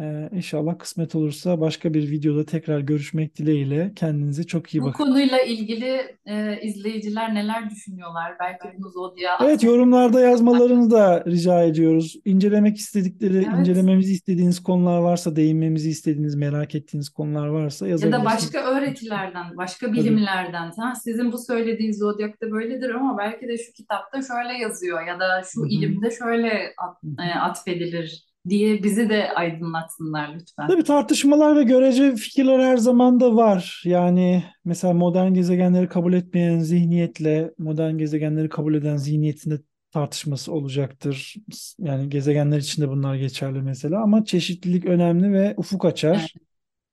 e, 0.00 0.28
inşallah 0.32 0.78
kısmet 0.78 1.14
olursa 1.14 1.60
başka 1.60 1.94
bir 1.94 2.10
videoda 2.10 2.44
tekrar 2.46 2.80
görüşmek 2.80 3.36
dileğiyle. 3.38 3.92
Kendinize 3.96 4.44
çok 4.44 4.74
iyi 4.74 4.82
Bu 4.82 4.86
bakın. 4.86 5.04
konuyla 5.04 5.40
ilgili 5.40 6.16
e, 6.26 6.60
izleyiciler 6.62 7.34
neler 7.34 7.70
düşünüyorlar? 7.70 8.32
Belki 8.40 8.78
bunu 8.78 8.88
Zodya 8.90 9.30
Evet 9.44 9.62
yorumlarda 9.62 10.20
yazmalarını 10.20 10.90
da 10.90 11.24
rica 11.26 11.62
ediyoruz. 11.62 12.16
İncelemek 12.24 12.76
istedikleri, 12.76 13.36
Evet. 13.36 13.58
incelememizi 13.58 14.12
istediğiniz 14.12 14.62
konular 14.62 14.98
varsa, 14.98 15.36
değinmemizi 15.36 15.90
istediğiniz, 15.90 16.34
merak 16.34 16.74
ettiğiniz 16.74 17.08
konular 17.08 17.46
varsa 17.46 17.86
Ya 17.86 17.88
da 17.88 17.90
yazabilirsiniz. 18.06 18.26
başka 18.26 18.58
öğretilerden, 18.70 19.56
başka 19.56 19.92
bilimlerden. 19.92 20.70
Ha, 20.76 20.92
sizin 21.04 21.32
bu 21.32 21.38
söylediğiniz 21.38 21.98
zodyakta 21.98 22.50
böyledir 22.50 22.90
ama 22.90 23.18
belki 23.18 23.48
de 23.48 23.58
şu 23.58 23.72
kitapta 23.72 24.22
şöyle 24.22 24.58
yazıyor 24.58 25.06
ya 25.06 25.20
da 25.20 25.42
şu 25.54 25.66
ilimde 25.66 26.10
şöyle 26.10 26.74
at- 26.78 27.26
e, 27.28 27.38
atfedilir 27.38 28.24
diye 28.48 28.82
bizi 28.82 29.10
de 29.10 29.32
aydınlatsınlar 29.32 30.34
lütfen. 30.34 30.68
Tabii 30.68 30.84
tartışmalar 30.84 31.56
ve 31.56 31.62
görece 31.62 32.16
fikirler 32.16 32.58
her 32.58 32.76
zaman 32.76 33.20
da 33.20 33.36
var. 33.36 33.82
Yani 33.84 34.44
mesela 34.64 34.94
modern 34.94 35.34
gezegenleri 35.34 35.88
kabul 35.88 36.12
etmeyen 36.12 36.58
zihniyetle 36.58 37.54
modern 37.58 37.98
gezegenleri 37.98 38.48
kabul 38.48 38.74
eden 38.74 38.96
zihniyetinde 38.96 39.60
tartışması 39.92 40.52
olacaktır. 40.52 41.34
Yani 41.78 42.08
gezegenler 42.08 42.58
için 42.58 42.82
de 42.82 42.88
bunlar 42.88 43.14
geçerli 43.14 43.62
mesela 43.62 44.02
ama 44.02 44.24
çeşitlilik 44.24 44.84
önemli 44.84 45.32
ve 45.32 45.54
ufuk 45.56 45.84
açar. 45.84 46.34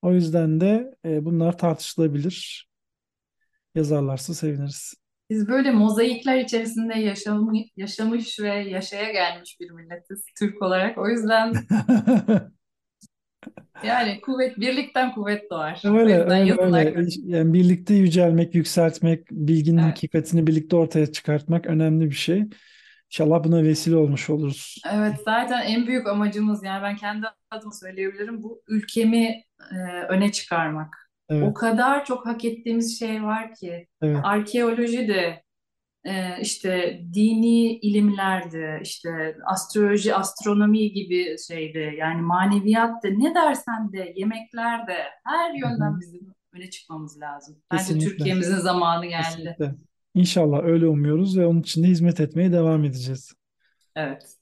O 0.02 0.14
yüzden 0.14 0.62
de 0.62 0.96
e, 1.06 1.26
bunlar 1.26 1.58
tartışılabilir. 1.58 2.68
Yazarlarsa 3.76 4.34
seviniriz. 4.34 5.01
Biz 5.32 5.48
böyle 5.48 5.72
mozaikler 5.72 6.38
içerisinde 6.38 7.00
yaşam, 7.00 7.54
yaşamış 7.78 8.40
ve 8.40 8.48
yaşaya 8.48 9.12
gelmiş 9.12 9.58
bir 9.60 9.72
milletiz 9.72 10.26
Türk 10.40 10.62
olarak. 10.62 10.98
O 10.98 11.10
yüzden 11.10 11.54
yani 13.84 14.22
kuvvet, 14.22 14.60
birlikten 14.60 15.14
kuvvet 15.14 15.52
doğar. 15.52 15.82
Öyle, 15.86 16.24
öyle, 16.24 16.62
öyle. 16.62 17.10
Yani 17.26 17.54
birlikte 17.54 17.94
yücelmek, 17.94 18.56
yükseltmek, 18.56 19.32
bilginin 19.32 19.78
Evet. 19.78 19.92
hakikatini 19.92 20.48
birlikte 20.48 20.76
ortaya 20.76 21.12
çıkartmak 21.12 21.66
önemli 21.66 22.10
bir 22.10 22.16
şey. 22.16 22.44
İnşallah 23.06 23.44
buna 23.44 23.64
vesile 23.64 23.96
olmuş 23.96 24.30
oluruz. 24.30 24.76
Evet 24.94 25.16
zaten 25.26 25.62
en 25.62 25.88
büyük 25.88 26.08
amacımız 26.08 26.64
yani 26.64 26.84
ben 26.84 26.96
kendi 26.96 27.28
adıma 27.52 27.72
söyleyebilirim 27.72 28.44
bu 28.44 28.62
ülkemi 28.68 29.44
e, 29.72 29.76
öne 30.10 30.32
çıkarmak. 30.32 31.01
O 31.32 31.36
Evet, 31.36 31.54
kadar 31.54 32.06
çok 32.06 32.26
hak 32.26 32.46
ettiğimiz 32.46 33.00
şey 33.00 33.24
var 33.24 33.56
ki 33.56 33.88
evet. 34.02 34.20
arkeoloji 34.24 35.08
de 35.08 35.44
e, 36.06 36.42
işte 36.42 37.02
dini 37.14 37.74
ilimlerde 37.80 38.80
işte 38.84 39.38
astroloji, 39.46 40.16
astronomi 40.16 40.92
gibi 40.92 41.36
şeyde 41.48 41.80
yani 41.80 42.22
maneviyat 42.22 43.04
da 43.04 43.08
ne 43.10 43.36
dersen 43.36 43.94
de 43.94 44.14
yemekler 44.16 44.88
de 44.88 44.98
her 45.26 45.54
yönden 45.54 46.00
bizim 46.00 46.36
öne 46.54 46.70
çıkmamız 46.70 47.20
lazım. 47.22 47.56
Bence 47.72 47.84
Kesinlikle, 47.84 48.10
Türkiye'mizin 48.10 48.58
zamanı 48.58 49.06
geldi. 49.06 49.24
kesinlikle. 49.24 49.76
İnşallah 50.14 50.64
öyle 50.64 50.88
umuyoruz 50.88 51.38
ve 51.38 51.46
onun 51.46 51.62
için 51.62 51.84
de 51.84 51.88
hizmet 51.88 52.20
etmeye 52.20 52.52
devam 52.52 52.86
edeceğiz. 52.86 53.34
Evet. 53.96 54.38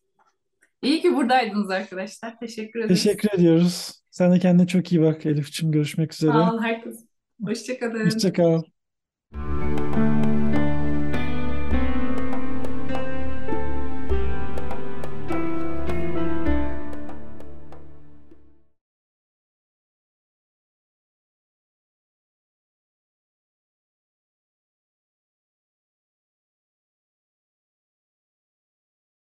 İyi 0.82 1.02
ki 1.02 1.16
buradaydınız 1.16 1.70
arkadaşlar. 1.70 2.40
Teşekkür 2.40 2.80
ederiz. 2.80 3.04
Teşekkür 3.04 3.30
ediyoruz. 3.34 3.99
Sen 4.20 4.32
de 4.32 4.40
kendine 4.40 4.68
çok 4.68 4.92
iyi 4.92 5.02
bak 5.02 5.26
Elifçim. 5.26 5.72
Görüşmek 5.72 6.14
üzere. 6.14 6.32
Sağ 6.32 6.52
olun 6.52 6.64
herkes. 6.64 7.06
Hoşça 7.46 7.80
kalın. 7.80 8.06
Hoşça 8.06 8.34
kal. 8.34 8.62